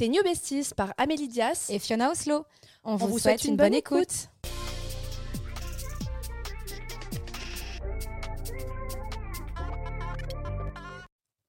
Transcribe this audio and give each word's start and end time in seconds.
Tes 0.00 0.08
New 0.08 0.22
Besties 0.22 0.72
par 0.74 0.94
Amélie 0.96 1.28
Dias 1.28 1.66
et 1.68 1.78
Fiona 1.78 2.10
Oslo. 2.10 2.46
On, 2.84 2.96
vous, 2.96 3.18
souhaite, 3.18 3.44
une, 3.44 3.56
bonne, 3.56 3.74
écoute. 3.74 4.30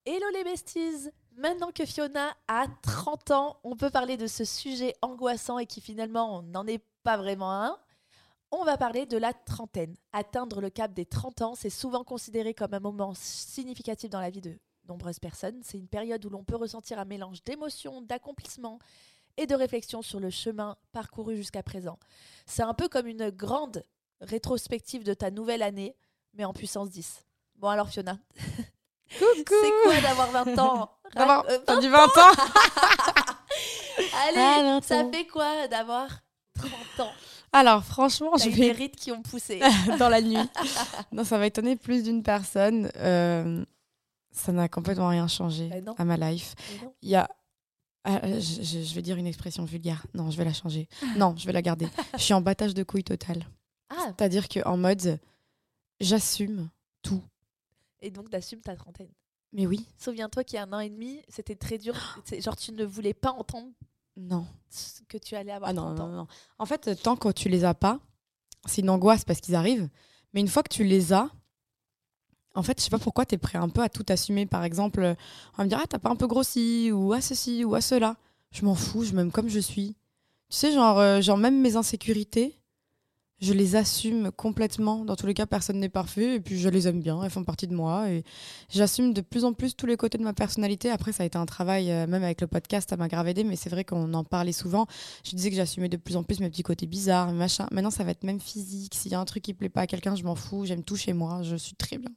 Hello 0.04 0.26
les 0.34 0.44
besties 0.44 1.08
Maintenant 1.34 1.70
que 1.74 1.86
Fiona 1.86 2.36
a 2.46 2.66
30 2.82 3.30
ans, 3.30 3.56
on 3.64 3.74
peut 3.74 3.88
parler 3.88 4.18
de 4.18 4.26
ce 4.26 4.44
sujet 4.44 4.92
angoissant 5.00 5.58
et 5.58 5.64
qui 5.64 5.80
finalement 5.80 6.42
n'en 6.42 6.66
est 6.66 6.84
pas 7.04 7.16
vraiment 7.16 7.52
un. 7.52 7.78
On 8.50 8.64
va 8.64 8.76
parler 8.76 9.06
de 9.06 9.16
la 9.16 9.32
trentaine. 9.32 9.94
Atteindre 10.12 10.60
le 10.60 10.68
cap 10.68 10.92
des 10.92 11.06
30 11.06 11.40
ans, 11.40 11.54
c'est 11.54 11.70
souvent 11.70 12.04
considéré 12.04 12.52
comme 12.52 12.74
un 12.74 12.80
moment 12.80 13.14
significatif 13.14 14.10
dans 14.10 14.20
la 14.20 14.28
vie 14.28 14.42
de 14.42 14.58
nombreuses 14.88 15.18
personnes. 15.18 15.60
C'est 15.62 15.78
une 15.78 15.88
période 15.88 16.24
où 16.24 16.30
l'on 16.30 16.44
peut 16.44 16.56
ressentir 16.56 16.98
un 16.98 17.04
mélange 17.04 17.42
d'émotions, 17.44 18.02
d'accomplissements 18.02 18.78
et 19.36 19.46
de 19.46 19.54
réflexion 19.54 20.02
sur 20.02 20.20
le 20.20 20.30
chemin 20.30 20.76
parcouru 20.92 21.36
jusqu'à 21.36 21.62
présent. 21.62 21.98
C'est 22.46 22.62
un 22.62 22.74
peu 22.74 22.88
comme 22.88 23.06
une 23.06 23.30
grande 23.30 23.84
rétrospective 24.20 25.04
de 25.04 25.14
ta 25.14 25.30
nouvelle 25.30 25.62
année, 25.62 25.96
mais 26.34 26.44
en 26.44 26.52
puissance 26.52 26.90
10. 26.90 27.24
Bon 27.56 27.68
alors 27.68 27.88
Fiona, 27.88 28.18
c'est 29.08 29.44
quoi 29.84 30.00
d'avoir 30.00 30.30
20 30.30 30.58
ans? 30.58 30.90
D'avoir 31.14 31.44
euh, 31.48 31.80
du 31.80 31.88
20 31.88 31.98
ans? 31.98 32.08
Allez, 34.26 34.38
ah, 34.38 34.80
ça 34.82 35.04
fait 35.10 35.26
quoi 35.26 35.68
d'avoir 35.68 36.08
30 36.58 37.06
ans? 37.06 37.12
Alors, 37.52 37.84
franchement, 37.84 38.36
je 38.38 38.48
vais. 38.48 38.56
des 38.56 38.72
rites 38.72 38.96
qui 38.96 39.12
ont 39.12 39.20
poussé. 39.20 39.60
dans 39.98 40.08
la 40.08 40.22
nuit. 40.22 40.38
non, 41.12 41.24
ça 41.24 41.36
va 41.36 41.46
étonner 41.46 41.76
plus 41.76 42.02
d'une 42.02 42.22
personne. 42.22 42.90
Euh, 42.96 43.62
ça 44.32 44.52
n'a 44.52 44.68
complètement 44.68 45.08
rien 45.08 45.28
changé 45.28 45.68
bah 45.84 45.94
à 45.98 46.04
ma 46.04 46.16
life. 46.16 46.54
Il 47.02 47.10
y 47.10 47.14
a. 47.14 47.28
Ah, 48.04 48.20
je, 48.26 48.94
vais 48.94 49.02
dire 49.02 49.16
une 49.16 49.28
expression 49.28 49.64
vulgaire. 49.64 50.04
Non, 50.14 50.30
je 50.30 50.36
vais 50.36 50.44
la 50.44 50.52
changer. 50.52 50.88
non, 51.16 51.36
je 51.36 51.46
vais 51.46 51.52
la 51.52 51.62
garder. 51.62 51.86
je 52.14 52.22
suis 52.22 52.34
en 52.34 52.40
battage 52.40 52.74
de 52.74 52.82
couilles 52.82 53.04
total. 53.04 53.46
Ah. 53.90 54.06
C'est-à-dire 54.06 54.48
qu'en 54.48 54.76
mode, 54.76 55.20
j'assume 56.00 56.68
tout. 57.02 57.22
Et 58.00 58.10
donc, 58.10 58.28
t'assumes 58.28 58.60
ta 58.60 58.74
trentaine. 58.74 59.10
Mais 59.52 59.66
oui. 59.66 59.86
Souviens-toi 59.98 60.42
qu'il 60.42 60.56
y 60.56 60.58
a 60.58 60.64
un 60.64 60.72
an 60.72 60.80
et 60.80 60.90
demi, 60.90 61.22
c'était 61.28 61.54
très 61.54 61.78
dur. 61.78 61.94
Genre, 62.40 62.56
tu 62.56 62.72
ne 62.72 62.84
voulais 62.84 63.14
pas 63.14 63.30
entendre 63.30 63.68
non. 64.16 64.46
que 65.08 65.18
tu 65.18 65.36
allais 65.36 65.52
avoir 65.52 65.70
ah 65.70 65.72
non, 65.72 65.94
non, 65.94 66.08
non. 66.08 66.26
En 66.58 66.66
fait, 66.66 67.00
tant 67.02 67.16
que 67.16 67.30
tu 67.30 67.48
les 67.48 67.64
as 67.64 67.74
pas, 67.74 68.00
c'est 68.66 68.80
une 68.82 68.90
angoisse 68.90 69.24
parce 69.24 69.40
qu'ils 69.40 69.54
arrivent. 69.54 69.88
Mais 70.34 70.40
une 70.40 70.48
fois 70.48 70.62
que 70.62 70.74
tu 70.74 70.84
les 70.84 71.12
as, 71.12 71.30
en 72.54 72.62
fait, 72.62 72.78
je 72.78 72.84
sais 72.84 72.90
pas 72.90 72.98
pourquoi 72.98 73.24
tu 73.24 73.34
es 73.34 73.38
prêt 73.38 73.58
un 73.58 73.68
peu 73.68 73.82
à 73.82 73.88
tout 73.88 74.04
assumer. 74.08 74.46
Par 74.46 74.64
exemple, 74.64 75.00
on 75.54 75.56
va 75.56 75.64
me 75.64 75.68
dire 75.68 75.80
Ah, 75.82 75.86
t'as 75.88 75.98
pas 75.98 76.10
un 76.10 76.16
peu 76.16 76.26
grossi, 76.26 76.90
ou 76.92 77.12
à 77.12 77.20
ceci, 77.20 77.64
ou 77.64 77.74
à 77.74 77.80
cela. 77.80 78.16
Je 78.50 78.64
m'en 78.64 78.74
fous, 78.74 79.04
je 79.04 79.14
m'aime 79.14 79.32
comme 79.32 79.48
je 79.48 79.60
suis. 79.60 79.96
Tu 80.50 80.58
sais, 80.58 80.72
genre, 80.72 80.98
euh, 80.98 81.22
genre, 81.22 81.38
même 81.38 81.60
mes 81.60 81.76
insécurités, 81.76 82.58
je 83.40 83.54
les 83.54 83.74
assume 83.74 84.30
complètement. 84.30 85.04
Dans 85.04 85.16
tous 85.16 85.26
les 85.26 85.34
cas, 85.34 85.46
personne 85.46 85.80
n'est 85.80 85.88
parfait. 85.88 86.36
Et 86.36 86.40
puis, 86.40 86.58
je 86.58 86.68
les 86.68 86.86
aime 86.86 87.00
bien. 87.00 87.22
Elles 87.24 87.30
font 87.30 87.42
partie 87.42 87.66
de 87.66 87.74
moi. 87.74 88.10
Et 88.10 88.22
j'assume 88.68 89.14
de 89.14 89.22
plus 89.22 89.44
en 89.46 89.54
plus 89.54 89.74
tous 89.74 89.86
les 89.86 89.96
côtés 89.96 90.18
de 90.18 90.22
ma 90.22 90.34
personnalité. 90.34 90.90
Après, 90.90 91.12
ça 91.12 91.22
a 91.22 91.26
été 91.26 91.38
un 91.38 91.46
travail, 91.46 91.90
euh, 91.90 92.06
même 92.06 92.22
avec 92.22 92.42
le 92.42 92.46
podcast, 92.46 92.90
ça 92.90 92.96
m'a 92.96 93.08
grave 93.08 93.26
aidé. 93.28 93.44
Mais 93.44 93.56
c'est 93.56 93.70
vrai 93.70 93.84
qu'on 93.84 94.12
en 94.12 94.24
parlait 94.24 94.52
souvent. 94.52 94.86
Je 95.24 95.34
disais 95.34 95.50
que 95.50 95.56
j'assumais 95.56 95.88
de 95.88 95.96
plus 95.96 96.16
en 96.16 96.22
plus 96.22 96.40
mes 96.40 96.50
petits 96.50 96.62
côtés 96.62 96.86
bizarres, 96.86 97.32
machin. 97.32 97.66
Maintenant, 97.72 97.90
ça 97.90 98.04
va 98.04 98.10
être 98.10 98.24
même 98.24 98.40
physique. 98.40 98.94
S'il 98.94 99.10
y 99.10 99.14
a 99.14 99.20
un 99.20 99.24
truc 99.24 99.42
qui 99.42 99.54
plaît 99.54 99.70
pas 99.70 99.80
à 99.80 99.86
quelqu'un, 99.86 100.14
je 100.14 100.22
m'en 100.22 100.36
fous. 100.36 100.66
J'aime 100.66 100.84
tout 100.84 100.96
chez 100.96 101.14
moi. 101.14 101.42
Je 101.42 101.56
suis 101.56 101.74
très 101.74 101.98
bien 101.98 102.10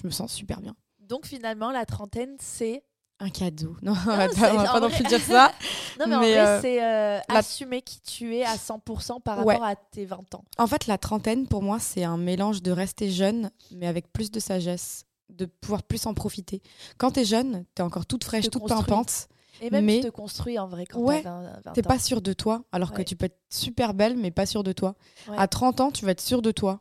je 0.00 0.06
me 0.06 0.10
sens 0.10 0.32
super 0.32 0.60
bien. 0.60 0.74
Donc 1.00 1.26
finalement, 1.26 1.70
la 1.70 1.86
trentaine, 1.86 2.36
c'est 2.38 2.84
un 3.20 3.30
cadeau. 3.30 3.76
Non, 3.82 3.94
on 4.06 4.16
va 4.16 4.28
pas, 4.28 4.80
non 4.80 4.90
plus 4.90 5.04
dire 5.04 5.20
ça. 5.20 5.52
non, 6.00 6.06
mais, 6.06 6.14
en 6.14 6.18
vrai, 6.18 6.38
euh, 6.38 6.60
c'est 6.60 6.84
euh, 6.84 7.20
assumer 7.28 7.82
qui 7.82 8.00
tu 8.00 8.36
es 8.36 8.44
à 8.44 8.54
100% 8.54 9.20
par 9.22 9.38
rapport 9.38 9.64
à 9.64 9.74
tes 9.74 10.04
20 10.04 10.34
ans. 10.34 10.44
En 10.58 10.66
fait, 10.66 10.86
la 10.86 10.98
trentaine, 10.98 11.46
pour 11.48 11.62
moi, 11.62 11.78
c'est 11.80 12.04
un 12.04 12.16
mélange 12.16 12.62
de 12.62 12.70
rester 12.70 13.10
jeune, 13.10 13.50
mais 13.72 13.86
avec 13.86 14.12
plus 14.12 14.30
de 14.30 14.38
sagesse, 14.38 15.04
de 15.30 15.46
pouvoir 15.46 15.82
plus 15.82 16.06
en 16.06 16.14
profiter. 16.14 16.62
Quand 16.96 17.12
tu 17.12 17.20
es 17.20 17.24
jeune, 17.24 17.64
tu 17.74 17.82
es 17.82 17.84
encore 17.84 18.06
toute 18.06 18.24
fraîche, 18.24 18.48
toute 18.50 18.68
pimpante. 18.68 19.28
Et 19.60 19.70
même 19.70 19.86
mais... 19.86 19.96
tu 19.96 20.06
te 20.06 20.10
construis 20.10 20.56
en 20.56 20.68
vrai 20.68 20.86
quand 20.86 21.00
ouais, 21.00 21.18
tu 21.18 21.24
20, 21.24 21.72
T'es 21.74 21.82
pas 21.82 21.98
sûre 21.98 22.22
de 22.22 22.32
toi, 22.32 22.62
alors 22.70 22.92
que 22.92 23.02
tu 23.02 23.16
peux 23.16 23.26
être 23.26 23.40
super 23.50 23.92
belle, 23.92 24.16
mais 24.16 24.30
pas 24.30 24.46
sûre 24.46 24.62
de 24.62 24.72
toi. 24.72 24.94
À 25.36 25.48
30 25.48 25.80
ans, 25.80 25.90
tu 25.90 26.04
vas 26.04 26.12
être 26.12 26.20
sûre 26.20 26.42
de 26.42 26.52
toi 26.52 26.78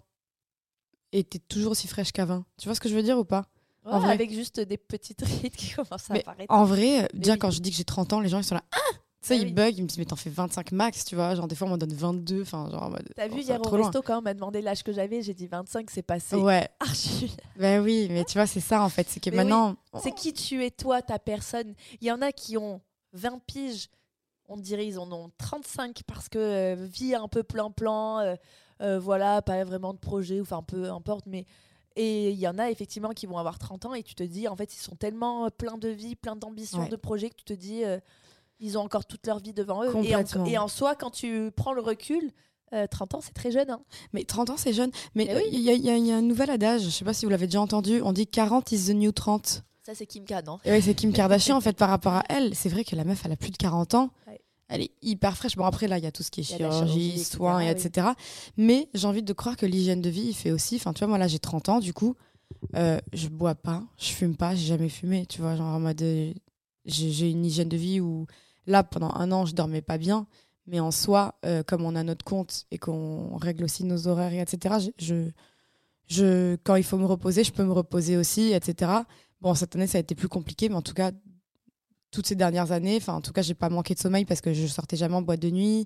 et 1.12 1.23
t'es 1.23 1.40
toujours 1.40 1.72
aussi 1.72 1.88
fraîche 1.88 2.12
20. 2.16 2.45
Tu 2.57 2.68
vois 2.68 2.75
ce 2.75 2.79
que 2.79 2.90
je 2.90 2.95
veux 2.95 3.03
dire 3.03 3.18
ou 3.18 3.25
pas? 3.25 3.45
En 3.84 4.00
vrai. 4.00 4.12
Avec 4.12 4.34
juste 4.34 4.59
des 4.59 4.78
petites 4.78 5.22
rides 5.22 5.56
qui 5.56 5.72
commencent 5.75 6.12
à 6.12 6.16
apparaître. 6.16 6.53
En 6.53 6.66
vrai, 6.66 7.07
déjà 7.13 7.38
quand 7.38 7.51
je 7.51 7.62
dis 7.62 7.72
que 7.72 7.78
j'ai 7.78 7.85
30 7.85 8.13
ans, 8.13 8.19
les 8.19 8.29
gens 8.29 8.40
ils 8.40 8.44
sont 8.44 8.56
là. 8.56 8.63
Ah 8.72 8.78
tu 9.22 9.29
sais, 9.29 9.34
ah 9.34 9.38
ils 9.38 9.53
bug, 9.53 9.78
ils 9.78 9.81
me 9.81 9.88
disent, 9.88 9.97
mais 9.97 10.06
t'en 10.06 10.16
fais 10.16 10.29
25 10.29 10.72
max, 10.73 11.03
tu 11.03 11.16
vois. 11.16 11.34
Genre, 11.34 11.47
des 11.47 11.56
fois, 11.56 11.68
on 11.68 11.72
m'en 11.72 11.78
donne 11.78 11.94
22. 11.94 12.44
Enfin, 12.44 12.69
genre, 12.69 12.95
T'as 13.16 13.28
vu 13.28 13.41
hier 13.41 13.59
au 13.59 13.69
resto, 13.69 14.01
quand 14.03 14.19
on 14.19 14.22
m'a 14.22 14.34
demandé 14.34 14.62
l'âge 14.62 14.84
que 14.84 14.94
j'avais, 14.94 15.23
j'ai 15.23 15.34
dit 15.34 15.47
25, 15.47 15.90
c'est 15.90 16.03
passé. 16.03 16.35
Ouais. 16.35 16.69
Archi. 16.79 17.35
Ben 17.57 17.81
oui, 17.81 18.07
mais 18.12 18.24
tu 18.25 18.38
vois, 18.38 18.45
c'est 18.45 18.59
ça, 18.59 18.84
en 18.84 18.89
fait. 18.89 19.07
C'est 19.09 19.19
que 19.19 19.31
maintenant. 19.31 19.75
C'est 20.03 20.13
qui 20.13 20.34
tu 20.34 20.63
es, 20.63 20.69
toi, 20.69 21.01
ta 21.01 21.18
personne? 21.18 21.74
Il 22.00 22.07
y 22.07 22.12
en 22.12 22.22
a 22.22 22.31
qui 22.31 22.57
ont 22.57 22.79
20 23.13 23.41
piges, 23.45 23.89
on 24.47 24.57
dirait, 24.57 24.85
ils 24.85 25.00
en 25.00 25.12
ont 25.12 25.31
35 25.39 26.03
parce 26.06 26.29
que 26.29 26.38
euh, 26.38 26.75
vie 26.78 27.16
un 27.16 27.28
peu 27.28 27.41
plan-plan. 27.41 28.19
Euh, 28.19 28.35
euh, 28.82 29.00
voilà, 29.00 29.42
pas 29.42 29.64
vraiment 29.64 29.94
de 29.94 30.00
projet, 30.00 30.42
enfin, 30.42 30.64
peu 30.64 30.90
importe, 30.90 31.26
mais. 31.28 31.46
Et 32.00 32.30
il 32.30 32.38
y 32.38 32.48
en 32.48 32.60
a 32.60 32.70
effectivement 32.70 33.10
qui 33.10 33.26
vont 33.26 33.40
avoir 33.40 33.58
30 33.58 33.88
ans 33.88 33.94
et 33.96 34.04
tu 34.04 34.14
te 34.14 34.22
dis, 34.22 34.48
en 34.48 34.56
fait, 34.56 34.72
ils 34.76 34.80
sont 34.80 34.96
tellement 34.96 35.50
pleins 35.50 35.80
de 35.80 35.88
vie, 35.90 36.16
pleins 36.16 36.36
d'ambition, 36.36 36.88
de 36.88 36.96
projets 36.96 37.32
que 37.32 37.38
tu 37.38 37.44
te 37.44 37.54
dis, 37.54 37.84
euh, 37.84 37.98
ils 38.60 38.78
ont 38.78 38.82
encore 38.82 39.06
toute 39.06 39.26
leur 39.26 39.40
vie 39.40 39.52
devant 39.52 39.84
eux. 39.84 39.92
Et 40.04 40.16
en, 40.16 40.24
et 40.46 40.60
en, 40.60 40.68
soi, 40.68 40.94
quand 40.94 41.10
tu 41.10 41.52
prends 41.56 41.74
le 41.74 41.82
recul, 41.82 42.32
30 42.72 43.14
euh, 43.14 43.18
ans, 43.18 43.22
c'est 43.22 43.34
très 43.34 43.52
jeune. 43.52 43.72
Hein. 43.72 43.82
Mais 44.14 44.26
30 44.26 44.52
ans, 44.52 44.58
c'est 44.58 44.74
jeune. 44.74 44.92
Mais 45.16 45.28
il 45.52 45.60
y, 45.60 45.72
y, 45.72 46.12
a 46.12 46.16
un 46.16 46.22
nouvel 46.22 46.52
adage, 46.52 46.84
je 46.84 46.90
sais 46.90 47.04
pas 47.06 47.14
si 47.14 47.26
vous 47.26 47.32
l'avez 47.32 47.48
déjà 47.48 47.62
entendu, 47.62 48.02
on 48.04 48.14
dit 48.14 48.28
40 48.28 48.72
is 48.72 48.88
the 48.88 48.96
new 48.96 49.12
30. 49.12 49.64
Ça, 49.82 49.96
c'est 49.96 50.06
Kim 50.06 50.26
Kardashian. 50.26 50.60
Oui, 50.66 50.82
c'est 50.82 50.94
Kim 50.94 51.14
Kardashian, 51.14 51.56
en 51.56 51.62
fait, 51.62 51.78
par 51.78 51.90
rapport 51.90 52.14
à 52.14 52.24
elle. 52.30 52.54
C'est 52.56 52.70
vrai 52.70 52.84
que 52.84 52.96
la 52.96 53.06
meuf, 53.06 53.22
elle 53.26 53.32
a 53.32 53.38
plus 53.38 53.52
de 53.52 53.58
40 53.58 53.96
ans 53.96 54.12
elle 54.70 54.82
est 54.82 54.92
hyper 55.02 55.38
fraîche. 55.38 55.56
Bon, 55.56 55.66
après, 55.66 55.88
là, 55.88 55.98
il 55.98 56.04
y 56.04 56.08
a 56.08 56.12
tout 56.12 56.24
ce 56.24 56.32
qui 56.32 56.42
est 56.42 56.44
chirurgie, 56.44 57.24
soins, 57.24 57.62
et 57.62 57.70
etc. 57.70 58.08
Mais 58.58 58.90
j'ai 58.94 59.08
envie 59.08 59.24
de 59.24 59.34
croire 59.34 59.56
que 59.56 59.66
l'hygiène 59.66 60.02
de 60.02 60.10
vie, 60.10 60.28
il 60.30 60.34
fait 60.34 60.52
aussi. 60.52 60.76
Enfin, 60.76 60.94
tu 60.94 61.00
vois, 61.00 61.08
moi, 61.08 61.18
là, 61.18 61.28
j'ai 61.28 61.40
30 61.40 61.70
ans, 61.70 61.80
du 61.80 61.94
coup, 61.94 62.16
euh, 62.76 63.00
je 63.14 63.28
bois 63.28 63.56
pas, 63.56 63.84
je 63.98 64.10
fume 64.10 64.36
pas, 64.36 64.56
j'ai 64.56 64.66
jamais 64.66 64.90
fumé. 64.90 65.26
Tu 65.26 65.42
vois, 65.42 65.56
genre 65.56 65.74
en 65.74 65.80
mode. 65.80 66.02
Euh, 66.02 66.34
j'ai 66.86 67.30
une 67.30 67.46
hygiène 67.46 67.68
de 67.68 67.76
vie 67.76 68.00
où, 68.00 68.28
là, 68.66 68.84
pendant 68.84 69.14
un 69.14 69.32
an, 69.32 69.46
je 69.46 69.54
dormais 69.54 69.82
pas 69.82 69.98
bien. 69.98 70.26
Mais 70.68 70.80
en 70.80 70.92
soi, 70.92 71.36
euh, 71.46 71.64
comme 71.64 71.84
on 71.84 71.96
a 71.96 72.04
notre 72.04 72.26
compte 72.26 72.66
et 72.72 72.78
qu'on 72.78 73.38
règle 73.38 73.64
aussi 73.64 73.86
nos 73.86 74.08
horaires, 74.08 74.34
etc., 74.34 74.92
je, 74.98 75.30
je, 76.08 76.58
quand 76.64 76.76
il 76.76 76.84
faut 76.84 76.98
me 76.98 77.06
reposer, 77.06 77.44
je 77.44 77.52
peux 77.52 77.64
me 77.64 77.72
reposer 77.72 78.18
aussi, 78.18 78.52
etc. 78.52 78.92
Bon, 79.42 79.54
cette 79.54 79.76
année, 79.76 79.88
ça 79.88 79.98
a 79.98 80.02
été 80.02 80.16
plus 80.16 80.28
compliqué, 80.28 80.68
mais 80.68 80.76
en 80.76 80.82
tout 80.82 80.94
cas, 80.94 81.12
toutes 82.12 82.28
ces 82.28 82.35
dernières 82.35 82.72
années. 82.72 82.97
Enfin, 82.97 83.13
en 83.13 83.22
tout 83.22 83.34
cas, 83.34 83.41
j'ai 83.41 83.53
pas 83.53 83.69
manqué 83.69 83.94
de 83.94 84.00
sommeil 84.00 84.25
parce 84.25 84.41
que 84.41 84.53
je 84.53 84.68
sortais 84.68 84.97
jamais 84.97 85.16
en 85.16 85.22
boîte 85.22 85.41
de 85.41 85.50
nuit. 85.50 85.85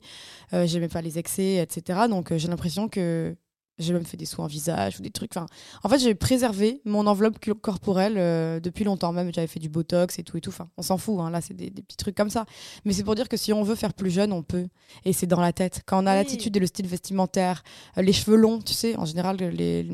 Euh, 0.53 0.67
j'aimais 0.67 0.87
pas 0.87 1.01
les 1.01 1.17
excès, 1.19 1.55
etc. 1.55 2.01
Donc, 2.09 2.31
euh, 2.31 2.37
j'ai 2.37 2.47
l'impression 2.47 2.87
que 2.87 3.35
j'ai 3.79 3.93
même 3.93 4.05
fait 4.05 4.17
des 4.17 4.25
soins 4.25 4.45
en 4.45 4.47
visage 4.47 4.99
ou 4.99 5.01
des 5.01 5.09
trucs. 5.09 5.35
Enfin, 5.35 5.47
en 5.83 5.89
fait, 5.89 5.99
j'ai 5.99 6.13
préservé 6.13 6.81
mon 6.85 7.07
enveloppe 7.07 7.39
corporelle 7.61 8.15
euh, 8.17 8.59
depuis 8.59 8.83
longtemps. 8.83 9.11
Même, 9.11 9.33
j'avais 9.33 9.47
fait 9.47 9.59
du 9.59 9.69
botox 9.69 10.19
et 10.19 10.23
tout 10.23 10.37
et 10.37 10.41
tout. 10.41 10.51
Enfin, 10.51 10.69
on 10.77 10.81
s'en 10.83 10.97
fout. 10.97 11.19
Hein. 11.19 11.31
Là, 11.31 11.41
c'est 11.41 11.55
des, 11.55 11.71
petits 11.71 11.97
trucs 11.97 12.15
comme 12.15 12.29
ça. 12.29 12.45
Mais 12.85 12.93
c'est 12.93 13.03
pour 13.03 13.15
dire 13.15 13.27
que 13.27 13.37
si 13.37 13.53
on 13.53 13.63
veut 13.63 13.75
faire 13.75 13.93
plus 13.93 14.11
jeune, 14.11 14.31
on 14.31 14.43
peut. 14.43 14.67
Et 15.05 15.13
c'est 15.13 15.27
dans 15.27 15.41
la 15.41 15.53
tête. 15.53 15.81
Quand 15.85 16.03
on 16.03 16.07
a 16.07 16.15
l'attitude 16.15 16.55
et 16.55 16.59
le 16.59 16.67
style 16.67 16.87
vestimentaire, 16.87 17.63
les 17.97 18.13
cheveux 18.13 18.37
longs, 18.37 18.59
tu 18.59 18.73
sais, 18.73 18.95
en 18.97 19.05
général, 19.05 19.37
les, 19.37 19.87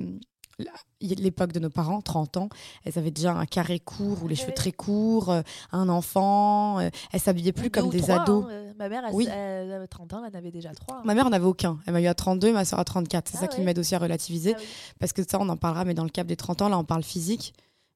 l'époque 1.00 1.51
de 1.51 1.59
nos 1.59 1.69
parents, 1.69 2.01
30 2.01 2.38
ans, 2.38 2.50
elles 2.84 2.97
avaient 2.97 3.12
déjà 3.12 3.34
un 3.34 3.45
carré 3.45 3.79
court 3.79 4.23
ou 4.23 4.28
les 4.28 4.35
cheveux 4.35 4.53
très 4.53 4.72
courts, 4.72 5.29
euh, 5.29 5.41
un 5.72 5.90
enfant, 5.90 6.79
euh, 6.79 6.90
elles 7.12 7.19
s'habillaient 7.19 7.51
plus 7.51 7.69
comme 7.69 7.90
des 7.90 8.09
ados. 8.09 8.45
Hein, 8.45 8.50
euh, 8.51 8.73
ma 8.78 8.90
mère, 8.90 9.03
elle, 9.07 9.13
oui. 9.13 9.27
elle, 9.31 9.71
avait 9.71 9.88
30 9.88 10.13
ans, 10.13 10.24
elle 10.25 10.36
en 10.36 10.38
avait 10.38 10.51
déjà 10.51 10.74
3. 10.74 10.98
Hein. 10.98 11.01
Ma 11.06 11.13
mère 11.13 11.30
n'avait 11.30 11.45
aucun. 11.45 11.80
Elle 11.86 11.94
m'a 11.94 12.01
eu 12.01 12.07
à 12.07 12.15
32, 12.15 12.54
ma 12.54 12.65
soeur 12.65 12.80
à 12.80 12.86
34. 12.86 13.27
C'est 13.27 13.38
ah 13.38 13.42
ça 13.42 13.48
qui 13.48 13.62
m'aide 13.62 13.80
aussi 13.80 13.95
à 13.95 14.00
relativiser. 14.00 14.56
Ah 14.57 14.62
Parce 15.00 15.13
que 15.13 15.21
ça, 15.27 15.38
on 15.39 15.50
en 15.50 15.57
parlera, 15.57 15.86
mais 15.86 15.94
dans 15.94 16.04
le 16.04 16.09
cadre 16.09 16.27
des 16.27 16.36
30 16.36 16.63
ans, 16.63 16.69
là, 16.69 16.77
on 16.77 16.86
parle 16.86 17.04
physique. 17.04 17.54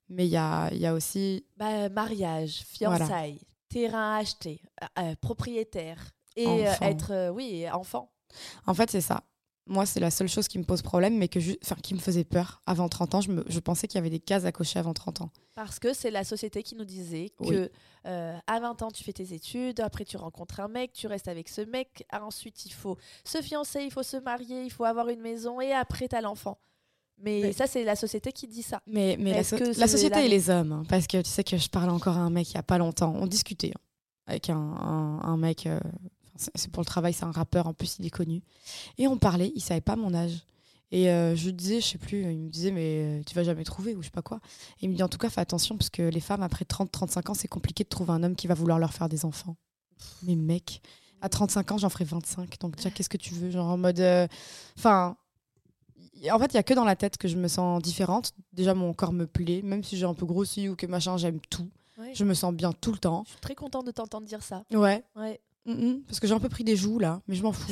Mais 0.09 0.25
il 0.25 0.31
y 0.31 0.37
a, 0.37 0.71
y 0.73 0.85
a, 0.85 0.93
aussi. 0.93 1.45
Bah, 1.57 1.87
mariage, 1.89 2.63
fiançailles, 2.67 3.39
terrain 3.69 4.17
acheté, 4.17 4.61
propriétaire. 5.21 6.11
Et 6.35 6.65
être, 6.81 7.31
oui, 7.33 7.65
enfant. 7.71 8.09
En 8.65 8.73
fait, 8.73 8.89
c'est 8.89 9.01
ça 9.01 9.23
moi, 9.71 9.85
c'est 9.85 10.01
la 10.01 10.11
seule 10.11 10.27
chose 10.27 10.47
qui 10.47 10.59
me 10.59 10.65
pose 10.65 10.81
problème, 10.81 11.17
mais 11.17 11.29
que 11.29 11.39
enfin, 11.63 11.75
qui 11.81 11.93
me 11.93 11.99
faisait 11.99 12.25
peur 12.25 12.61
avant 12.65 12.89
30 12.89 13.15
ans. 13.15 13.21
Je, 13.21 13.31
me... 13.31 13.43
je 13.47 13.59
pensais 13.59 13.87
qu'il 13.87 13.97
y 13.97 13.99
avait 13.99 14.09
des 14.09 14.19
cases 14.19 14.43
à 14.43 14.51
cocher 14.51 14.79
avant 14.79 14.93
30 14.93 15.21
ans. 15.21 15.29
Parce 15.55 15.79
que 15.79 15.93
c'est 15.93 16.11
la 16.11 16.23
société 16.23 16.61
qui 16.61 16.75
nous 16.75 16.85
disait 16.85 17.31
que 17.41 17.71
euh, 18.05 18.37
à 18.47 18.59
20 18.59 18.81
ans, 18.81 18.91
tu 18.91 19.03
fais 19.03 19.13
tes 19.13 19.33
études, 19.33 19.79
après 19.79 20.03
tu 20.03 20.17
rencontres 20.17 20.59
un 20.59 20.67
mec, 20.67 20.91
tu 20.91 21.07
restes 21.07 21.29
avec 21.29 21.47
ce 21.47 21.61
mec, 21.61 22.05
ensuite 22.11 22.65
il 22.65 22.73
faut 22.73 22.97
se 23.23 23.41
fiancer, 23.41 23.81
il 23.83 23.91
faut 23.91 24.03
se 24.03 24.17
marier, 24.17 24.63
il 24.63 24.71
faut 24.71 24.85
avoir 24.85 25.07
une 25.09 25.21
maison, 25.21 25.61
et 25.61 25.71
après 25.71 26.07
tu 26.07 26.15
as 26.15 26.21
l'enfant. 26.21 26.59
Mais, 27.23 27.53
ça, 27.53 27.67
c'est 27.67 27.83
la 27.83 27.95
société 27.95 28.31
qui 28.31 28.47
dit 28.47 28.63
ça. 28.63 28.81
Mais, 28.87 29.15
mais 29.19 29.31
la, 29.31 29.43
société 29.43 30.25
et 30.25 30.27
les 30.27 30.49
hommes, 30.49 30.71
hein, 30.71 30.83
parce 30.89 31.05
que 31.05 31.21
tu 31.21 31.29
sais 31.29 31.43
que 31.43 31.57
je 31.57 31.69
parlais 31.69 31.91
encore 31.91 32.17
à 32.17 32.21
un 32.21 32.31
mec 32.31 32.49
il 32.49 32.55
n'y 32.55 32.59
a 32.59 32.63
pas 32.63 32.79
longtemps, 32.79 33.13
on 33.15 33.27
discutait. 33.27 33.71
Hein. 33.75 33.81
avec 34.25 34.49
un, 34.49 34.57
un, 34.57 35.37
mec. 35.37 35.67
Euh, 35.67 35.79
c'est 36.35 36.71
pour 36.71 36.81
le 36.81 36.85
travail, 36.85 37.13
c'est 37.13 37.25
un 37.25 37.31
rappeur, 37.31 37.67
en 37.67 37.73
plus 37.73 37.97
il 37.99 38.05
est 38.05 38.11
connu. 38.11 38.41
Et 38.97 39.07
on 39.07 39.17
parlait, 39.17 39.51
il 39.55 39.61
savait 39.61 39.81
pas 39.81 39.95
mon 39.95 40.13
âge. 40.13 40.45
Et 40.91 41.09
euh, 41.09 41.35
je 41.35 41.49
disais, 41.49 41.79
je 41.79 41.87
sais 41.87 41.97
plus, 41.97 42.21
il 42.21 42.37
me 42.37 42.49
disait, 42.49 42.71
mais 42.71 43.21
tu 43.25 43.33
vas 43.33 43.43
jamais 43.43 43.63
trouver 43.63 43.95
ou 43.95 44.01
je 44.01 44.07
sais 44.07 44.11
pas 44.11 44.21
quoi. 44.21 44.41
Et 44.81 44.85
il 44.85 44.89
me 44.89 44.95
dit, 44.95 45.03
en 45.03 45.07
tout 45.07 45.17
cas, 45.17 45.29
fais 45.29 45.39
attention 45.39 45.77
parce 45.77 45.89
que 45.89 46.01
les 46.01 46.19
femmes, 46.19 46.43
après 46.43 46.65
30-35 46.65 47.31
ans, 47.31 47.33
c'est 47.33 47.47
compliqué 47.47 47.83
de 47.85 47.89
trouver 47.89 48.11
un 48.11 48.23
homme 48.23 48.35
qui 48.35 48.47
va 48.47 48.55
vouloir 48.55 48.77
leur 48.77 48.93
faire 48.93 49.07
des 49.07 49.23
enfants. 49.23 49.55
Mais 50.23 50.35
mec, 50.35 50.81
à 51.21 51.29
35 51.29 51.71
ans, 51.71 51.77
j'en 51.77 51.89
ferai 51.89 52.03
25. 52.03 52.59
Donc, 52.59 52.75
déjà, 52.75 52.89
qu'est-ce 52.89 53.09
que 53.09 53.17
tu 53.17 53.33
veux? 53.33 53.51
Genre 53.51 53.67
en 53.67 53.77
mode. 53.77 54.01
Enfin, 54.77 55.15
en 56.29 56.39
fait, 56.39 56.53
il 56.53 56.55
y 56.55 56.59
a 56.59 56.63
que 56.63 56.73
dans 56.73 56.83
la 56.83 56.95
tête 56.95 57.17
que 57.17 57.27
je 57.27 57.37
me 57.37 57.47
sens 57.47 57.81
différente. 57.81 58.33
Déjà, 58.53 58.73
mon 58.73 58.93
corps 58.93 59.13
me 59.13 59.25
plaît, 59.25 59.61
même 59.63 59.83
si 59.83 59.97
j'ai 59.97 60.05
un 60.05 60.13
peu 60.13 60.25
grossi 60.25 60.67
ou 60.67 60.75
que 60.75 60.85
machin, 60.85 61.17
j'aime 61.17 61.39
tout. 61.49 61.69
Je 62.13 62.23
me 62.23 62.33
sens 62.33 62.53
bien 62.53 62.73
tout 62.73 62.91
le 62.91 62.97
temps. 62.97 63.23
Je 63.25 63.31
suis 63.31 63.39
très 63.39 63.55
contente 63.55 63.85
de 63.85 63.91
t'entendre 63.91 64.25
dire 64.25 64.41
ça. 64.41 64.63
Ouais. 64.73 65.03
Ouais. 65.15 65.39
Parce 65.65 66.19
que 66.19 66.27
j'ai 66.27 66.33
un 66.33 66.39
peu 66.39 66.49
pris 66.49 66.63
des 66.63 66.75
joues 66.75 66.99
là, 66.99 67.21
mais 67.27 67.35
je 67.35 67.43
m'en 67.43 67.51
fous. 67.51 67.71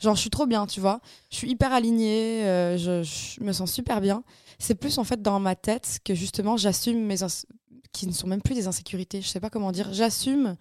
Genre, 0.00 0.14
je 0.14 0.20
suis 0.20 0.30
trop 0.30 0.46
bien, 0.46 0.66
tu 0.66 0.80
vois. 0.80 1.00
Je 1.30 1.36
suis 1.36 1.50
hyper 1.50 1.72
alignée, 1.72 2.44
euh, 2.44 2.76
je, 2.76 3.42
me 3.42 3.52
sens 3.52 3.72
super 3.72 4.00
bien. 4.00 4.22
C'est 4.58 4.74
plus 4.74 4.98
en 4.98 5.04
fait 5.04 5.20
dans 5.20 5.40
ma 5.40 5.56
tête 5.56 5.98
que 6.04 6.14
justement 6.14 6.56
j'assume 6.56 7.00
mes 7.04 7.16
qui 7.92 8.06
ne 8.06 8.12
sont 8.12 8.26
même 8.26 8.42
plus 8.42 8.54
des 8.54 8.66
insécurités. 8.66 9.22
Je 9.22 9.28
sais 9.28 9.40
pas 9.40 9.50
comment 9.50 9.72
dire. 9.72 9.92
J'assume 9.92 10.56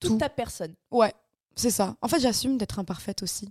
toute 0.00 0.18
ta 0.18 0.28
personne. 0.28 0.74
Ouais, 0.90 1.12
c'est 1.56 1.70
ça. 1.70 1.96
En 2.00 2.08
fait, 2.08 2.20
j'assume 2.20 2.58
d'être 2.58 2.78
imparfaite 2.78 3.22
aussi. 3.22 3.48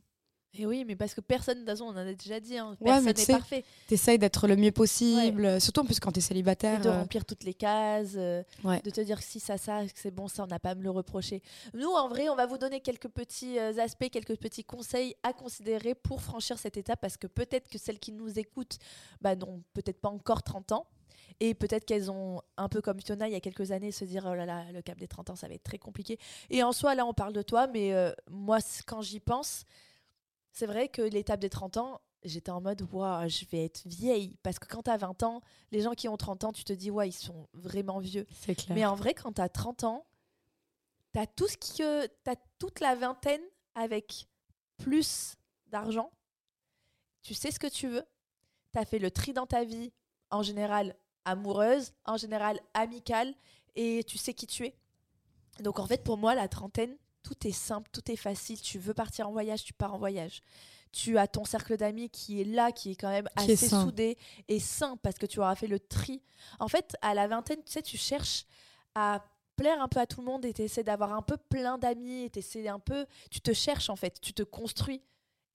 Et 0.56 0.68
oui, 0.68 0.86
mais 0.86 0.96
parce 0.96 1.16
que 1.16 1.22
personne, 1.22 1.56
de 1.56 1.60
toute 1.62 1.70
façon, 1.70 1.86
on 1.86 1.90
en 1.90 2.08
a 2.08 2.14
déjà 2.14 2.40
dit, 2.40 2.60
hein, 2.60 2.76
personne 2.84 3.06
n'est 3.06 3.26
parfait. 3.26 3.66
T'essayes 3.88 4.20
d'être 4.20 4.48
le 4.48 4.56
mieux 4.56 4.72
possible, 4.72 5.60
surtout 5.60 5.82
en 5.82 5.86
plus 5.86 6.00
quand 6.00 6.12
t'es 6.12 6.22
célibataire. 6.22 6.80
de 6.80 6.90
euh. 6.90 7.00
remplir 7.00 7.26
toutes 7.26 7.44
les 7.44 7.56
cases, 7.56 8.14
euh, 8.16 8.44
de 8.64 8.90
te 8.92 9.02
dire 9.02 9.18
que 9.18 9.24
si 9.24 9.40
ça, 9.40 9.58
ça, 9.58 9.82
c'est 9.96 10.12
bon, 10.12 10.28
ça, 10.28 10.44
on 10.44 10.48
n'a 10.48 10.60
pas 10.60 10.72
à 10.72 10.76
me 10.76 10.84
le 10.84 10.92
reprocher. 10.92 11.42
Nous, 11.74 11.90
en 11.90 12.08
vrai, 12.08 12.30
on 12.30 12.36
va 12.36 12.46
vous 12.46 12.60
donner 12.60 12.82
quelques 12.82 13.08
petits 13.08 13.58
euh, 13.58 13.76
aspects, 13.80 14.10
quelques 14.12 14.38
petits 14.38 14.64
conseils 14.64 15.16
à 15.24 15.34
considérer 15.34 15.96
pour 15.96 16.22
franchir 16.22 16.60
cette 16.60 16.78
étape, 16.78 17.02
parce 17.02 17.18
que 17.18 17.26
peut-être 17.26 17.68
que 17.68 17.80
celles 17.80 18.00
qui 18.00 18.12
nous 18.12 18.38
écoutent 18.38 18.78
bah, 19.22 19.36
n'ont 19.36 19.64
peut-être 19.74 20.02
pas 20.02 20.10
encore 20.10 20.44
30 20.44 20.74
ans. 20.74 20.86
Et 21.40 21.56
peut-être 21.56 21.84
qu'elles 21.84 22.12
ont, 22.12 22.42
un 22.58 22.70
peu 22.70 22.80
comme 22.80 23.02
Fiona, 23.02 23.28
il 23.28 23.34
y 23.34 23.36
a 23.36 23.40
quelques 23.40 23.72
années, 23.72 23.92
se 23.92 24.06
dire 24.06 24.24
oh 24.30 24.36
là 24.36 24.46
là, 24.46 24.66
le 24.72 24.84
cap 24.84 25.00
des 25.00 25.08
30 25.08 25.32
ans, 25.32 25.36
ça 25.36 25.48
va 25.48 25.56
être 25.56 25.64
très 25.64 25.80
compliqué. 25.80 26.20
Et 26.52 26.62
en 26.62 26.74
soi, 26.74 26.94
là, 26.94 27.08
on 27.08 27.14
parle 27.14 27.34
de 27.34 27.42
toi, 27.42 27.66
mais 27.66 27.92
moi, 28.30 28.60
quand 28.86 29.02
j'y 29.02 29.20
pense, 29.20 29.66
c'est 30.54 30.68
vrai 30.68 30.88
que 30.88 31.02
l'étape 31.02 31.40
des 31.40 31.50
30 31.50 31.78
ans, 31.78 32.02
j'étais 32.24 32.52
en 32.52 32.62
mode, 32.62 32.88
waouh, 32.92 33.28
je 33.28 33.46
vais 33.52 33.66
être 33.66 33.82
vieille. 33.86 34.38
Parce 34.44 34.60
que 34.60 34.68
quand 34.68 34.84
tu 34.84 34.92
as 34.92 34.98
20 34.98 35.24
ans, 35.24 35.42
les 35.72 35.82
gens 35.82 35.94
qui 35.94 36.08
ont 36.08 36.16
30 36.16 36.46
ans, 36.46 36.54
tu 36.54 36.64
te 36.64 36.72
dis, 36.72 36.92
ouais, 36.92 37.10
ils 37.10 37.14
sont 37.14 37.50
vraiment 37.54 38.00
vieux. 38.00 38.28
C'est 38.32 38.56
clair. 38.56 38.76
Mais 38.76 38.86
en 38.86 38.96
vrai, 38.96 39.14
quand 39.16 39.34
tu 39.34 39.42
as 39.42 39.50
30 39.50 39.84
ans, 39.84 40.06
tu 41.12 41.20
as, 41.20 41.28
tout 41.28 41.48
ce 41.48 41.58
qui, 41.58 41.82
as 41.84 42.36
toute 42.60 42.80
la 42.80 42.96
vingtaine 42.96 43.42
avec 43.76 44.28
plus 44.78 45.36
d'argent. 45.68 46.12
Tu 47.24 47.34
sais 47.34 47.52
ce 47.52 47.60
que 47.60 47.68
tu 47.68 47.88
veux. 47.88 48.06
Tu 48.74 48.80
as 48.80 48.86
fait 48.86 49.00
le 49.00 49.10
tri 49.10 49.34
dans 49.34 49.48
ta 49.48 49.64
vie, 49.64 49.92
en 50.30 50.44
général 50.44 50.96
amoureuse, 51.26 51.94
en 52.06 52.18
général 52.18 52.60
amicale, 52.74 53.34
et 53.76 54.04
tu 54.04 54.18
sais 54.18 54.34
qui 54.34 54.46
tu 54.46 54.66
es. 54.66 54.76
Donc 55.62 55.80
en 55.80 55.88
fait, 55.88 56.04
pour 56.04 56.18
moi, 56.18 56.36
la 56.36 56.48
trentaine, 56.48 56.96
tout 57.24 57.48
est 57.48 57.52
simple, 57.52 57.90
tout 57.92 58.12
est 58.12 58.16
facile. 58.16 58.62
Tu 58.62 58.78
veux 58.78 58.94
partir 58.94 59.28
en 59.28 59.32
voyage, 59.32 59.64
tu 59.64 59.74
pars 59.74 59.94
en 59.94 59.98
voyage. 59.98 60.42
Tu 60.92 61.18
as 61.18 61.28
ton 61.28 61.44
cercle 61.44 61.76
d'amis 61.76 62.10
qui 62.10 62.42
est 62.42 62.44
là, 62.44 62.72
qui 62.72 62.92
est 62.92 62.96
quand 62.96 63.10
même 63.10 63.28
assez 63.36 63.56
soudé 63.58 64.18
et 64.48 64.60
sain 64.60 64.98
parce 65.02 65.18
que 65.18 65.26
tu 65.26 65.40
auras 65.40 65.56
fait 65.56 65.68
le 65.68 65.80
tri. 65.80 66.22
En 66.60 66.68
fait, 66.68 66.96
à 67.02 67.16
la 67.16 67.28
vingtaine, 67.28 67.64
tu 67.66 67.72
sais, 67.72 67.82
tu 67.82 67.98
cherches 67.98 68.46
à 68.94 69.24
plaire 69.56 69.82
un 69.82 69.88
peu 69.88 70.00
à 70.00 70.06
tout 70.06 70.22
le 70.22 70.26
monde 70.28 70.46
et 70.46 70.54
tu 70.54 70.62
essaies 70.62 70.84
d'avoir 70.84 71.14
un 71.14 71.22
peu 71.24 71.38
plein 71.38 71.78
d'amis 71.78 72.24
et 72.26 72.30
tu 72.30 72.68
un 72.68 72.80
peu. 72.80 73.08
Tu 73.32 73.42
te 73.42 73.54
cherches 73.54 73.90
en 73.90 73.96
fait, 73.96 74.20
tu 74.22 74.34
te 74.34 74.44
construis. 74.44 75.02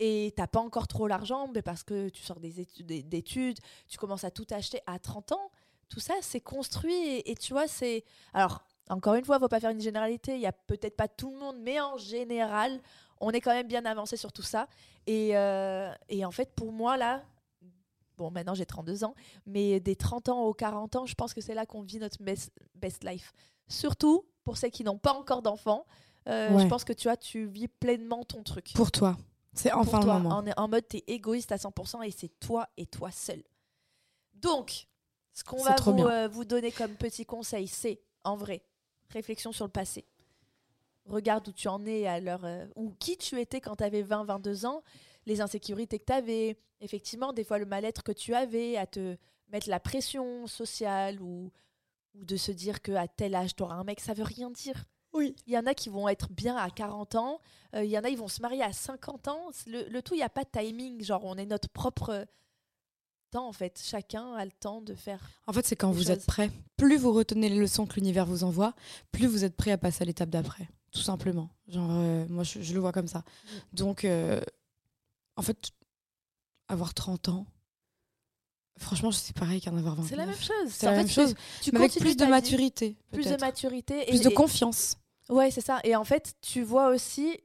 Et 0.01 0.33
t'as 0.37 0.47
pas 0.47 0.61
encore 0.61 0.87
trop 0.87 1.09
l'argent, 1.09 1.49
mais 1.53 1.61
parce 1.63 1.83
que 1.83 2.09
tu 2.09 2.23
sors 2.23 2.39
des 2.39 2.61
études, 2.61 3.59
tu 3.89 3.99
commences 3.99 4.23
à 4.23 4.31
tout 4.31 4.47
acheter 4.51 4.81
à 4.87 5.01
30 5.01 5.33
ans. 5.33 5.51
Tout 5.89 5.99
ça, 5.99 6.15
c'est 6.21 6.41
construit 6.41 6.95
et, 6.95 7.33
et 7.33 7.35
tu 7.35 7.53
vois, 7.53 7.67
c'est. 7.67 8.05
Alors, 8.33 8.63
encore 8.91 9.15
une 9.15 9.25
fois, 9.25 9.37
il 9.37 9.39
ne 9.39 9.45
faut 9.45 9.49
pas 9.49 9.61
faire 9.61 9.71
une 9.71 9.81
généralité. 9.81 10.35
Il 10.35 10.41
n'y 10.41 10.47
a 10.47 10.53
peut-être 10.53 10.97
pas 10.97 11.09
tout 11.09 11.31
le 11.31 11.39
monde, 11.39 11.57
mais 11.61 11.81
en 11.81 11.97
général, 11.97 12.81
on 13.21 13.31
est 13.31 13.41
quand 13.41 13.53
même 13.53 13.67
bien 13.67 13.85
avancé 13.85 14.17
sur 14.17 14.33
tout 14.33 14.43
ça. 14.43 14.69
Et, 15.07 15.37
euh, 15.37 15.93
et 16.09 16.25
en 16.25 16.31
fait, 16.31 16.55
pour 16.55 16.73
moi, 16.73 16.97
là, 16.97 17.23
bon, 18.17 18.31
maintenant 18.31 18.55
j'ai 18.55 18.67
32 18.67 19.05
ans, 19.05 19.15
mais 19.47 19.81
des 19.81 19.97
30 19.97 20.29
ans 20.29 20.43
aux 20.43 20.55
40 20.55 20.97
ans, 20.97 21.07
je 21.07 21.15
pense 21.15 21.35
que 21.35 21.41
c'est 21.41 21.55
là 21.55 21.67
qu'on 21.67 21.83
vit 21.83 21.99
notre 21.99 22.23
best, 22.23 22.51
best 22.75 23.05
life. 23.05 23.33
Surtout 23.69 24.27
pour 24.45 24.57
celles 24.57 24.71
qui 24.71 24.85
n'ont 24.85 24.99
pas 24.99 25.13
encore 25.13 25.43
d'enfants. 25.43 25.87
Euh, 26.29 26.59
je 26.59 26.67
pense 26.67 26.85
que 26.85 26.93
tu 26.93 27.09
vois, 27.09 27.17
tu 27.17 27.47
vis 27.47 27.69
pleinement 27.69 28.25
ton 28.25 28.43
truc. 28.43 28.73
Pour 28.75 28.91
toi. 28.91 29.17
C'est 29.55 29.73
enfin 29.73 30.01
le 30.01 30.07
moment. 30.07 30.43
En, 30.57 30.63
en 30.63 30.69
mode, 30.69 30.87
tu 30.89 30.99
es 30.99 31.05
égoïste 31.09 31.53
à 31.53 31.57
100% 31.57 32.07
et 32.07 32.11
c'est 32.11 32.39
toi 32.39 32.69
et 32.77 32.87
toi 32.87 33.11
seul. 33.11 33.43
Donc, 34.35 34.87
ce 35.33 35.43
qu'on 35.43 35.63
va 35.63 35.75
vous, 35.77 36.03
euh, 36.05 36.29
vous 36.29 36.45
donner 36.45 36.71
comme 36.71 36.95
petit 36.95 37.25
conseil, 37.25 37.67
c'est 37.67 38.01
en 38.25 38.37
vrai, 38.37 38.63
réflexion 39.11 39.53
sur 39.53 39.65
le 39.65 39.71
passé. 39.71 40.05
Regarde 41.07 41.49
où 41.49 41.53
tu 41.53 41.69
en 41.69 41.85
es 41.87 42.07
à 42.07 42.21
l'heure, 42.21 42.45
euh, 42.45 42.67
ou 42.77 42.95
qui 42.99 43.17
tu 43.17 43.41
étais 43.41 43.61
quand 43.61 43.77
tu 43.77 43.85
avais 43.85 44.03
20, 44.03 44.25
22 44.25 44.67
ans, 44.67 44.83
les 45.27 45.41
insécurités 45.41 45.99
que 45.99 46.05
tu 46.05 46.13
avais, 46.13 46.59
effectivement, 46.81 47.33
des 47.33 47.45
fois 47.45 47.59
le 47.59 47.67
mal-être 47.67 48.03
que 48.03 48.13
tu 48.13 48.35
avais, 48.35 48.77
à 48.77 48.87
te 48.87 49.17
mettre 49.49 49.69
la 49.69 49.81
pression 49.81 50.47
sociale 50.47 51.21
ou, 51.23 51.51
ou 52.15 52.25
de 52.25 52.37
se 52.37 52.53
dire 52.53 52.83
qu'à 52.83 53.09
tel 53.09 53.35
âge, 53.35 53.57
tu 53.57 53.63
auras 53.63 53.77
un 53.77 53.85
mec, 53.85 54.01
ça 54.01 54.15
veut 54.15 54.25
rien 54.25 54.51
dire. 54.51 54.85
Oui. 55.15 55.35
Il 55.47 55.55
y 55.55 55.59
en 55.59 55.67
a 55.67 55.73
qui 55.73 55.89
vont 55.89 56.09
être 56.09 56.31
bien 56.31 56.57
à 56.57 56.69
40 56.71 57.15
ans, 57.15 57.41
euh, 57.75 57.85
il 57.85 57.91
y 57.91 57.99
en 57.99 58.05
a 58.05 58.11
qui 58.11 58.17
vont 58.17 58.29
se 58.29 58.43
marier 58.43 58.63
à 58.63 58.73
50 58.73 59.29
ans. 59.29 59.51
Le, 59.67 59.89
le 59.89 60.03
tout, 60.03 60.15
il 60.15 60.19
n'y 60.19 60.23
a 60.23 60.29
pas 60.29 60.45
de 60.45 60.51
timing, 60.51 61.03
genre 61.03 61.25
on 61.25 61.37
est 61.37 61.47
notre 61.47 61.71
propre 61.71 62.27
temps 63.31 63.49
en 63.49 63.53
fait. 63.53 63.81
Chacun 63.85 64.35
a 64.35 64.45
le 64.45 64.51
temps 64.51 64.81
de 64.81 64.95
faire. 64.95 65.21
En 65.47 65.53
fait, 65.53 65.67
c'est 65.67 65.77
quand 65.77 65.91
vous 65.91 66.11
êtes 66.11 66.27
prêt. 66.27 66.51
Plus 66.77 66.97
vous 66.97 67.13
retenez 67.13 67.49
les 67.49 67.59
leçons 67.59 67.87
que 67.87 67.95
l'univers 67.95 68.27
vous 68.27 68.45
envoie, 68.45 68.75
plus 69.13 69.27
vous 69.27 69.45
êtes 69.45 69.57
prêt 69.57 69.71
à 69.71 69.79
passer 69.79 70.03
à 70.03 70.05
l'étape 70.07 70.31
d'après. 70.31 70.69
Tout 70.93 71.01
simplement. 71.01 71.51
Genre, 71.69 71.91
euh, 71.91 72.27
moi, 72.29 72.45
je, 72.45 72.73
le 72.73 72.81
vois 72.81 72.93
comme 72.93 73.09
ça. 73.09 73.19
Mm. 73.19 73.59
Donc, 73.75 74.05
euh, 74.05 74.41
en 75.37 75.43
fait, 75.43 75.71
avoir 76.69 76.95
30 76.95 77.29
ans, 77.29 77.47
franchement, 78.79 79.13
c'est 79.13 79.37
pareil 79.37 79.61
qu'en 79.61 79.77
avoir 79.77 79.95
29. 79.97 80.09
C'est 80.09 80.17
la 80.17 80.27
même 80.27 80.35
chose. 80.35 80.71
C'est 80.71 80.87
la 80.87 80.93
même 80.97 81.09
chose. 81.09 81.35
Tu 81.63 81.73
mais 81.73 81.81
avec 81.81 81.93
plus 81.93 82.17
de 82.17 82.25
maturité. 82.25 82.97
Plus 83.13 83.27
de 83.27 83.37
maturité. 83.37 84.03
Et 84.03 84.07
plus 84.07 84.23
de 84.23 84.31
confiance. 84.31 84.97
Ouais, 85.29 85.51
c'est 85.51 85.61
ça. 85.61 85.81
Et 85.85 85.95
en 85.95 86.05
fait, 86.05 86.35
tu 86.41 86.63
vois 86.63 86.89
aussi 86.89 87.39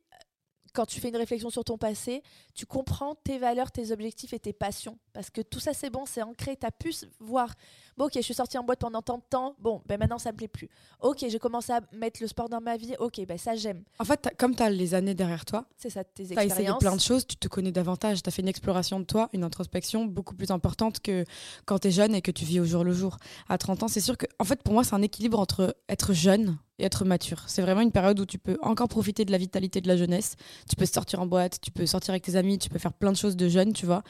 quand 0.73 0.85
tu 0.85 0.99
fais 0.99 1.09
une 1.09 1.17
réflexion 1.17 1.49
sur 1.49 1.63
ton 1.63 1.77
passé, 1.77 2.23
tu 2.53 2.65
comprends 2.65 3.15
tes 3.15 3.37
valeurs, 3.37 3.71
tes 3.71 3.91
objectifs 3.91 4.33
et 4.33 4.39
tes 4.39 4.53
passions. 4.53 4.97
Parce 5.13 5.29
que 5.29 5.41
tout 5.41 5.59
ça, 5.59 5.73
c'est 5.73 5.89
bon, 5.89 6.05
c'est 6.05 6.23
ancré. 6.23 6.57
Tu 6.57 6.65
as 6.65 6.71
pu 6.71 6.91
voir, 7.19 7.53
bon, 7.95 8.05
ok, 8.05 8.13
je 8.15 8.21
suis 8.21 8.33
sortie 8.33 8.57
en 8.57 8.63
boîte 8.63 8.79
pendant 8.79 9.01
tant 9.01 9.17
de 9.17 9.23
temps, 9.29 9.55
bon, 9.59 9.81
ben 9.85 9.99
maintenant, 9.99 10.17
ça 10.17 10.31
me 10.31 10.37
plaît 10.37 10.47
plus. 10.47 10.69
Ok, 10.99 11.25
j'ai 11.27 11.39
commencé 11.39 11.71
à 11.71 11.81
mettre 11.93 12.21
le 12.21 12.27
sport 12.27 12.49
dans 12.49 12.61
ma 12.61 12.75
vie, 12.75 12.95
ok, 12.99 13.25
ben 13.27 13.37
ça, 13.37 13.55
j'aime. 13.55 13.83
En 13.99 14.05
fait, 14.05 14.29
comme 14.37 14.55
tu 14.55 14.63
as 14.63 14.69
les 14.69 14.95
années 14.95 15.13
derrière 15.13 15.45
toi, 15.45 15.65
c'est 15.77 15.91
ça, 15.91 16.03
tes 16.03 16.23
expériences. 16.23 16.55
Tu 16.55 16.59
as 16.59 16.63
essayé 16.63 16.77
plein 16.79 16.95
de 16.95 17.01
choses, 17.01 17.27
tu 17.27 17.37
te 17.37 17.47
connais 17.47 17.71
davantage, 17.71 18.23
tu 18.23 18.29
as 18.29 18.31
fait 18.31 18.41
une 18.41 18.47
exploration 18.47 18.99
de 18.99 19.05
toi, 19.05 19.29
une 19.33 19.43
introspection 19.43 20.05
beaucoup 20.05 20.35
plus 20.35 20.49
importante 20.49 20.99
que 20.99 21.23
quand 21.65 21.79
tu 21.79 21.89
es 21.89 21.91
jeune 21.91 22.15
et 22.15 22.21
que 22.21 22.31
tu 22.31 22.45
vis 22.45 22.59
au 22.59 22.65
jour 22.65 22.83
le 22.83 22.93
jour. 22.93 23.17
À 23.47 23.57
30 23.57 23.83
ans, 23.83 23.87
c'est 23.87 24.01
sûr 24.01 24.17
que, 24.17 24.25
en 24.39 24.43
fait, 24.43 24.63
pour 24.63 24.73
moi, 24.73 24.83
c'est 24.83 24.95
un 24.95 25.01
équilibre 25.01 25.39
entre 25.39 25.75
être 25.87 26.13
jeune 26.13 26.57
et 26.79 26.85
être 26.85 27.05
mature. 27.05 27.43
C'est 27.47 27.61
vraiment 27.61 27.81
une 27.81 27.91
période 27.91 28.19
où 28.19 28.25
tu 28.25 28.37
peux 28.37 28.57
encore 28.61 28.87
profiter 28.87 29.25
de 29.25 29.31
la 29.31 29.37
vitalité 29.37 29.81
de 29.81 29.87
la 29.87 29.97
jeunesse. 29.97 30.35
Tu 30.69 30.75
peux 30.75 30.85
sortir 30.85 31.21
en 31.21 31.25
boîte, 31.25 31.59
tu 31.61 31.71
peux 31.71 31.85
sortir 31.85 32.11
avec 32.11 32.23
tes 32.23 32.35
amis, 32.35 32.57
tu 32.57 32.69
peux 32.69 32.79
faire 32.79 32.93
plein 32.93 33.11
de 33.11 33.17
choses 33.17 33.35
de 33.35 33.47
jeune, 33.47 33.73
tu 33.73 33.85
vois. 33.85 34.03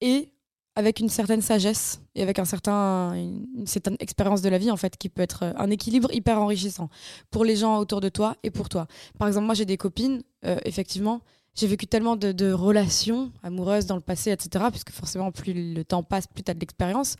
Et 0.00 0.32
avec 0.78 1.00
une 1.00 1.08
certaine 1.08 1.42
sagesse 1.42 2.00
et 2.14 2.22
avec 2.22 2.38
un 2.38 2.44
certain, 2.44 3.12
une, 3.14 3.66
certaine 3.66 3.96
expérience 3.98 4.42
de 4.42 4.48
la 4.48 4.58
vie, 4.58 4.70
en 4.70 4.76
fait, 4.76 4.96
qui 4.96 5.08
peut 5.08 5.22
être 5.22 5.52
un 5.56 5.70
équilibre 5.70 6.12
hyper 6.14 6.40
enrichissant 6.40 6.88
pour 7.32 7.44
les 7.44 7.56
gens 7.56 7.78
autour 7.78 8.00
de 8.00 8.08
toi 8.08 8.36
et 8.44 8.50
pour 8.50 8.68
toi. 8.68 8.86
Par 9.18 9.26
exemple, 9.26 9.46
moi, 9.46 9.56
j'ai 9.56 9.64
des 9.64 9.76
copines, 9.76 10.22
euh, 10.44 10.56
effectivement, 10.64 11.20
j'ai 11.56 11.66
vécu 11.66 11.88
tellement 11.88 12.14
de, 12.14 12.52
relations 12.52 13.32
amoureuses 13.42 13.86
dans 13.86 13.96
le 13.96 14.00
passé, 14.00 14.30
etc., 14.30 14.66
puisque 14.70 14.90
forcément, 14.90 15.32
plus 15.32 15.74
le 15.74 15.82
temps 15.82 16.04
passe, 16.04 16.28
plus 16.28 16.44
tu 16.44 16.50
as 16.52 16.54
de 16.54 16.60
l'expérience 16.60 17.16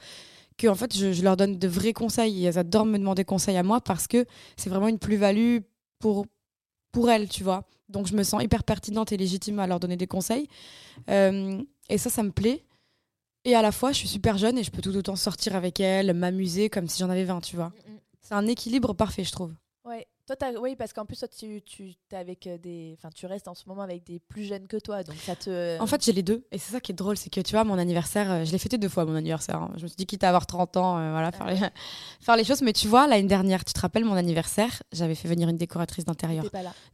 que 0.58 0.66
en 0.66 0.74
fait, 0.74 0.94
je, 0.94 1.22
leur 1.22 1.36
donne 1.36 1.58
de 1.58 1.68
vrais 1.68 1.94
conseils 1.94 2.44
et 2.44 2.48
elles 2.48 2.58
adorent 2.58 2.84
me 2.84 2.98
demander 2.98 3.24
conseil 3.24 3.56
à 3.56 3.62
moi 3.62 3.80
parce 3.80 4.06
que 4.06 4.26
c'est 4.56 4.68
vraiment 4.68 4.88
une 4.88 4.98
plus-value 4.98 5.58
pour, 5.98 6.26
pour 6.92 7.10
elles, 7.10 7.28
tu 7.28 7.44
vois. 7.44 7.64
Donc, 7.88 8.06
je 8.06 8.14
me 8.14 8.22
sens 8.22 8.42
hyper 8.42 8.64
pertinente 8.64 9.12
et 9.12 9.16
légitime 9.16 9.60
à 9.60 9.66
leur 9.66 9.80
donner 9.80 9.96
des 9.96 10.06
conseils. 10.06 10.48
Euh, 11.08 11.62
et 11.88 11.96
ça, 11.96 12.10
ça 12.10 12.22
me 12.22 12.30
plaît. 12.30 12.64
Et 13.44 13.54
à 13.54 13.62
la 13.62 13.72
fois, 13.72 13.92
je 13.92 13.98
suis 13.98 14.08
super 14.08 14.36
jeune 14.36 14.58
et 14.58 14.64
je 14.64 14.70
peux 14.70 14.82
tout 14.82 14.94
autant 14.94 15.16
sortir 15.16 15.56
avec 15.56 15.80
elles, 15.80 16.12
m'amuser 16.12 16.68
comme 16.68 16.88
si 16.88 16.98
j'en 16.98 17.08
avais 17.08 17.24
20, 17.24 17.40
tu 17.40 17.56
vois. 17.56 17.68
Mm, 17.68 17.92
mm. 17.92 17.98
C'est 18.20 18.34
un 18.34 18.46
équilibre 18.46 18.92
parfait, 18.92 19.24
je 19.24 19.32
trouve. 19.32 19.54
Toi, 20.28 20.48
oui, 20.60 20.76
parce 20.76 20.92
qu'en 20.92 21.06
plus, 21.06 21.18
toi, 21.18 21.28
tu, 21.28 21.62
tu, 21.62 21.94
es 22.12 22.14
avec 22.14 22.46
euh, 22.46 22.58
des, 22.58 22.94
enfin, 22.98 23.08
tu 23.14 23.24
restes 23.24 23.48
en 23.48 23.54
ce 23.54 23.66
moment 23.66 23.80
avec 23.80 24.04
des 24.04 24.18
plus 24.18 24.44
jeunes 24.44 24.66
que 24.66 24.76
toi, 24.76 25.02
donc 25.02 25.16
ça 25.16 25.34
te. 25.34 25.80
En 25.80 25.86
fait, 25.86 26.04
j'ai 26.04 26.12
les 26.12 26.22
deux, 26.22 26.44
et 26.52 26.58
c'est 26.58 26.72
ça 26.72 26.80
qui 26.80 26.92
est 26.92 26.94
drôle, 26.94 27.16
c'est 27.16 27.30
que 27.30 27.40
tu 27.40 27.52
vois, 27.52 27.64
mon 27.64 27.78
anniversaire, 27.78 28.30
euh, 28.30 28.44
je 28.44 28.52
l'ai 28.52 28.58
fêté 28.58 28.76
deux 28.76 28.90
fois 28.90 29.06
mon 29.06 29.14
anniversaire. 29.14 29.56
Hein. 29.56 29.72
Je 29.78 29.84
me 29.84 29.88
suis 29.88 29.96
dit 29.96 30.04
quitte 30.04 30.24
à 30.24 30.28
avoir 30.28 30.46
30 30.46 30.76
ans, 30.76 30.98
euh, 30.98 31.12
voilà, 31.12 31.32
faire, 31.32 31.46
les... 31.46 31.56
faire 32.20 32.36
les 32.36 32.44
choses. 32.44 32.60
Mais 32.60 32.74
tu 32.74 32.88
vois, 32.88 33.06
l'année 33.06 33.26
dernière, 33.26 33.64
tu 33.64 33.72
te 33.72 33.80
rappelles 33.80 34.04
mon 34.04 34.16
anniversaire, 34.16 34.82
j'avais 34.92 35.14
fait 35.14 35.28
venir 35.28 35.48
une 35.48 35.56
décoratrice 35.56 36.04
d'intérieur, 36.04 36.44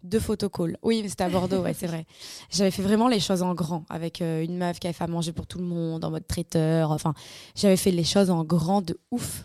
deux 0.04 0.20
photocalls. 0.20 0.76
Oui, 0.82 1.04
c'était 1.08 1.24
à 1.24 1.28
Bordeaux, 1.28 1.62
ouais, 1.62 1.74
c'est 1.74 1.88
vrai. 1.88 2.06
J'avais 2.50 2.70
fait 2.70 2.82
vraiment 2.82 3.08
les 3.08 3.20
choses 3.20 3.42
en 3.42 3.54
grand, 3.54 3.84
avec 3.88 4.20
une 4.20 4.56
meuf 4.56 4.78
qui 4.78 4.86
avait 4.86 4.94
fait 4.94 5.04
à 5.04 5.08
manger 5.08 5.32
pour 5.32 5.48
tout 5.48 5.58
le 5.58 5.64
monde, 5.64 6.04
en 6.04 6.10
mode 6.10 6.26
traiteur. 6.28 6.92
Enfin, 6.92 7.14
j'avais 7.56 7.76
fait 7.76 7.90
les 7.90 8.04
choses 8.04 8.30
en 8.30 8.44
grand 8.44 8.80
de 8.80 8.96
ouf. 9.10 9.44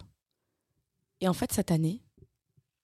Et 1.21 1.27
en 1.27 1.33
fait, 1.33 1.51
cette 1.51 1.71
année 1.71 2.01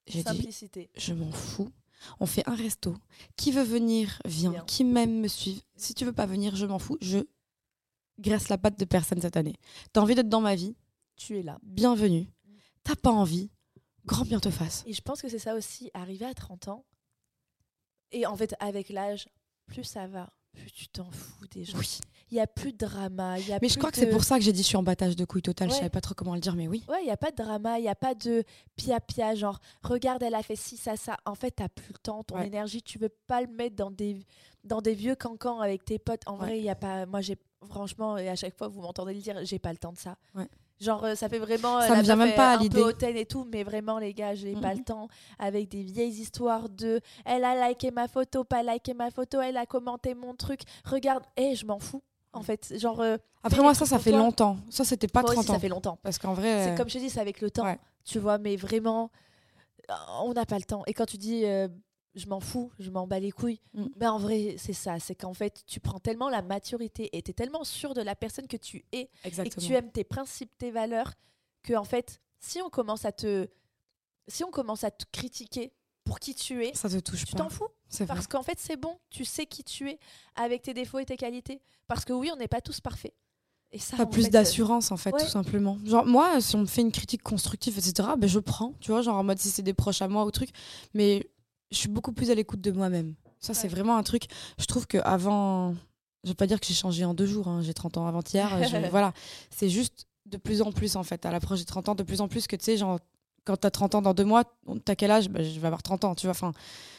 j'ai 0.08 0.24
dit, 0.24 0.90
je 0.96 1.14
m'en 1.14 1.32
fous. 1.32 1.72
On 2.20 2.26
fait 2.26 2.48
un 2.48 2.56
resto. 2.56 2.96
Qui 3.36 3.52
veut 3.52 3.64
venir, 3.64 4.22
vient. 4.26 4.64
Qui 4.66 4.84
m'aime, 4.84 5.22
me 5.22 5.28
suive. 5.28 5.62
Si 5.76 5.94
tu 5.94 6.06
veux 6.06 6.14
pas 6.14 6.26
venir, 6.26 6.56
je 6.56 6.66
m'en 6.66 6.80
fous. 6.80 6.98
Je 7.02 7.20
graisse 8.20 8.50
la 8.50 8.58
patte 8.58 8.80
de 8.80 8.86
personne 8.86 9.22
cette 9.22 9.38
année. 9.38 9.56
T'as 9.92 10.02
envie 10.02 10.16
d'être 10.16 10.30
dans 10.30 10.42
ma 10.42 10.56
vie? 10.56 10.76
Tu 11.16 11.40
es 11.40 11.42
là. 11.42 11.58
Bienvenue. 11.64 12.30
T'as 12.84 12.96
pas 12.96 13.12
envie? 13.12 13.50
Grand 14.06 14.26
bien 14.26 14.40
te 14.40 14.52
fasse. 14.52 14.84
Et 14.86 14.94
je 14.94 15.02
pense 15.02 15.22
que 15.22 15.30
c'est 15.30 15.40
ça 15.40 15.56
aussi, 15.56 15.90
arriver 15.94 16.26
à 16.26 16.34
30 16.34 16.68
ans. 16.68 16.86
Et 18.12 18.26
en 18.28 18.36
fait, 18.36 18.56
avec 18.60 18.90
l'âge, 18.90 19.28
plus 19.66 19.84
ça 19.84 20.08
va, 20.08 20.32
tu 20.74 20.88
t'en 20.88 21.10
fous 21.12 21.48
des 21.52 21.66
gens. 21.66 21.78
Oui 21.78 22.00
il 22.32 22.38
y 22.38 22.42
a 22.42 22.48
plus 22.48 22.74
de 22.74 22.78
drama. 22.78 23.40
Y 23.40 23.54
a 23.54 23.60
mais 23.62 23.70
je 23.70 23.78
crois 23.78 23.92
que 23.92 23.98
c'est 23.98 24.10
pour 24.10 24.24
ça 24.24 24.38
que 24.38 24.44
j'ai 24.44 24.52
dit 24.52 24.62
je 24.62 24.68
suis 24.68 24.78
en 24.78 24.84
battage 24.84 25.16
de 25.16 25.26
couilles 25.26 25.42
total. 25.42 25.70
Je 25.70 25.76
savais 25.76 25.90
pas 25.90 26.02
trop 26.02 26.16
comment 26.16 26.34
le 26.34 26.42
dire, 26.42 26.56
mais 26.56 26.68
oui. 26.68 26.84
Ouais, 26.90 27.02
il 27.02 27.08
y 27.08 27.12
a 27.12 27.18
pas 27.18 27.32
de 27.32 27.36
drama, 27.36 27.80
il 27.80 27.86
y 27.86 27.90
a 27.90 27.96
pas 27.96 28.16
de 28.16 28.44
pia 28.76 29.00
pia 29.00 29.36
genre 29.36 29.60
regarde 29.84 30.24
elle 30.24 30.36
a 30.36 30.44
fait 30.44 30.56
ci 30.56 30.78
ça 30.78 30.96
ça. 30.98 31.18
En 31.26 31.36
fait, 31.36 31.52
t'as 31.52 31.70
plus 31.70 31.94
le 31.94 32.00
temps, 32.00 32.24
ton 32.24 32.40
énergie, 32.42 32.82
tu 32.82 32.98
veux 32.98 33.10
pas 33.28 33.42
le 33.42 33.48
mettre 33.48 33.76
dans 33.76 33.92
des 33.92 34.20
dans 34.64 34.82
des 34.82 34.96
vieux 34.96 35.16
cancans 35.16 35.60
avec 35.60 35.86
tes 35.86 36.00
potes. 36.00 36.24
En 36.26 36.36
vrai, 36.36 36.58
il 36.58 36.64
y 36.64 36.70
a 36.70 36.76
pas. 36.76 37.06
Moi, 37.06 37.22
j'ai 37.22 37.38
franchement 37.68 38.18
et 38.18 38.30
à 38.30 38.36
chaque 38.36 38.58
fois 38.58 38.68
vous 38.68 38.82
m'entendez 38.82 39.14
le 39.14 39.22
dire, 39.22 39.40
j'ai 39.44 39.60
pas 39.60 39.72
le 39.72 39.78
temps 39.78 39.94
de 39.94 39.98
ça. 39.98 40.18
Genre, 40.80 41.04
euh, 41.06 41.16
ça 41.16 41.30
fait 41.30 41.40
vraiment. 41.40 41.82
Ça 41.82 41.96
me 41.96 42.02
vient 42.02 42.16
même 42.16 42.36
pas 42.36 42.54
à 42.54 42.58
l'idée. 42.58 42.82
Un 42.82 42.92
peu 42.92 43.06
et 43.08 43.26
tout, 43.26 43.48
mais 43.52 43.64
vraiment, 43.64 43.98
les 43.98 44.14
gars, 44.14 44.36
j'ai 44.36 44.54
pas 44.54 44.74
le 44.74 44.84
temps. 44.84 45.08
Avec 45.40 45.70
des 45.70 45.84
vieilles 45.84 46.20
histoires 46.20 46.70
de. 46.70 47.00
Elle 47.24 47.46
a 47.46 47.70
liké 47.70 47.92
ma 47.92 48.08
photo, 48.08 48.44
pas 48.44 48.64
liké 48.64 48.94
ma 48.94 49.12
photo, 49.12 49.40
elle 49.42 49.58
a 49.58 49.66
commenté 49.66 50.16
mon 50.16 50.36
truc. 50.36 50.62
Regarde, 50.84 51.24
et 51.38 51.52
eh, 51.52 51.56
je 51.56 51.66
m'en 51.66 51.80
fous 51.80 52.02
en 52.36 52.42
fait. 52.42 52.78
Genre, 52.78 53.00
euh, 53.00 53.18
Après, 53.44 53.62
moi, 53.62 53.74
ça, 53.74 53.86
ça 53.86 54.00
fait 54.00 54.12
longtemps. 54.12 54.58
Ça, 54.70 54.84
c'était 54.84 55.08
pas 55.08 55.24
30 55.24 55.38
ans. 55.38 55.54
Ça 55.54 55.60
fait 55.60 55.70
longtemps. 55.70 55.98
Parce 56.04 56.20
qu'en 56.20 56.34
vrai. 56.34 56.66
C'est 56.66 56.72
euh, 56.72 56.76
comme 56.76 56.90
je 56.90 57.00
dis, 57.00 57.10
c'est 57.10 57.22
avec 57.22 57.42
le 57.42 57.50
temps. 57.50 57.66
Tu 58.04 58.20
vois, 58.20 58.38
mais 58.38 58.56
vraiment, 58.56 59.10
on 60.22 60.34
n'a 60.34 60.46
pas 60.46 60.58
le 60.58 60.64
temps. 60.64 60.84
Et 60.86 60.94
quand 60.94 61.06
tu 61.06 61.18
dis. 61.18 61.46
Euh, 61.46 61.68
je 62.16 62.28
m'en 62.28 62.40
fous, 62.40 62.72
je 62.80 62.90
m'en 62.90 63.08
bats 63.08 63.20
les 63.20 63.32
couilles. 63.32 63.62
Mm. 63.74 63.86
Mais 63.98 64.08
en 64.08 64.18
vrai, 64.18 64.56
c'est 64.58 64.74
ça. 64.74 65.00
C'est 65.00 65.16
qu'en 65.16 65.34
fait, 65.34 65.64
tu 65.68 65.80
prends 65.80 66.00
tellement 66.00 66.30
la 66.30 66.42
maturité 66.42 67.16
et 67.16 67.22
tu 67.22 67.32
es 67.32 67.34
tellement 67.34 67.64
sûr 67.64 67.94
de 67.94 68.02
la 68.02 68.16
personne 68.16 68.48
que 68.48 68.58
tu 68.58 68.86
es 68.92 69.10
et 69.24 69.32
que 69.32 69.60
tu 69.60 69.74
aimes 69.74 69.92
tes 69.92 70.04
principes, 70.04 70.52
tes 70.58 70.72
valeurs, 70.72 71.14
que 71.64 71.74
en 71.74 71.84
fait, 71.84 72.22
si 72.40 72.62
on 72.62 72.70
commence 72.70 73.06
à 73.06 73.12
te, 73.12 73.48
si 74.28 74.44
on 74.44 74.52
commence 74.52 74.84
à 74.84 74.92
te 74.92 75.06
critiquer 75.12 75.74
pour 76.04 76.20
qui 76.20 76.36
tu 76.36 76.64
es, 76.66 76.74
ça 76.74 76.90
te 76.90 77.00
touche 77.00 77.26
tu 77.26 77.34
t'en 77.34 77.50
fous. 77.50 77.68
Parce 78.08 78.28
qu'en 78.28 78.44
fait, 78.44 78.60
c'est 78.60 78.78
bon, 78.78 78.98
tu 79.10 79.26
sais 79.26 79.46
qui 79.46 79.64
tu 79.64 79.90
es 79.90 80.00
avec 80.36 80.62
tes 80.62 80.74
défauts 80.74 81.00
et 81.00 81.06
tes 81.06 81.18
qualités. 81.18 81.62
Parce 81.88 82.06
que 82.06 82.14
oui, 82.14 82.30
on 82.34 82.38
n'est 82.38 82.48
pas 82.48 82.62
tous 82.62 82.82
parfaits. 82.82 83.14
Et 83.72 83.80
ça, 83.80 83.98
pas 83.98 84.06
plus 84.06 84.30
d'assurance 84.30 84.92
en 84.92 84.98
fait, 84.98 85.12
tout 85.12 85.26
simplement. 85.26 85.78
Genre 85.84 86.06
moi, 86.06 86.40
si 86.40 86.56
on 86.56 86.62
me 86.62 86.66
fait 86.66 86.82
une 86.82 86.92
critique 86.92 87.24
constructive, 87.24 87.78
etc., 87.78 88.10
ben 88.18 88.30
je 88.30 88.40
prends, 88.40 88.74
tu 88.80 88.92
vois, 88.92 89.02
genre 89.02 89.18
en 89.18 89.24
mode 89.24 89.40
si 89.40 89.50
c'est 89.50 89.64
des 89.64 89.74
proches 89.74 90.02
à 90.02 90.08
moi 90.08 90.24
ou 90.24 90.32
truc. 90.32 90.50
Mais 90.94 91.28
je 91.72 91.78
suis 91.78 91.90
beaucoup 91.90 92.12
plus 92.12 92.32
à 92.32 92.36
l'écoute 92.36 92.62
de 92.62 92.72
moi-même. 92.72 93.16
Ça, 93.40 93.54
c'est 93.54 93.68
vraiment 93.68 93.98
un 93.98 94.04
truc. 94.04 94.24
Je 94.58 94.66
trouve 94.66 94.88
que 94.88 94.98
avant, 95.00 95.76
je 96.24 96.30
vais 96.30 96.36
pas 96.36 96.48
dire 96.48 96.60
que 96.60 96.66
j'ai 96.66 96.74
changé 96.74 97.06
en 97.06 97.14
deux 97.14 97.26
jours. 97.28 97.48
Hein. 97.48 97.62
J'ai 97.62 97.74
30 97.74 97.98
ans 97.98 98.08
avant-hier. 98.08 98.50
voilà, 98.90 99.14
c'est 99.50 99.70
juste 99.70 100.08
de 100.26 100.38
plus 100.38 100.62
en 100.62 100.72
plus 100.72 100.96
en 100.96 101.04
fait. 101.04 101.26
À 101.26 101.32
l'approche 101.32 101.60
des 101.60 101.66
30 101.66 101.90
ans, 101.90 101.96
de 101.96 102.04
plus 102.04 102.22
en 102.22 102.28
plus 102.28 102.48
que 102.48 102.56
tu 102.56 102.66
sais, 102.66 102.78
genre 102.78 103.00
quand 103.46 103.58
tu 103.58 103.68
as 103.68 103.72
30 103.72 103.96
ans 103.96 104.02
dans 104.02 104.14
deux 104.14 104.26
mois, 104.26 104.44
t'as 104.84 104.96
quel 104.96 105.12
âge? 105.12 105.30
Bah, 105.30 105.44
Je 105.44 105.60
vais 105.60 105.68
avoir 105.68 105.84
30 105.84 106.04
ans, 106.04 106.16
tu 106.16 106.26
vois. 106.26 106.32
Enfin, 106.32 106.54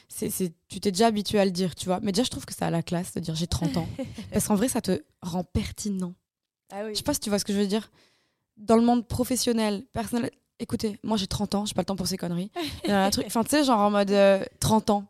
c'est, 0.08 0.30
tu 0.68 0.80
t'es 0.80 0.92
déjà 0.92 1.08
habitué 1.08 1.40
à 1.40 1.44
le 1.44 1.50
dire, 1.50 1.74
tu 1.74 1.86
vois. 1.86 1.98
Mais 2.00 2.12
déjà, 2.12 2.22
je 2.22 2.30
trouve 2.30 2.46
que 2.46 2.54
c'est 2.54 2.64
à 2.64 2.70
la 2.70 2.82
classe 2.82 3.12
de 3.14 3.20
dire 3.20 3.34
j'ai 3.34 3.48
30 3.48 3.76
ans. 3.76 3.88
Parce 4.32 4.46
qu'en 4.46 4.54
vrai, 4.54 4.68
ça 4.68 4.80
te 4.80 5.02
rend 5.22 5.42
pertinent. 5.42 6.14
Ah 6.70 6.82
oui. 6.84 6.90
Je 6.92 6.98
sais 6.98 7.02
pas 7.02 7.14
si 7.14 7.20
tu 7.20 7.30
vois 7.30 7.40
ce 7.40 7.44
que 7.44 7.52
je 7.52 7.58
veux 7.58 7.66
dire. 7.66 7.90
Dans 8.56 8.76
le 8.76 8.82
monde 8.82 9.06
professionnel, 9.06 9.84
personnel. 9.92 10.30
Écoutez, 10.58 10.98
moi 11.02 11.16
j'ai 11.16 11.26
30 11.26 11.54
ans, 11.54 11.66
j'ai 11.66 11.74
pas 11.74 11.82
le 11.82 11.86
temps 11.86 11.96
pour 11.96 12.06
ces 12.06 12.16
conneries. 12.16 12.50
un 12.88 13.10
truc, 13.10 13.26
enfin, 13.26 13.44
tu 13.44 13.50
sais, 13.50 13.64
genre 13.64 13.80
en 13.80 13.90
mode 13.90 14.14
30 14.60 14.90
euh, 14.90 14.92
ans 14.92 15.04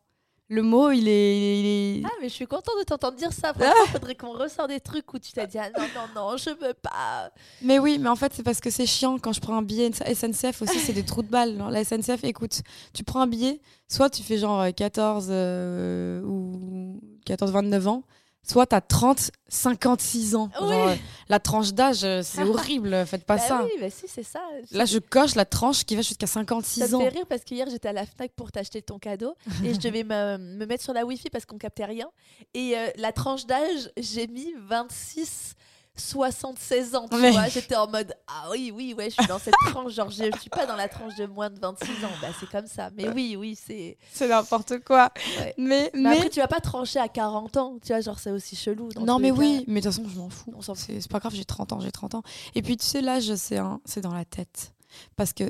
le 0.48 0.62
mot, 0.62 0.92
il 0.92 1.08
est, 1.08 2.02
Ah, 2.04 2.10
mais 2.20 2.28
je 2.28 2.34
suis 2.34 2.46
contente 2.46 2.74
de 2.78 2.84
t'entendre 2.84 3.16
dire 3.16 3.32
ça. 3.32 3.52
Franchement, 3.54 3.74
il 3.86 3.90
faudrait 3.90 4.14
qu'on 4.14 4.32
ressort 4.32 4.68
des 4.68 4.78
trucs 4.78 5.12
où 5.12 5.18
tu 5.18 5.32
t'as 5.32 5.46
dit 5.46 5.58
ah, 5.58 5.70
non, 5.76 5.84
non, 5.94 6.30
non, 6.30 6.36
je 6.36 6.50
veux 6.50 6.74
pas. 6.74 7.32
Mais 7.62 7.80
oui, 7.80 7.98
mais 8.00 8.08
en 8.08 8.14
fait, 8.14 8.32
c'est 8.32 8.44
parce 8.44 8.60
que 8.60 8.70
c'est 8.70 8.86
chiant 8.86 9.18
quand 9.18 9.32
je 9.32 9.40
prends 9.40 9.56
un 9.56 9.62
billet. 9.62 9.90
SNCF 9.92 10.62
aussi, 10.62 10.78
c'est 10.78 10.92
des 10.92 11.04
trous 11.04 11.22
de 11.22 11.28
balles. 11.28 11.56
La 11.70 11.84
SNCF, 11.84 12.22
écoute, 12.22 12.62
tu 12.92 13.02
prends 13.02 13.22
un 13.22 13.26
billet, 13.26 13.60
soit 13.88 14.08
tu 14.08 14.22
fais 14.22 14.38
genre 14.38 14.64
14 14.72 15.28
euh, 15.30 16.22
ou 16.22 17.00
14-29 17.26 17.88
ans, 17.88 18.02
soit 18.46 18.66
t'as 18.66 18.80
30, 18.80 19.30
56 19.48 20.34
ans. 20.36 20.50
Euh, 20.60 20.94
la 21.28 21.40
tranche 21.40 21.72
d'âge, 21.72 22.04
euh, 22.04 22.22
c'est 22.22 22.42
horrible, 22.44 23.04
faites 23.06 23.24
pas 23.24 23.36
bah 23.36 23.42
ça. 23.42 23.64
Oui, 23.64 23.70
bah 23.80 23.90
si, 23.90 24.06
c'est 24.08 24.22
ça. 24.22 24.40
Là, 24.70 24.84
je 24.84 24.98
coche 24.98 25.34
la 25.34 25.44
tranche 25.44 25.84
qui 25.84 25.96
va 25.96 26.02
jusqu'à 26.02 26.26
56 26.26 26.82
ans. 26.82 26.86
Ça 26.86 26.96
me 26.96 27.02
fait 27.02 27.16
rire 27.16 27.26
parce 27.28 27.44
qu'hier, 27.44 27.68
j'étais 27.68 27.88
à 27.88 27.92
la 27.92 28.06
Fnac 28.06 28.32
pour 28.32 28.52
t'acheter 28.52 28.82
ton 28.82 28.98
cadeau 28.98 29.34
et 29.64 29.74
je 29.74 29.80
devais 29.80 30.04
me, 30.04 30.38
me, 30.38 30.66
mettre 30.66 30.84
sur 30.84 30.92
la 30.92 31.04
Wi-Fi 31.04 31.30
parce 31.30 31.44
qu'on 31.44 31.58
captait 31.58 31.84
rien. 31.84 32.08
Et 32.54 32.76
euh, 32.76 32.88
la 32.96 33.12
tranche 33.12 33.46
d'âge, 33.46 33.90
j'ai 33.96 34.26
mis 34.28 34.54
26 34.68 35.55
76 35.96 36.94
ans, 36.94 37.08
tu 37.08 37.16
vois. 37.16 37.48
J'étais 37.48 37.76
en 37.76 37.88
mode, 37.88 38.14
ah 38.26 38.48
oui, 38.50 38.72
oui, 38.74 38.94
ouais, 38.96 39.10
je 39.10 39.14
suis 39.14 39.26
dans 39.26 39.38
cette 39.38 39.54
tranche. 39.66 39.92
Genre, 39.92 40.10
je, 40.10 40.24
je 40.34 40.40
suis 40.40 40.50
pas 40.50 40.66
dans 40.66 40.76
la 40.76 40.88
tranche 40.88 41.16
de 41.16 41.26
moins 41.26 41.50
de 41.50 41.58
26 41.58 42.04
ans. 42.04 42.10
Bah, 42.20 42.28
c'est 42.38 42.48
comme 42.48 42.66
ça. 42.66 42.90
Mais 42.96 43.08
oui, 43.08 43.36
oui, 43.38 43.56
c'est. 43.56 43.96
C'est 44.12 44.28
n'importe 44.28 44.84
quoi. 44.84 45.10
Mais, 45.58 45.90
mais, 45.94 46.16
après, 46.16 46.30
tu 46.30 46.40
vas 46.40 46.48
pas 46.48 46.60
trancher 46.60 46.98
à 46.98 47.08
40 47.08 47.56
ans. 47.56 47.78
Tu 47.82 47.88
vois, 47.88 48.00
genre, 48.00 48.18
c'est 48.18 48.30
aussi 48.30 48.56
chelou. 48.56 48.88
non, 49.00 49.18
mais 49.18 49.30
oui, 49.30 49.64
mais 49.66 49.80
de 49.80 49.86
toute 49.86 49.96
façon, 49.96 50.08
je 50.08 50.18
m'en 50.18 50.30
fous. 50.30 50.54
C'est 50.74 51.08
pas 51.10 51.18
grave, 51.18 51.34
j'ai 51.34 51.44
30 51.44 51.72
ans, 51.72 51.80
j'ai 51.80 51.92
30 51.92 52.16
ans. 52.16 52.22
Et 52.54 52.62
puis, 52.62 52.76
tu 52.76 52.84
sais, 52.84 53.00
l'âge, 53.00 53.34
c'est 53.34 53.58
c'est 53.84 54.00
dans 54.00 54.14
la 54.14 54.24
tête. 54.24 54.74
Parce 55.16 55.32
que 55.32 55.44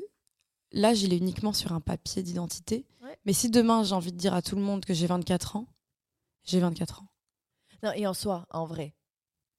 l'âge, 0.72 1.02
il 1.02 1.12
est 1.12 1.18
uniquement 1.18 1.52
sur 1.52 1.72
un 1.72 1.80
papier 1.80 2.22
d'identité. 2.22 2.86
Mais 3.24 3.32
si 3.32 3.50
demain, 3.50 3.82
j'ai 3.84 3.94
envie 3.94 4.12
de 4.12 4.18
dire 4.18 4.34
à 4.34 4.42
tout 4.42 4.56
le 4.56 4.62
monde 4.62 4.84
que 4.84 4.94
j'ai 4.94 5.06
24 5.06 5.56
ans, 5.56 5.66
j'ai 6.44 6.60
24 6.60 7.02
ans. 7.02 7.08
Non, 7.82 7.92
et 7.92 8.06
en 8.06 8.14
soi, 8.14 8.46
en 8.50 8.64
vrai, 8.64 8.94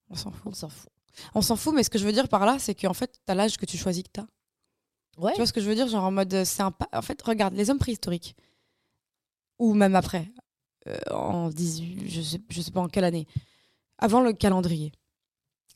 on 0.09 0.15
s'en 0.15 0.31
fout. 0.31 0.43
On 0.45 0.53
s'en 0.53 0.69
fout. 0.69 0.89
On 1.33 1.41
s'en 1.41 1.55
fout, 1.55 1.73
mais 1.73 1.83
ce 1.83 1.89
que 1.89 1.97
je 1.97 2.05
veux 2.05 2.11
dire 2.11 2.27
par 2.27 2.45
là, 2.45 2.57
c'est 2.59 2.75
qu'en 2.75 2.93
fait, 2.93 3.19
t'as 3.25 3.33
l'âge 3.33 3.57
que 3.57 3.65
tu 3.65 3.77
choisis 3.77 4.03
que 4.03 4.09
t'as. 4.13 4.25
Ouais. 5.17 5.31
Tu 5.31 5.37
vois 5.37 5.47
ce 5.47 5.53
que 5.53 5.61
je 5.61 5.67
veux 5.67 5.75
dire? 5.75 5.87
Genre 5.87 6.03
en 6.03 6.11
mode, 6.11 6.33
euh, 6.33 6.45
c'est 6.45 6.61
un. 6.61 6.73
En 6.93 7.01
fait, 7.01 7.19
regarde, 7.21 7.55
les 7.55 7.69
hommes 7.69 7.79
préhistoriques, 7.79 8.35
ou 9.57 9.73
même 9.73 9.95
après, 9.95 10.31
euh, 10.87 10.97
en 11.11 11.49
18, 11.49 12.09
je 12.09 12.21
sais, 12.21 12.41
je 12.49 12.61
sais 12.61 12.71
pas 12.71 12.81
en 12.81 12.87
quelle 12.87 13.03
année, 13.03 13.27
avant 13.97 14.21
le 14.21 14.33
calendrier, 14.33 14.91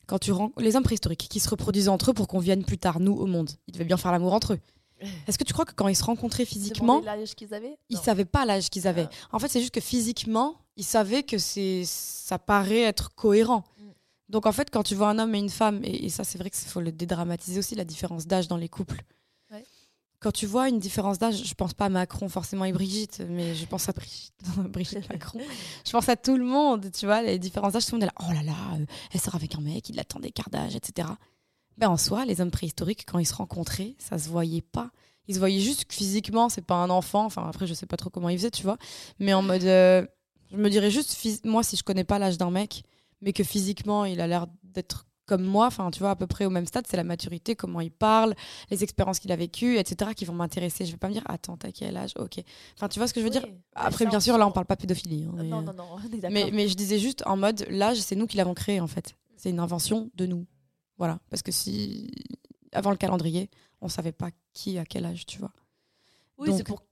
quand 0.06 0.18
tu 0.18 0.32
rends 0.32 0.52
les 0.58 0.76
hommes 0.76 0.84
préhistoriques 0.84 1.28
qui 1.28 1.40
se 1.40 1.48
reproduisaient 1.48 1.88
entre 1.88 2.10
eux 2.10 2.14
pour 2.14 2.28
qu'on 2.28 2.38
vienne 2.38 2.64
plus 2.64 2.78
tard, 2.78 3.00
nous, 3.00 3.14
au 3.14 3.26
monde, 3.26 3.50
ils 3.66 3.72
devaient 3.72 3.84
bien 3.84 3.96
faire 3.96 4.12
l'amour 4.12 4.32
entre 4.32 4.54
eux. 4.54 4.60
Est-ce 5.26 5.38
que 5.38 5.44
tu 5.44 5.52
crois 5.52 5.64
que 5.64 5.74
quand 5.74 5.88
ils 5.88 5.96
se 5.96 6.04
rencontraient 6.04 6.44
physiquement, 6.44 7.00
l'âge 7.00 7.34
qu'ils 7.34 7.52
avaient? 7.52 7.76
Ils 7.88 7.98
savaient 7.98 8.24
pas 8.24 8.44
l'âge 8.44 8.70
qu'ils 8.70 8.86
avaient. 8.86 9.08
Ah. 9.10 9.36
En 9.36 9.38
fait, 9.40 9.48
c'est 9.48 9.60
juste 9.60 9.74
que 9.74 9.80
physiquement, 9.80 10.54
ils 10.76 10.84
savaient 10.84 11.24
que 11.24 11.38
c'est 11.38 11.82
ça 11.84 12.38
paraît 12.38 12.82
être 12.82 13.12
cohérent. 13.14 13.64
Donc 14.32 14.46
en 14.46 14.52
fait, 14.52 14.70
quand 14.70 14.82
tu 14.82 14.94
vois 14.94 15.10
un 15.10 15.18
homme 15.18 15.34
et 15.34 15.38
une 15.38 15.50
femme, 15.50 15.82
et, 15.84 16.08
ça 16.08 16.24
c'est 16.24 16.38
vrai 16.38 16.50
qu'il 16.50 16.66
faut 16.66 16.80
le 16.80 16.90
dédramatiser 16.90 17.58
aussi, 17.58 17.74
la 17.74 17.84
différence 17.84 18.26
d'âge 18.26 18.48
dans 18.48 18.56
les 18.56 18.68
couples. 18.68 19.02
Quand 20.20 20.30
tu 20.30 20.46
vois 20.46 20.68
une 20.68 20.78
différence 20.78 21.18
d'âge, 21.18 21.42
je 21.44 21.54
pense 21.54 21.74
pas 21.74 21.86
à 21.86 21.88
Macron 21.88 22.28
forcément 22.28 22.64
et 22.64 22.70
Brigitte, 22.70 23.24
mais 23.28 23.56
je 23.56 23.66
pense 23.66 23.88
à 23.88 23.92
Brigitte, 23.92 24.32
Brigitte 24.70 25.08
Macron. 25.10 25.40
je 25.84 25.90
pense 25.90 26.08
à 26.08 26.14
tout 26.14 26.36
le 26.36 26.44
monde, 26.44 26.92
tu 26.92 27.06
vois, 27.06 27.22
les 27.22 27.40
différences 27.40 27.72
d'âge, 27.72 27.86
tout 27.86 27.96
le 27.96 28.02
monde 28.02 28.08
est 28.08 28.22
là, 28.22 28.28
oh 28.28 28.32
là 28.32 28.42
là, 28.44 28.76
euh, 28.76 28.86
elle 29.12 29.20
sort 29.20 29.34
avec 29.34 29.56
un 29.56 29.60
mec, 29.60 29.88
il 29.88 29.98
attend 29.98 30.20
des 30.20 30.30
quarts 30.30 30.48
d'âge, 30.48 30.76
etc. 30.76 31.08
Ben 31.76 31.88
en 31.88 31.96
soi, 31.96 32.24
les 32.24 32.40
hommes 32.40 32.52
préhistoriques, 32.52 33.04
quand 33.04 33.18
ils 33.18 33.26
se 33.26 33.34
rencontraient, 33.34 33.96
ça 33.98 34.16
se 34.16 34.28
voyait 34.28 34.62
pas. 34.62 34.92
Ils 35.26 35.34
se 35.34 35.40
voyaient 35.40 35.60
juste 35.60 35.86
que 35.86 35.94
physiquement, 35.94 36.48
c'est 36.48 36.64
pas 36.64 36.76
un 36.76 36.90
enfant. 36.90 37.24
Enfin, 37.24 37.44
après, 37.48 37.66
je 37.66 37.74
sais 37.74 37.86
pas 37.86 37.96
trop 37.96 38.10
comment 38.10 38.28
ils 38.28 38.38
faisaient, 38.38 38.50
tu 38.50 38.62
vois. 38.62 38.78
Mais 39.18 39.34
en 39.34 39.42
mode. 39.42 39.64
Euh, 39.64 40.06
je 40.52 40.58
me 40.58 40.68
dirais 40.68 40.90
juste, 40.90 41.16
moi, 41.44 41.62
si 41.62 41.76
je 41.76 41.82
connais 41.82 42.04
pas 42.04 42.18
l'âge 42.18 42.36
d'un 42.36 42.50
mec, 42.50 42.84
mais 43.22 43.32
que 43.32 43.44
physiquement, 43.44 44.04
il 44.04 44.20
a 44.20 44.26
l'air 44.26 44.46
d'être 44.62 45.06
comme 45.24 45.44
moi, 45.44 45.66
enfin, 45.66 45.90
tu 45.90 46.00
vois, 46.00 46.10
à 46.10 46.16
peu 46.16 46.26
près 46.26 46.44
au 46.44 46.50
même 46.50 46.66
stade, 46.66 46.84
c'est 46.86 46.96
la 46.96 47.04
maturité, 47.04 47.54
comment 47.54 47.80
il 47.80 47.92
parle, 47.92 48.34
les 48.70 48.82
expériences 48.82 49.18
qu'il 49.18 49.30
a 49.32 49.36
vécues, 49.36 49.78
etc., 49.78 50.10
qui 50.14 50.24
vont 50.24 50.34
m'intéresser. 50.34 50.84
Je 50.84 50.92
vais 50.92 50.98
pas 50.98 51.08
me 51.08 51.14
dire, 51.14 51.22
attends, 51.26 51.56
t'as 51.56 51.70
quel 51.70 51.96
âge? 51.96 52.12
Ok. 52.18 52.42
Enfin, 52.76 52.88
tu 52.88 52.98
vois 52.98 53.06
ce 53.06 53.14
que 53.14 53.20
je 53.20 53.24
veux 53.24 53.30
dire? 53.30 53.46
Après, 53.74 54.04
bien 54.04 54.20
sûr, 54.20 54.36
là, 54.36 54.46
on 54.46 54.50
parle 54.50 54.66
pas 54.66 54.76
pédophilie. 54.76 55.24
Hein, 55.24 55.44
non, 55.44 55.62
non, 55.62 55.72
non, 55.72 55.96
mais, 56.30 56.50
mais 56.52 56.68
je 56.68 56.74
disais 56.74 56.98
juste 56.98 57.22
en 57.24 57.36
mode, 57.36 57.64
l'âge, 57.70 57.98
c'est 57.98 58.16
nous 58.16 58.26
qui 58.26 58.36
l'avons 58.36 58.54
créé, 58.54 58.80
en 58.80 58.88
fait. 58.88 59.14
C'est 59.36 59.50
une 59.50 59.60
invention 59.60 60.10
de 60.16 60.26
nous. 60.26 60.44
Voilà. 60.98 61.20
Parce 61.30 61.42
que 61.42 61.52
si, 61.52 62.10
avant 62.72 62.90
le 62.90 62.96
calendrier, 62.96 63.48
on 63.80 63.88
savait 63.88 64.12
pas 64.12 64.30
qui 64.52 64.76
à 64.78 64.84
quel 64.84 65.06
âge, 65.06 65.24
tu 65.24 65.38
vois. 65.38 65.52
Oui, 66.36 66.50
c'est 66.54 66.64
pour 66.64 66.82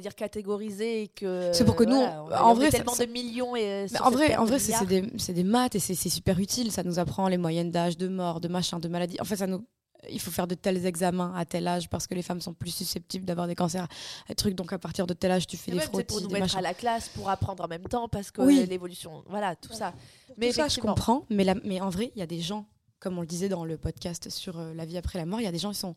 dire 0.00 0.14
catégorisé 0.14 1.02
et 1.02 1.08
que 1.08 1.50
c'est 1.52 1.64
pour 1.64 1.76
que 1.76 1.84
nous 1.84 1.96
en 1.96 2.54
vrai 2.54 2.70
tellement 2.70 2.96
de 2.96 3.06
millions 3.06 3.56
et 3.56 3.86
en 4.00 4.10
vrai 4.10 4.36
en 4.36 4.44
vrai 4.44 4.58
c'est 4.58 4.86
des, 4.86 5.02
des 5.02 5.44
maths 5.44 5.74
et 5.74 5.78
c'est 5.78 5.94
super 6.08 6.38
utile 6.38 6.72
ça 6.72 6.82
nous 6.82 6.98
apprend 6.98 7.28
les 7.28 7.38
moyennes 7.38 7.70
d'âge 7.70 7.96
de 7.96 8.08
mort 8.08 8.40
de 8.40 8.48
machin 8.48 8.78
de 8.78 8.88
maladie 8.88 9.16
en 9.20 9.24
fait 9.24 9.36
ça 9.36 9.46
nous 9.46 9.64
il 10.10 10.20
faut 10.20 10.30
faire 10.30 10.46
de 10.46 10.54
tels 10.54 10.86
examens 10.86 11.32
à 11.34 11.44
tel 11.44 11.66
âge 11.68 11.88
parce 11.88 12.06
que 12.06 12.14
les 12.14 12.22
femmes 12.22 12.40
sont 12.40 12.54
plus 12.54 12.70
susceptibles 12.70 13.24
d'avoir 13.24 13.46
des 13.46 13.54
cancers, 13.54 13.88
des 14.28 14.34
trucs. 14.34 14.54
Donc 14.54 14.72
à 14.72 14.78
partir 14.78 15.06
de 15.06 15.14
tel 15.14 15.30
âge, 15.30 15.46
tu 15.46 15.56
fais 15.56 15.72
des 15.72 15.80
frottis, 15.80 16.04
pour 16.04 16.20
nous 16.20 16.30
mettre 16.30 16.56
à 16.56 16.60
la 16.60 16.74
classe, 16.74 17.08
pour 17.08 17.28
apprendre 17.28 17.64
en 17.64 17.68
même 17.68 17.84
temps 17.84 18.08
parce 18.08 18.30
que 18.30 18.42
l'évolution, 18.66 19.24
voilà, 19.28 19.56
tout 19.56 19.72
ça. 19.72 19.94
mais 20.36 20.52
ça, 20.52 20.68
je 20.68 20.80
comprends. 20.80 21.24
Mais, 21.30 21.44
la, 21.44 21.54
mais 21.64 21.80
en 21.80 21.90
vrai, 21.90 22.12
il 22.14 22.18
y 22.18 22.22
a 22.22 22.26
des 22.26 22.40
gens, 22.40 22.66
comme 22.98 23.18
on 23.18 23.20
le 23.20 23.26
disait 23.26 23.48
dans 23.48 23.64
le 23.64 23.76
podcast 23.76 24.30
sur 24.30 24.58
euh, 24.58 24.74
la 24.74 24.84
vie 24.84 24.98
après 24.98 25.18
la 25.18 25.26
mort, 25.26 25.40
il 25.40 25.44
y 25.44 25.48
a 25.48 25.52
des 25.52 25.58
gens 25.58 25.72
qui 25.72 25.78
sont 25.78 25.96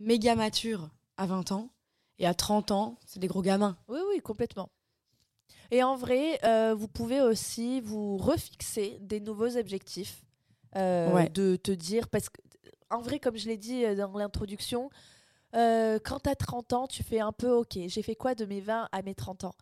méga 0.00 0.34
matures 0.34 0.88
à 1.16 1.26
20 1.26 1.52
ans 1.52 1.70
et 2.18 2.26
à 2.26 2.34
30 2.34 2.70
ans, 2.70 2.98
c'est 3.06 3.20
des 3.20 3.28
gros 3.28 3.42
gamins. 3.42 3.76
Oui, 3.88 4.00
oui, 4.08 4.20
complètement. 4.20 4.70
Et 5.70 5.82
en 5.82 5.96
vrai, 5.96 6.40
euh, 6.44 6.74
vous 6.74 6.88
pouvez 6.88 7.20
aussi 7.20 7.80
vous 7.80 8.16
refixer 8.16 8.98
des 9.00 9.20
nouveaux 9.20 9.56
objectifs. 9.56 10.24
Euh, 10.76 11.26
de 11.28 11.56
te 11.56 11.70
dire, 11.70 12.08
parce 12.08 12.28
que 12.28 12.42
en 12.90 13.00
vrai, 13.00 13.18
comme 13.18 13.36
je 13.36 13.48
l'ai 13.48 13.56
dit 13.56 13.84
euh, 13.84 13.94
dans 13.94 14.16
l'introduction, 14.16 14.90
euh, 15.54 15.98
quand 16.04 16.20
tu 16.20 16.30
as 16.30 16.34
30 16.34 16.72
ans, 16.72 16.86
tu 16.86 17.02
fais 17.02 17.20
un 17.20 17.32
peu 17.32 17.50
OK, 17.50 17.78
j'ai 17.86 18.02
fait 18.02 18.14
quoi 18.14 18.34
de 18.34 18.44
mes 18.44 18.60
20 18.60 18.88
à 18.92 19.02
mes 19.02 19.14
30 19.14 19.44
ans? 19.44 19.54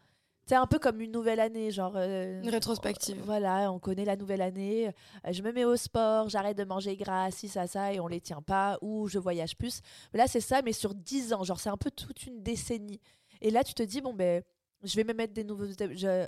C'est 0.47 0.55
un 0.55 0.67
peu 0.67 0.79
comme 0.79 1.01
une 1.01 1.11
nouvelle 1.11 1.41
année, 1.41 1.71
genre. 1.71 1.95
Euh, 1.97 2.41
une 2.41 2.51
rétrospective. 2.51 3.21
voilà, 3.25 3.73
on 3.73 3.79
connaît 3.79 4.05
la 4.05 4.17
nouvelle 4.17 4.43
année. 4.43 4.93
je 5.29 5.43
me 5.43 5.53
mets 5.53 5.65
au 5.65 5.77
sport, 5.77 6.29
j'arrête 6.29 6.57
de 6.57 6.65
manger 6.65 6.97
gras, 6.97 7.31
si 7.33 7.49
ça, 7.49 7.67
ça, 7.67 7.93
et 7.93 7.99
on 7.99 8.07
les 8.07 8.21
tient 8.21 8.43
pas, 8.43 8.79
ou 8.81 9.09
je 9.09 9.19
voyage 9.19 9.57
plus. 9.57 9.81
Mais 10.13 10.19
là, 10.19 10.27
c'est 10.29 10.41
ça, 10.41 10.63
mais 10.63 10.73
sur 10.73 10.95
10 10.95 11.33
ans, 11.33 11.43
genre, 11.43 11.59
c'est 11.59 11.69
un 11.69 11.77
peu 11.77 11.91
toute 11.91 12.27
une 12.27 12.43
décennie. 12.43 13.01
Et 13.41 13.51
là, 13.51 13.65
tu 13.65 13.75
te 13.75 13.83
dis, 13.83 14.01
bon, 14.01 14.15
ben, 14.15 14.43
je 14.85 14.95
vais 14.95 15.05
me 15.05 15.15
mettre 15.15 15.35
des 15.35 15.45
nouveaux 15.45 15.67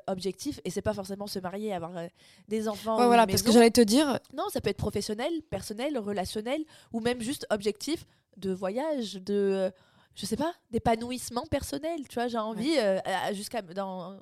objectifs 0.08 0.60
et 0.64 0.70
c'est 0.70 0.82
pas 0.82 0.94
forcément 0.94 1.26
se 1.26 1.38
marier, 1.38 1.72
avoir 1.72 1.96
euh, 1.96 2.06
des 2.48 2.68
enfants. 2.68 2.96
voilà, 3.06 3.26
parce 3.26 3.42
que 3.42 3.52
j'allais 3.52 3.70
te 3.70 3.80
dire. 3.80 4.18
Non, 4.34 4.44
ça 4.50 4.60
peut 4.60 4.70
être 4.70 4.78
professionnel, 4.78 5.30
personnel, 5.48 5.96
relationnel 5.98 6.64
ou 6.92 7.00
même 7.00 7.20
juste 7.20 7.46
objectif 7.50 8.04
de 8.37 8.52
voyage, 8.52 9.14
de 9.14 9.70
je 10.18 10.26
sais 10.26 10.37
pas, 10.37 10.52
d'épanouissement 10.70 11.44
personnel. 11.50 12.06
Tu 12.08 12.14
vois, 12.14 12.28
j'ai 12.28 12.38
envie 12.38 12.76
euh, 12.78 12.98
jusqu'à 13.32 13.62
dans 13.62 14.18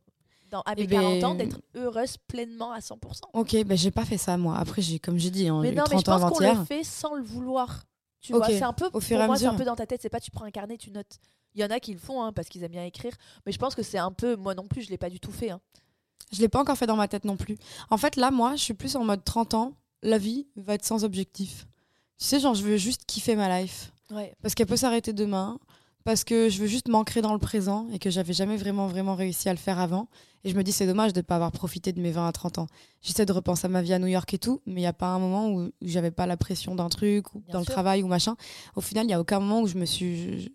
dans, 0.51 0.61
à 0.61 0.75
mes 0.75 0.87
40 0.87 1.25
ans 1.25 1.35
d'être 1.35 1.61
heureuse 1.75 2.17
pleinement 2.29 2.71
à 2.71 2.79
100%. 2.79 2.99
Ok, 3.33 3.57
ben 3.65 3.77
j'ai 3.77 3.91
pas 3.91 4.05
fait 4.05 4.19
ça 4.19 4.37
moi. 4.37 4.57
Après, 4.59 4.81
j'ai 4.83 4.99
comme 4.99 5.19
j'ai 5.19 5.31
dit, 5.31 5.49
hein, 5.49 5.61
mais 5.61 5.73
non, 5.73 5.85
30 5.85 5.93
mais 5.93 5.99
je 5.99 6.05
pense 6.05 6.33
qu'on 6.33 6.41
le 6.41 6.65
fait 6.65 6.85
sans 6.85 7.15
le 7.15 7.23
vouloir. 7.23 7.85
Tu 8.21 8.33
vois, 8.33 8.47
c'est 8.47 8.63
un 8.63 8.73
peu 8.73 8.89
au 8.93 9.01
fur 9.01 9.19
et 9.19 9.23
à 9.23 9.29
mesure. 9.29 9.51
c'est 9.51 9.55
un 9.55 9.59
peu 9.59 9.65
dans 9.65 9.77
ta 9.77 9.87
tête. 9.87 10.03
C'est 10.03 10.09
pas 10.09 10.21
tu 10.21 10.31
prends 10.31 10.45
un 10.45 10.51
carnet, 10.51 10.77
tu 10.77 10.91
notes. 10.91 11.19
Il 11.55 11.61
y 11.61 11.65
en 11.65 11.71
a 11.71 11.81
qui 11.81 11.93
le 11.93 11.99
font 11.99 12.23
hein, 12.23 12.33
parce 12.33 12.49
qu'ils 12.49 12.63
aiment 12.65 12.73
bien 12.73 12.85
écrire, 12.85 13.13
mais 13.47 13.53
je 13.53 13.59
pense 13.59 13.75
que 13.75 13.83
c'est 13.83 13.99
un 13.99 14.13
peu 14.13 14.37
moi 14.37 14.55
non 14.55 14.69
plus, 14.69 14.83
je 14.83 14.91
l'ai 14.91 14.99
pas 14.99 15.09
du 15.09 15.21
tout 15.21 15.33
fait. 15.33 15.51
Hein. 15.51 15.61
Je 16.33 16.41
l'ai 16.41 16.49
pas 16.49 16.61
encore 16.61 16.77
fait 16.77 16.87
dans 16.87 16.97
ma 16.97 17.09
tête 17.09 17.25
non 17.25 17.37
plus. 17.37 17.57
En 17.89 17.97
fait, 17.97 18.17
là, 18.17 18.31
moi, 18.31 18.57
je 18.57 18.63
suis 18.63 18.75
plus 18.75 18.97
en 18.97 19.05
mode 19.05 19.25
30 19.25 19.55
ans. 19.55 19.73
La 20.03 20.19
vie 20.19 20.47
va 20.57 20.75
être 20.75 20.85
sans 20.85 21.05
objectif. 21.05 21.67
Tu 22.19 22.27
sais, 22.27 22.41
genre, 22.41 22.55
je 22.55 22.63
veux 22.63 22.77
juste 22.77 23.05
kiffer 23.07 23.37
ma 23.37 23.61
life. 23.61 23.93
Parce 24.43 24.55
qu'elle 24.55 24.67
peut 24.67 24.77
s'arrêter 24.77 25.13
demain. 25.13 25.59
Parce 26.07 26.23
que 26.23 26.49
je 26.49 26.61
veux 26.61 26.69
juste 26.69 26.87
m'ancrer 26.87 27.21
dans 27.21 27.33
le 27.33 27.41
présent 27.41 27.89
et 27.93 27.99
que 27.99 28.11
j'avais 28.11 28.33
jamais 28.33 28.57
vraiment, 28.57 28.87
vraiment 28.87 29.17
réussi 29.17 29.49
à 29.49 29.53
le 29.53 29.59
faire 29.59 29.81
avant. 29.81 30.07
Et 30.45 30.51
je 30.51 30.55
me 30.55 30.63
dis, 30.63 30.71
c'est 30.71 30.87
dommage 30.87 31.13
de 31.13 31.19
ne 31.19 31.23
pas 31.23 31.35
avoir 31.35 31.51
profité 31.51 31.93
de 31.93 32.01
mes 32.01 32.13
20 32.13 32.29
à 32.29 32.31
30 32.31 32.59
ans. 32.59 32.69
J'essaie 33.03 33.27
de 33.27 33.33
repenser 33.33 33.65
à 33.67 33.69
ma 33.69 33.83
vie 33.83 33.93
à 33.93 33.99
New 33.99 34.07
York 34.07 34.33
et 34.33 34.39
tout, 34.39 34.63
mais 34.67 34.75
il 34.75 34.85
n'y 34.85 34.87
a 34.87 34.93
pas 34.93 35.09
un 35.09 35.19
moment 35.19 35.51
où 35.51 35.69
j'avais 35.83 36.13
pas 36.13 36.27
la 36.27 36.37
pression 36.37 36.77
d'un 36.77 36.89
truc, 36.89 37.35
ou 37.35 37.43
dans 37.49 37.59
le 37.59 37.67
travail 37.67 38.05
ou 38.05 38.07
machin. 38.07 38.37
Au 38.77 38.81
final, 38.81 39.03
il 39.03 39.09
n'y 39.09 39.15
a 39.15 39.21
aucun 39.21 39.41
moment 39.41 39.63
où 39.63 39.67
je 39.67 39.77
me 39.77 39.85
suis. 39.85 40.55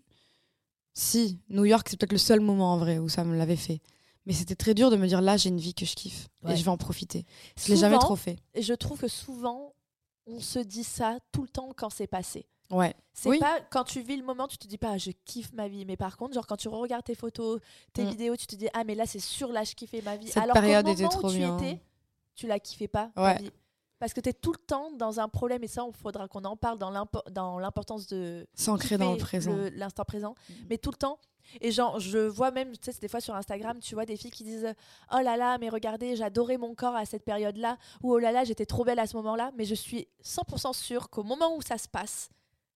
Si, 0.94 1.38
New 1.50 1.66
York, 1.66 1.86
c'est 1.90 1.98
peut-être 2.00 2.12
le 2.12 2.18
seul 2.18 2.40
moment 2.40 2.72
en 2.72 2.78
vrai 2.78 2.96
où 2.96 3.10
ça 3.10 3.22
me 3.22 3.36
l'avait 3.36 3.56
fait. 3.56 3.82
Mais 4.24 4.32
c'était 4.32 4.54
très 4.54 4.72
dur 4.72 4.90
de 4.90 4.96
me 4.96 5.06
dire 5.06 5.20
là, 5.20 5.36
j'ai 5.36 5.50
une 5.50 5.60
vie 5.60 5.74
que 5.74 5.84
je 5.84 5.94
kiffe 5.94 6.30
et 6.48 6.56
je 6.56 6.64
vais 6.64 6.70
en 6.70 6.78
profiter. 6.78 7.26
Je 7.62 7.70
l'ai 7.70 7.76
jamais 7.76 7.98
trop 7.98 8.16
fait. 8.16 8.38
Et 8.54 8.62
je 8.62 8.72
trouve 8.72 8.98
que 8.98 9.08
souvent, 9.08 9.74
on 10.26 10.40
se 10.40 10.60
dit 10.60 10.84
ça 10.84 11.18
tout 11.30 11.42
le 11.42 11.48
temps 11.48 11.74
quand 11.76 11.90
c'est 11.90 12.06
passé. 12.06 12.46
Ouais. 12.70 12.94
C'est 13.12 13.38
pas 13.38 13.60
quand 13.70 13.84
tu 13.84 14.00
vis 14.00 14.16
le 14.16 14.24
moment, 14.24 14.48
tu 14.48 14.56
te 14.56 14.66
dis 14.66 14.78
pas 14.78 14.96
je 14.96 15.10
kiffe 15.24 15.52
ma 15.52 15.68
vie, 15.68 15.84
mais 15.84 15.96
par 15.96 16.16
contre, 16.16 16.34
genre 16.34 16.46
quand 16.46 16.56
tu 16.56 16.68
regardes 16.68 17.04
tes 17.04 17.14
photos, 17.14 17.60
tes 17.92 18.04
mm. 18.04 18.08
vidéos, 18.08 18.36
tu 18.36 18.46
te 18.46 18.56
dis 18.56 18.68
ah 18.72 18.84
mais 18.84 18.94
là 18.94 19.04
c'est 19.06 19.18
sûr 19.18 19.52
là 19.52 19.64
je 19.64 19.74
kiffais 19.74 20.00
ma 20.02 20.16
vie. 20.16 20.28
Cette 20.28 20.42
Alors 20.42 20.54
période 20.54 20.86
moment 20.86 20.94
était 20.94 21.08
trop 21.08 21.28
où 21.28 21.30
tu 21.30 21.38
bien. 21.38 21.58
étais, 21.58 21.82
tu 22.34 22.46
la 22.46 22.58
kiffais 22.58 22.88
pas 22.88 23.10
ta 23.14 23.34
vie. 23.34 23.50
Parce 24.02 24.14
que 24.14 24.20
tu 24.20 24.30
es 24.30 24.32
tout 24.32 24.50
le 24.50 24.58
temps 24.58 24.90
dans 24.90 25.20
un 25.20 25.28
problème, 25.28 25.62
et 25.62 25.68
ça, 25.68 25.84
il 25.86 25.94
faudra 25.96 26.26
qu'on 26.26 26.42
en 26.42 26.56
parle 26.56 26.76
dans 26.76 27.60
l'importance 27.60 28.08
de. 28.08 28.48
S'ancrer 28.52 28.98
dans 28.98 29.12
le 29.12 29.18
présent. 29.18 29.54
L'instant 29.76 30.02
présent. 30.04 30.34
Mm. 30.48 30.54
Mais 30.70 30.78
tout 30.78 30.90
le 30.90 30.96
temps. 30.96 31.20
Et 31.60 31.70
genre, 31.70 32.00
je 32.00 32.18
vois 32.18 32.50
même, 32.50 32.76
tu 32.76 32.90
sais, 32.90 32.98
des 33.00 33.06
fois 33.06 33.20
sur 33.20 33.36
Instagram, 33.36 33.78
tu 33.78 33.94
vois 33.94 34.04
des 34.04 34.16
filles 34.16 34.32
qui 34.32 34.42
disent 34.42 34.74
Oh 35.12 35.20
là 35.22 35.36
là, 35.36 35.56
mais 35.58 35.68
regardez, 35.68 36.16
j'adorais 36.16 36.58
mon 36.58 36.74
corps 36.74 36.96
à 36.96 37.04
cette 37.04 37.24
période-là. 37.24 37.78
Ou 38.02 38.14
oh 38.14 38.18
là 38.18 38.32
là, 38.32 38.42
j'étais 38.42 38.66
trop 38.66 38.84
belle 38.84 38.98
à 38.98 39.06
ce 39.06 39.16
moment-là. 39.18 39.52
Mais 39.56 39.64
je 39.64 39.74
suis 39.76 40.08
100% 40.24 40.72
sûre 40.72 41.08
qu'au 41.08 41.22
moment 41.22 41.54
où 41.56 41.62
ça 41.62 41.78
se 41.78 41.86
passe, 41.86 42.28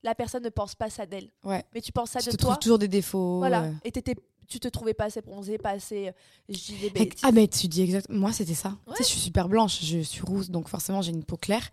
la 0.07 0.15
personne 0.15 0.43
ne 0.43 0.49
pense 0.49 0.75
pas 0.75 0.89
ça 0.89 1.05
d'elle. 1.05 1.29
Ouais. 1.45 1.65
Mais 1.75 1.81
tu 1.83 1.93
penses 1.93 2.11
ça 2.11 2.21
tu 2.21 2.31
de 2.31 2.37
te 2.37 2.43
toi. 2.43 2.57
toujours 2.57 2.79
des 2.79 2.89
défauts. 2.89 3.39
Voilà. 3.39 3.71
Et 3.85 3.91
t'étais 3.91 4.15
tu 4.49 4.61
te 4.61 4.69
trouvais 4.69 4.95
pas 4.95 5.07
assez 5.07 5.21
bronzée, 5.21 5.59
pas 5.59 5.71
assez. 5.71 6.09
Euh, 6.09 7.05
ah, 7.25 7.33
mais 7.33 7.49
tu 7.49 7.67
dis 7.67 7.83
exactement. 7.83 8.21
Moi, 8.21 8.33
c'était 8.33 8.55
ça. 8.55 8.77
Tu 8.87 8.95
sais, 8.99 9.03
je 9.03 9.09
suis 9.09 9.21
super 9.21 9.49
blanche, 9.49 9.83
je 9.83 9.99
suis 9.99 10.23
rousse, 10.23 10.51
donc 10.51 10.69
forcément, 10.69 11.03
j'ai 11.03 11.11
une 11.11 11.25
peau 11.25 11.37
claire. 11.37 11.69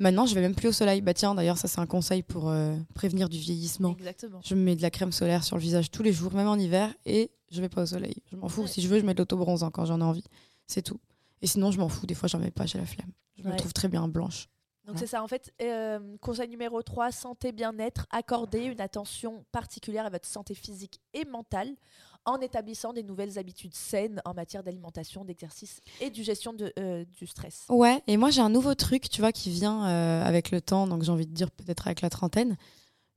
Maintenant, 0.00 0.26
je 0.26 0.34
vais 0.34 0.40
même 0.40 0.56
plus 0.56 0.68
au 0.68 0.72
soleil. 0.72 1.02
Bah 1.02 1.14
tiens, 1.14 1.36
d'ailleurs, 1.36 1.56
ça 1.56 1.68
c'est 1.68 1.78
un 1.78 1.86
conseil 1.86 2.24
pour 2.24 2.48
euh, 2.48 2.74
prévenir 2.94 3.28
du 3.28 3.38
vieillissement. 3.38 3.92
Exactement. 3.92 4.40
Je 4.42 4.56
me 4.56 4.62
mets 4.62 4.74
de 4.74 4.82
la 4.82 4.90
crème 4.90 5.12
solaire 5.12 5.44
sur 5.44 5.56
le 5.56 5.62
visage 5.62 5.92
tous 5.92 6.02
les 6.02 6.12
jours, 6.12 6.34
même 6.34 6.48
en 6.48 6.56
hiver, 6.56 6.92
et 7.06 7.30
je 7.52 7.60
vais 7.60 7.68
pas 7.68 7.82
au 7.82 7.86
soleil. 7.86 8.16
Je 8.32 8.36
m'en 8.36 8.48
fous. 8.48 8.66
Si 8.66 8.82
je 8.82 8.88
veux, 8.88 8.98
je 8.98 9.04
mets 9.04 9.14
de 9.14 9.18
l'autobronzant 9.18 9.70
quand 9.70 9.84
j'en 9.84 10.00
ai 10.00 10.04
envie. 10.04 10.24
C'est 10.66 10.82
tout. 10.82 10.98
Et 11.42 11.46
sinon, 11.46 11.70
je 11.70 11.78
m'en 11.78 11.88
fous. 11.88 12.06
Des 12.06 12.14
fois, 12.14 12.28
j'en 12.28 12.40
mets 12.40 12.50
pas, 12.50 12.66
j'ai 12.66 12.78
la 12.78 12.86
flemme. 12.86 13.12
Je 13.38 13.48
me 13.48 13.56
trouve 13.56 13.72
très 13.72 13.88
bien 13.88 14.08
blanche. 14.08 14.48
Donc 14.90 14.98
c'est 14.98 15.06
ça, 15.06 15.22
en 15.22 15.28
fait, 15.28 15.52
euh, 15.62 16.16
conseil 16.20 16.48
numéro 16.48 16.82
3, 16.82 17.12
santé 17.12 17.52
bien-être, 17.52 18.06
accordez 18.10 18.64
une 18.64 18.80
attention 18.80 19.44
particulière 19.52 20.04
à 20.04 20.10
votre 20.10 20.26
santé 20.26 20.52
physique 20.52 21.00
et 21.14 21.24
mentale 21.24 21.76
en 22.24 22.40
établissant 22.40 22.92
des 22.92 23.04
nouvelles 23.04 23.38
habitudes 23.38 23.74
saines 23.74 24.20
en 24.24 24.34
matière 24.34 24.64
d'alimentation, 24.64 25.24
d'exercice 25.24 25.80
et 26.00 26.10
de 26.10 26.22
gestion 26.24 26.52
de, 26.52 26.72
euh, 26.80 27.04
du 27.16 27.28
stress. 27.28 27.66
Ouais, 27.68 28.02
et 28.08 28.16
moi 28.16 28.30
j'ai 28.30 28.40
un 28.40 28.50
nouveau 28.50 28.74
truc, 28.74 29.08
tu 29.08 29.20
vois, 29.20 29.30
qui 29.30 29.50
vient 29.50 29.86
euh, 29.86 30.24
avec 30.24 30.50
le 30.50 30.60
temps, 30.60 30.88
donc 30.88 31.04
j'ai 31.04 31.12
envie 31.12 31.28
de 31.28 31.32
dire 31.32 31.52
peut-être 31.52 31.86
avec 31.86 32.00
la 32.00 32.10
trentaine. 32.10 32.56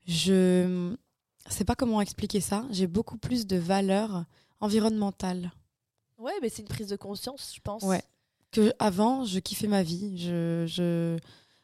Je 0.06 0.96
sais 1.50 1.66
pas 1.66 1.76
comment 1.76 2.02
expliquer 2.02 2.40
ça, 2.40 2.66
j'ai 2.70 2.86
beaucoup 2.86 3.18
plus 3.18 3.48
de 3.48 3.58
valeurs 3.58 4.26
environnementales. 4.60 5.52
Ouais, 6.20 6.34
mais 6.44 6.50
c'est 6.50 6.62
une 6.62 6.68
prise 6.68 6.88
de 6.88 6.96
conscience, 6.96 7.52
je 7.56 7.62
pense. 7.62 7.82
Ouais. 7.82 8.04
Que 8.52 8.72
avant, 8.78 9.26
je 9.26 9.40
kiffais 9.40 9.68
ma 9.68 9.82
vie, 9.82 10.20
je, 10.20 10.66
je 10.68 11.18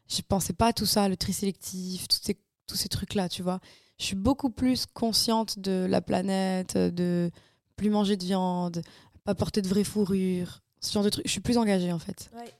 je 0.10 0.22
pensais 0.22 0.54
pas 0.54 0.67
à 0.67 0.74
tout 0.74 0.86
ça, 0.86 1.08
le 1.08 1.17
tri 1.17 1.34
sélectif, 1.34 2.08
tous 2.08 2.19
ces, 2.22 2.38
tous 2.67 2.76
ces 2.76 2.89
trucs-là, 2.89 3.30
tu 3.30 3.43
vois. 3.43 3.60
Je 4.00 4.06
suis 4.06 4.15
beaucoup 4.15 4.50
plus 4.50 4.86
consciente 4.86 5.60
de 5.60 5.86
la 5.89 6.02
planète, 6.02 6.78
de 6.78 7.32
plus 7.76 7.89
manger 7.89 8.17
de 8.17 8.24
viande, 8.24 8.82
pas 9.24 9.36
porter 9.36 9.62
de 9.62 9.67
vraie 9.67 9.84
fourrure, 9.84 10.62
ce 10.82 10.93
genre 10.93 11.04
de 11.04 11.10
trucs. 11.10 11.28
Je 11.28 11.32
suis 11.32 11.41
plus 11.41 11.58
engagée, 11.58 11.91
en 11.91 12.00
fait. 12.00 12.30
Ouais. 12.36 12.54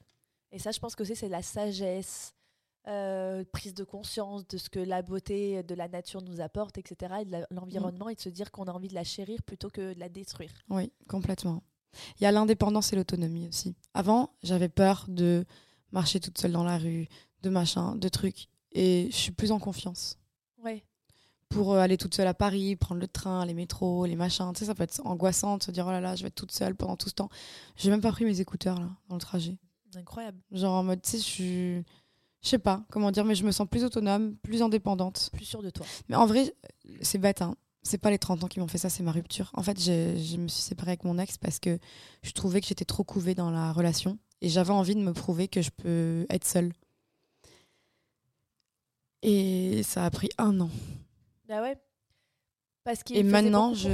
Et 0.52 0.60
ça, 0.60 0.72
je 0.72 0.80
pense 0.80 0.96
que 0.96 1.04
c'est 1.04 1.30
la 1.30 1.42
sagesse, 1.42 2.34
euh, 2.88 3.44
prise 3.52 3.74
de 3.74 3.84
conscience 3.84 4.48
de 4.48 4.58
ce 4.58 4.70
que 4.70 4.80
la 4.80 5.02
beauté 5.02 5.64
de 5.64 5.76
la 5.76 5.88
nature 5.88 6.22
nous 6.22 6.42
apporte, 6.42 6.78
etc., 6.78 7.16
et 7.22 7.26
de 7.26 7.46
l'environnement, 7.52 8.08
mm. 8.08 8.12
et 8.12 8.16
de 8.16 8.22
se 8.22 8.30
dire 8.30 8.52
qu'on 8.52 8.66
a 8.66 8.72
envie 8.72 8.88
de 8.88 8.96
la 8.96 9.04
chérir 9.04 9.42
plutôt 9.44 9.70
que 9.70 9.94
de 9.94 10.00
la 10.00 10.10
détruire. 10.10 10.52
Oui, 10.70 10.92
complètement. 11.08 11.64
Il 12.20 12.24
y 12.24 12.28
a 12.28 12.32
l'indépendance 12.32 12.94
et 12.94 12.96
l'autonomie 12.96 13.48
aussi. 13.48 13.76
Avant, 13.94 14.32
j'avais 14.44 14.70
peur 14.70 15.06
de 15.08 15.46
marcher 15.92 16.20
toute 16.20 16.38
seule 16.38 16.52
dans 16.52 16.64
la 16.64 16.78
rue, 16.78 17.08
de 17.44 17.50
machin, 17.50 17.96
de 17.96 18.10
trucs. 18.10 18.50
Et 18.72 19.08
je 19.12 19.16
suis 19.16 19.32
plus 19.32 19.52
en 19.52 19.60
confiance. 19.60 20.18
Ouais. 20.64 20.84
Pour 21.50 21.74
euh, 21.74 21.80
aller 21.80 21.98
toute 21.98 22.14
seule 22.14 22.28
à 22.28 22.34
Paris, 22.34 22.76
prendre 22.76 23.02
le 23.02 23.08
train, 23.08 23.46
les 23.46 23.54
métros, 23.54 24.06
les 24.06 24.16
machins. 24.16 24.52
Tu 24.54 24.60
sais, 24.60 24.66
ça 24.66 24.76
peut 24.76 24.84
être 24.84 25.02
angoissant 25.06 25.58
de 25.58 25.64
se 25.64 25.72
dire, 25.72 25.86
oh 25.88 25.92
là 25.92 26.02
là, 26.02 26.16
je 26.16 26.22
vais 26.22 26.28
être 26.28 26.36
toute 26.36 26.52
seule 26.52 26.76
pendant 26.76 26.96
tout 26.96 27.10
ce 27.10 27.16
temps. 27.16 27.30
J'ai 27.76 27.90
même 27.90 28.02
pas 28.02 28.12
pris 28.12 28.26
mes 28.26 28.40
écouteurs, 28.40 28.80
là, 28.80 28.90
dans 29.08 29.16
le 29.16 29.22
trajet. 29.22 29.58
Incroyable. 29.96 30.38
Genre 30.52 30.74
en 30.74 30.84
mode, 30.84 31.02
tu 31.02 31.12
sais, 31.12 31.18
je 31.18 31.24
suis. 31.24 31.86
Je 32.42 32.48
sais 32.48 32.60
pas 32.60 32.86
comment 32.90 33.12
dire, 33.12 33.26
mais 33.26 33.36
je 33.36 33.44
me 33.44 33.52
sens 33.52 33.68
plus 33.68 33.84
autonome, 33.84 34.36
plus 34.38 34.62
indépendante. 34.62 35.30
Plus 35.34 35.46
sûre 35.46 35.62
de 35.62 35.70
toi. 35.70 35.86
Mais 36.08 36.16
en 36.16 36.26
vrai, 36.26 36.54
c'est 37.02 37.18
bête, 37.18 37.42
hein. 37.42 37.56
C'est 37.82 37.98
pas 37.98 38.12
les 38.12 38.20
30 38.20 38.44
ans 38.44 38.48
qui 38.48 38.60
m'ont 38.60 38.68
fait 38.68 38.78
ça, 38.78 38.90
c'est 38.90 39.04
ma 39.04 39.12
rupture. 39.12 39.52
En 39.54 39.64
fait, 39.64 39.82
je 39.82 40.38
me 40.38 40.48
suis 40.48 40.62
séparée 40.62 40.92
avec 40.92 41.06
mon 41.06 41.18
ex 41.18 41.38
parce 41.38 41.60
que 41.60 41.80
je 42.24 42.32
trouvais 42.32 42.62
que 42.62 42.68
j'étais 42.68 42.86
trop 42.86 43.04
couvée 43.04 43.36
dans 43.36 43.50
la 43.52 43.72
relation 43.72 44.20
et 44.42 44.50
j'avais 44.50 44.72
envie 44.72 44.96
de 44.96 45.02
me 45.02 45.14
prouver 45.14 45.48
que 45.48 45.62
je 45.62 45.70
peux 45.70 46.26
être 46.30 46.46
seule. 46.46 46.74
Et 49.22 49.84
ça 49.84 50.06
a 50.06 50.10
pris 50.10 50.30
un 50.38 50.60
an. 50.62 50.70
Bah 51.48 51.62
ouais. 51.62 51.78
Parce 52.84 53.04
qu'il 53.04 53.18
Et 53.18 53.24
maintenant, 53.24 53.74
je. 53.74 53.90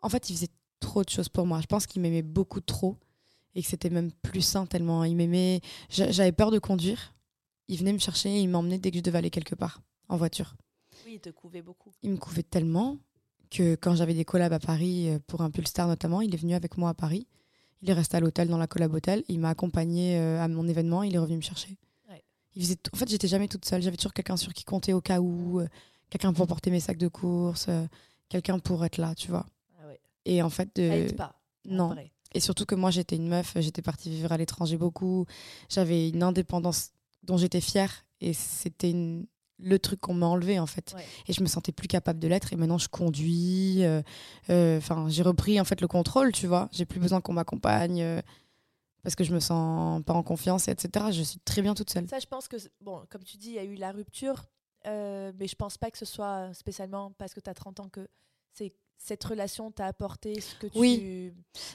En 0.00 0.08
fait, 0.08 0.30
il 0.30 0.34
faisait 0.36 0.50
trop 0.80 1.02
de 1.02 1.08
choses 1.08 1.28
pour 1.28 1.46
moi. 1.46 1.60
Je 1.60 1.66
pense 1.66 1.86
qu'il 1.86 2.02
m'aimait 2.02 2.22
beaucoup 2.22 2.60
trop 2.60 2.96
et 3.54 3.62
que 3.62 3.68
c'était 3.68 3.90
même 3.90 4.10
plus 4.10 4.42
sain 4.42 4.66
tellement 4.66 5.04
il 5.04 5.16
m'aimait. 5.16 5.60
J'avais 5.88 6.32
peur 6.32 6.50
de 6.50 6.58
conduire. 6.58 7.14
Il 7.68 7.78
venait 7.78 7.92
me 7.92 7.98
chercher 7.98 8.30
et 8.30 8.40
il 8.40 8.48
m'emmenait 8.48 8.78
dès 8.78 8.90
que 8.90 8.98
je 8.98 9.02
devais 9.02 9.18
aller 9.18 9.30
quelque 9.30 9.54
part 9.54 9.80
en 10.08 10.16
voiture. 10.16 10.54
Oui, 11.06 11.14
il 11.14 11.20
te 11.20 11.30
couvait 11.30 11.62
beaucoup. 11.62 11.90
Il 12.02 12.10
me 12.10 12.16
couvait 12.16 12.42
tellement 12.42 12.98
que 13.50 13.74
quand 13.76 13.94
j'avais 13.94 14.14
des 14.14 14.24
collabs 14.24 14.52
à 14.52 14.58
Paris, 14.58 15.08
euh, 15.08 15.18
pour 15.26 15.40
un 15.40 15.50
Pulstar 15.50 15.86
notamment, 15.88 16.20
il 16.20 16.34
est 16.34 16.38
venu 16.38 16.54
avec 16.54 16.76
moi 16.76 16.90
à 16.90 16.94
Paris. 16.94 17.26
Il 17.82 17.90
est 17.90 17.94
resté 17.94 18.16
à 18.16 18.20
l'hôtel, 18.20 18.48
dans 18.48 18.58
la 18.58 18.66
collab 18.66 18.92
hôtel. 18.92 19.24
Il 19.28 19.40
m'a 19.40 19.50
accompagné 19.50 20.18
euh, 20.18 20.42
à 20.42 20.48
mon 20.48 20.66
événement. 20.66 21.02
Il 21.02 21.14
est 21.14 21.18
revenu 21.18 21.36
me 21.36 21.42
chercher. 21.42 21.78
Il 22.56 22.62
faisait 22.62 22.78
En 22.92 22.96
fait, 22.96 23.08
j'étais 23.08 23.28
jamais 23.28 23.48
toute 23.48 23.64
seule. 23.64 23.82
J'avais 23.82 23.96
toujours 23.96 24.12
quelqu'un 24.12 24.36
sur 24.36 24.52
qui 24.52 24.64
compter 24.64 24.92
au 24.92 25.00
cas 25.00 25.20
où, 25.20 25.60
euh, 25.60 25.68
quelqu'un 26.10 26.32
pour 26.32 26.46
porter 26.46 26.70
mes 26.70 26.80
sacs 26.80 26.98
de 26.98 27.08
course, 27.08 27.68
quelqu'un 28.28 28.58
pour 28.58 28.84
être 28.84 28.98
là, 28.98 29.14
tu 29.14 29.28
vois. 29.28 29.46
Ah 29.80 29.86
Et 30.24 30.42
en 30.42 30.50
fait, 30.50 30.70
de... 30.76 31.12
pas. 31.12 31.40
Non. 31.64 31.94
Et 32.32 32.40
surtout 32.40 32.66
que 32.66 32.74
moi, 32.74 32.90
j'étais 32.90 33.16
une 33.16 33.28
meuf, 33.28 33.56
j'étais 33.60 33.82
partie 33.82 34.10
vivre 34.10 34.32
à 34.32 34.36
l'étranger 34.36 34.76
beaucoup. 34.76 35.26
J'avais 35.68 36.08
une 36.08 36.22
indépendance 36.22 36.90
dont 37.22 37.36
j'étais 37.36 37.60
fière. 37.60 38.04
Et 38.20 38.32
c'était 38.32 38.90
une 38.90 39.26
le 39.58 39.78
truc 39.78 40.00
qu'on 40.00 40.14
m'a 40.14 40.26
enlevé 40.26 40.58
en 40.58 40.66
fait 40.66 40.94
et 41.28 41.32
je 41.32 41.40
me 41.40 41.46
sentais 41.46 41.72
plus 41.72 41.88
capable 41.88 42.18
de 42.18 42.28
l'être 42.28 42.52
et 42.52 42.56
maintenant 42.56 42.78
je 42.78 42.88
conduis 42.88 43.84
euh, 43.84 44.02
euh, 44.50 44.78
enfin 44.78 45.06
j'ai 45.08 45.22
repris 45.22 45.60
en 45.60 45.64
fait 45.64 45.80
le 45.80 45.86
contrôle 45.86 46.32
tu 46.32 46.46
vois 46.46 46.68
j'ai 46.72 46.84
plus 46.84 47.00
besoin 47.00 47.20
qu'on 47.20 47.34
m'accompagne 47.34 48.02
euh, 48.02 48.20
parce 49.04 49.14
que 49.14 49.22
je 49.22 49.32
me 49.32 49.38
sens 49.38 50.02
pas 50.02 50.14
en 50.14 50.24
confiance 50.24 50.66
etc 50.66 51.06
je 51.12 51.22
suis 51.22 51.38
très 51.38 51.62
bien 51.62 51.74
toute 51.74 51.90
seule 51.90 52.08
ça 52.08 52.18
je 52.18 52.26
pense 52.26 52.48
que 52.48 52.56
bon 52.80 53.04
comme 53.10 53.22
tu 53.22 53.36
dis 53.36 53.50
il 53.50 53.54
y 53.54 53.58
a 53.58 53.64
eu 53.64 53.76
la 53.76 53.92
rupture 53.92 54.44
mais 54.84 55.46
je 55.46 55.54
pense 55.54 55.78
pas 55.78 55.90
que 55.90 55.98
ce 55.98 56.04
soit 56.04 56.52
spécialement 56.52 57.12
parce 57.12 57.32
que 57.32 57.40
tu 57.40 57.48
as 57.48 57.54
30 57.54 57.80
ans 57.80 57.88
que 57.88 58.08
c'est 58.52 58.72
cette 59.04 59.22
relation 59.24 59.70
t'a 59.70 59.86
apporté 59.86 60.40
ce 60.40 60.54
que 60.54 60.66
tu... 60.66 60.78
Oui, 60.78 61.32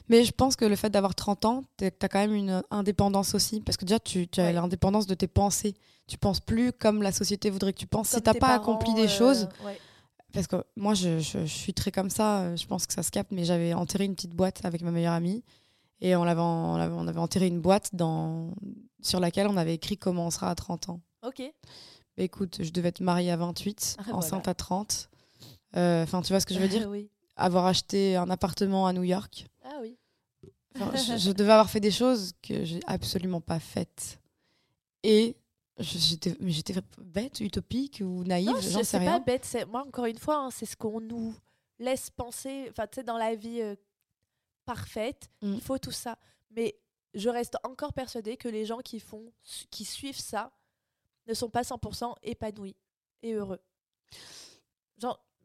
mais 0.08 0.24
je 0.24 0.32
pense 0.32 0.56
que 0.56 0.66
le 0.66 0.76
fait 0.76 0.90
d'avoir 0.90 1.14
30 1.14 1.46
ans, 1.46 1.64
tu 1.78 1.86
as 1.86 2.08
quand 2.08 2.20
même 2.20 2.34
une 2.34 2.64
indépendance 2.72 3.36
aussi. 3.36 3.62
Parce 3.62 3.78
que 3.78 3.86
déjà, 3.86 4.00
tu, 4.00 4.28
as 4.38 4.52
l'indépendance 4.52 5.06
de 5.06 5.14
tes 5.14 5.28
pensées. 5.28 5.76
Tu 6.08 6.18
penses 6.18 6.40
plus 6.40 6.74
comme 6.74 7.04
la 7.04 7.12
société 7.12 7.52
voudrait 7.52 7.74
que 7.74 7.80
tu 7.80 7.88
penses. 7.88 8.10
si 8.10 8.22
tu 8.22 8.40
pas 8.40 8.56
accompli 8.56 8.94
des 8.96 9.08
choses... 9.08 9.48
Euh, 9.66 9.74
parce 10.32 10.46
que 10.46 10.58
moi, 10.76 10.94
je, 10.94 11.20
je, 11.20 11.46
suis 11.46 11.74
très 11.74 11.92
comme 11.92 12.12
ça. 12.12 12.56
Je 12.56 12.66
pense 12.68 12.86
que 12.86 12.94
ça 12.94 13.02
se 13.02 13.10
capte. 13.10 13.32
Mais 13.32 13.46
j'avais 13.46 13.74
enterré 13.74 14.06
une 14.06 14.14
petite 14.14 14.36
boîte 14.36 14.64
avec 14.64 14.82
ma 14.82 14.92
meilleure 14.92 15.14
amie. 15.14 15.44
Et 16.02 16.16
on, 16.16 16.24
avait, 16.24 16.42
on 16.42 17.08
avait 17.08 17.20
enterré 17.20 17.48
une 17.48 17.60
boîte 17.60 17.94
dans, 17.94 18.54
sur 19.02 19.20
laquelle 19.20 19.48
on 19.48 19.58
avait 19.58 19.74
écrit 19.74 19.98
comment 19.98 20.28
on 20.28 20.32
sera 20.32 20.50
à 20.50 20.56
30 20.56 20.90
ans. 20.90 21.02
Ok. 21.24 21.42
Bah, 22.18 22.24
écoute, 22.24 22.60
je 22.62 22.72
devais 22.72 22.90
être 22.90 23.02
mariée 23.02 23.32
à 23.32 23.38
28, 23.38 23.98
ah, 24.00 24.14
enceinte 24.14 24.48
à 24.48 24.54
30. 24.54 25.10
Euh, 25.76 26.04
enfin, 26.04 26.22
tu 26.22 26.32
vois 26.32 26.40
ce 26.40 26.46
que 26.46 26.54
je 26.54 26.60
veux 26.60 26.68
dire? 26.68 26.88
Oui 26.90 27.10
avoir 27.40 27.66
acheté 27.66 28.16
un 28.16 28.30
appartement 28.30 28.86
à 28.86 28.94
New 28.94 29.04
York. 29.04 29.48
Ah 29.64 29.78
oui. 29.82 29.98
je, 30.76 31.32
devais 31.32 31.52
avoir 31.52 31.70
fait 31.70 31.80
des 31.80 31.92
choses 31.92 32.34
que 32.44 32.64
j'ai 32.64 32.80
absolument 32.86 33.42
pas 33.42 33.60
faites. 33.60 34.20
Et 35.04 35.36
j'étais 35.80 36.36
bête, 37.00 37.40
utopique 37.40 38.02
ou 38.06 38.24
naïve, 38.24 38.52
j'en 38.62 38.84
sais 38.84 38.98
rien. 38.98 39.14
C'est 39.14 39.18
pas 39.18 39.20
bête, 39.20 39.68
moi 39.72 39.86
encore 39.88 40.06
une 40.06 40.18
fois, 40.18 40.38
hein, 40.38 40.50
c'est 40.52 40.66
ce 40.66 40.76
qu'on 40.76 41.00
nous 41.00 41.34
laisse 41.80 42.10
penser, 42.10 42.68
enfin 42.70 42.86
tu 42.88 42.96
sais 42.96 43.04
dans 43.04 43.18
la 43.18 43.36
vie 43.36 43.62
euh, 43.62 43.76
parfaite, 44.70 45.32
mm. 45.42 45.54
il 45.56 45.62
faut 45.62 45.80
tout 45.80 45.92
ça. 45.92 46.18
Mais 46.52 46.76
je 47.16 47.30
reste 47.30 47.58
encore 47.64 47.94
persuadée 47.94 48.38
que 48.38 48.48
les 48.48 48.66
gens 48.66 48.80
qui 48.80 49.00
font 49.00 49.26
qui 49.72 49.84
suivent 49.84 50.20
ça 50.20 50.52
ne 51.28 51.34
sont 51.34 51.50
pas 51.50 51.64
100% 51.64 52.14
épanouis 52.24 52.76
et 53.24 53.34
heureux. 53.34 53.62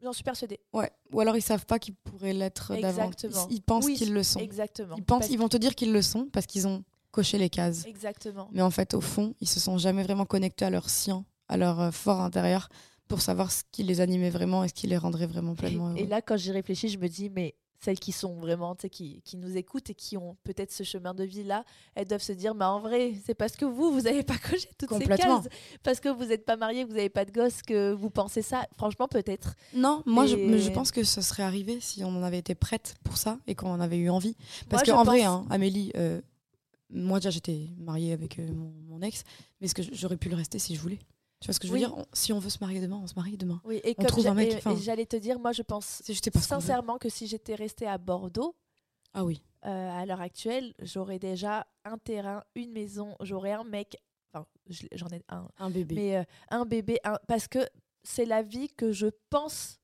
J'en 0.01 0.11
suis 0.13 0.23
persuadée. 0.23 0.59
Ouais. 0.73 0.91
Ou 1.13 1.21
alors 1.21 1.35
ils 1.35 1.41
savent 1.41 1.65
pas 1.65 1.79
qu'ils 1.79 1.95
pourraient 1.95 2.33
l'être 2.33 2.75
d'avant. 2.75 3.09
Ils 3.49 3.61
pensent 3.61 3.87
qu'ils 3.87 4.13
le 4.13 4.23
sont. 4.23 4.39
Exactement. 4.39 4.95
Ils 4.97 5.03
pensent, 5.03 5.29
ils 5.29 5.39
vont 5.39 5.49
te 5.49 5.57
dire 5.57 5.73
qu'ils 5.73 5.93
le 5.93 6.01
sont 6.01 6.27
parce 6.31 6.45
qu'ils 6.45 6.67
ont 6.67 6.83
coché 7.11 7.37
les 7.37 7.49
cases. 7.49 7.85
Exactement. 7.85 8.49
Mais 8.51 8.61
en 8.61 8.69
fait, 8.69 8.93
au 8.93 9.01
fond, 9.01 9.33
ils 9.39 9.47
se 9.47 9.59
sont 9.59 9.77
jamais 9.77 10.03
vraiment 10.03 10.25
connectés 10.25 10.65
à 10.65 10.69
leur 10.69 10.89
sien, 10.89 11.25
à 11.47 11.57
leur 11.57 11.79
euh, 11.79 11.91
fort 11.91 12.19
intérieur, 12.19 12.67
pour 13.07 13.21
savoir 13.21 13.51
ce 13.51 13.63
qui 13.71 13.83
les 13.83 14.01
animait 14.01 14.29
vraiment 14.29 14.63
et 14.63 14.67
ce 14.67 14.73
qui 14.73 14.85
les 14.87 14.97
rendrait 14.97 15.27
vraiment 15.27 15.55
pleinement 15.55 15.89
heureux. 15.89 15.97
Et 15.97 16.05
là, 16.05 16.21
quand 16.21 16.35
j'y 16.35 16.51
réfléchis, 16.51 16.89
je 16.89 16.99
me 16.99 17.07
dis, 17.07 17.29
mais 17.29 17.55
celles 17.85 17.99
qui 17.99 18.11
sont 18.11 18.35
vraiment, 18.35 18.75
qui, 18.75 19.21
qui 19.23 19.37
nous 19.37 19.55
écoutent 19.57 19.91
et 19.91 19.93
qui 19.93 20.17
ont 20.17 20.35
peut-être 20.43 20.71
ce 20.71 20.83
chemin 20.83 21.13
de 21.13 21.23
vie-là, 21.23 21.63
elles 21.93 22.07
doivent 22.07 22.21
se 22.21 22.31
dire, 22.31 22.55
mais 22.55 22.65
en 22.65 22.79
vrai, 22.79 23.13
c'est 23.25 23.35
parce 23.35 23.55
que 23.55 23.65
vous, 23.65 23.91
vous 23.91 24.01
n'avez 24.01 24.23
pas 24.23 24.37
coché 24.49 24.67
toutes 24.77 24.97
ces 24.97 25.05
cases, 25.05 25.47
parce 25.83 25.99
que 25.99 26.09
vous 26.09 26.25
n'êtes 26.25 26.45
pas 26.45 26.57
marié, 26.57 26.83
que 26.83 26.89
vous 26.89 26.95
n'avez 26.95 27.09
pas 27.09 27.25
de 27.25 27.31
gosse, 27.31 27.61
que 27.61 27.93
vous 27.93 28.09
pensez 28.09 28.41
ça. 28.41 28.67
Franchement, 28.75 29.07
peut-être. 29.07 29.55
Non, 29.73 30.01
moi, 30.07 30.25
je, 30.25 30.35
je, 30.35 30.69
pense 30.71 30.91
que 30.91 31.03
ça 31.03 31.21
serait 31.21 31.43
arrivé 31.43 31.79
si 31.79 32.03
on 32.03 32.09
en 32.09 32.23
avait 32.23 32.39
été 32.39 32.55
prête 32.55 32.95
pour 33.03 33.17
ça 33.17 33.37
et 33.45 33.53
qu'on 33.53 33.69
en 33.69 33.79
avait 33.79 33.97
eu 33.97 34.09
envie. 34.09 34.35
Parce 34.67 34.83
qu'en 34.83 35.03
vrai, 35.03 35.23
hein, 35.23 35.45
Amélie, 35.51 35.91
euh, 35.95 36.21
moi 36.89 37.19
déjà, 37.19 37.29
j'étais 37.29 37.69
mariée 37.77 38.13
avec 38.13 38.39
euh, 38.39 38.47
mon, 38.51 38.73
mon, 38.87 39.01
ex, 39.01 39.23
mais 39.61 39.65
est-ce 39.65 39.75
que 39.75 39.83
j'aurais 39.93 40.17
pu 40.17 40.29
le 40.29 40.35
rester 40.35 40.57
si 40.57 40.75
je 40.75 40.81
voulais 40.81 40.99
tu 41.39 41.47
vois 41.47 41.53
ce 41.53 41.59
que 41.59 41.67
je 41.67 41.71
veux 41.71 41.77
dire? 41.77 41.93
Si 42.13 42.33
on 42.33 42.39
veut 42.39 42.49
se 42.49 42.59
marier 42.59 42.81
demain, 42.81 42.99
on 43.01 43.07
se 43.07 43.15
marie 43.15 43.37
demain. 43.37 43.61
Oui, 43.65 43.81
et 43.83 43.95
on 43.97 44.03
trouve 44.05 44.27
un 44.27 44.33
mec. 44.33 44.63
J'allais 44.81 45.05
te 45.05 45.15
dire, 45.15 45.39
moi, 45.39 45.51
je 45.51 45.61
pense 45.61 46.01
sincèrement 46.41 46.97
que 46.97 47.09
si 47.09 47.27
j'étais 47.27 47.55
restée 47.55 47.87
à 47.87 47.97
Bordeaux, 47.97 48.55
ah 49.13 49.23
oui, 49.23 49.41
euh, 49.65 50.01
à 50.01 50.05
l'heure 50.05 50.21
actuelle, 50.21 50.73
j'aurais 50.81 51.19
déjà 51.19 51.65
un 51.85 51.97
terrain, 51.97 52.43
une 52.53 52.71
maison, 52.71 53.15
j'aurais 53.21 53.53
un 53.53 53.63
mec. 53.63 53.95
Enfin, 54.33 54.45
j'en 54.91 55.07
ai 55.07 55.23
un. 55.29 55.47
Un 55.57 55.69
bébé. 55.69 55.95
Mais 55.95 56.17
euh, 56.17 56.23
un 56.49 56.65
bébé, 56.65 56.99
parce 57.27 57.47
que 57.47 57.59
c'est 58.03 58.25
la 58.25 58.41
vie 58.41 58.67
que 58.69 58.91
je 58.91 59.07
pense 59.29 59.79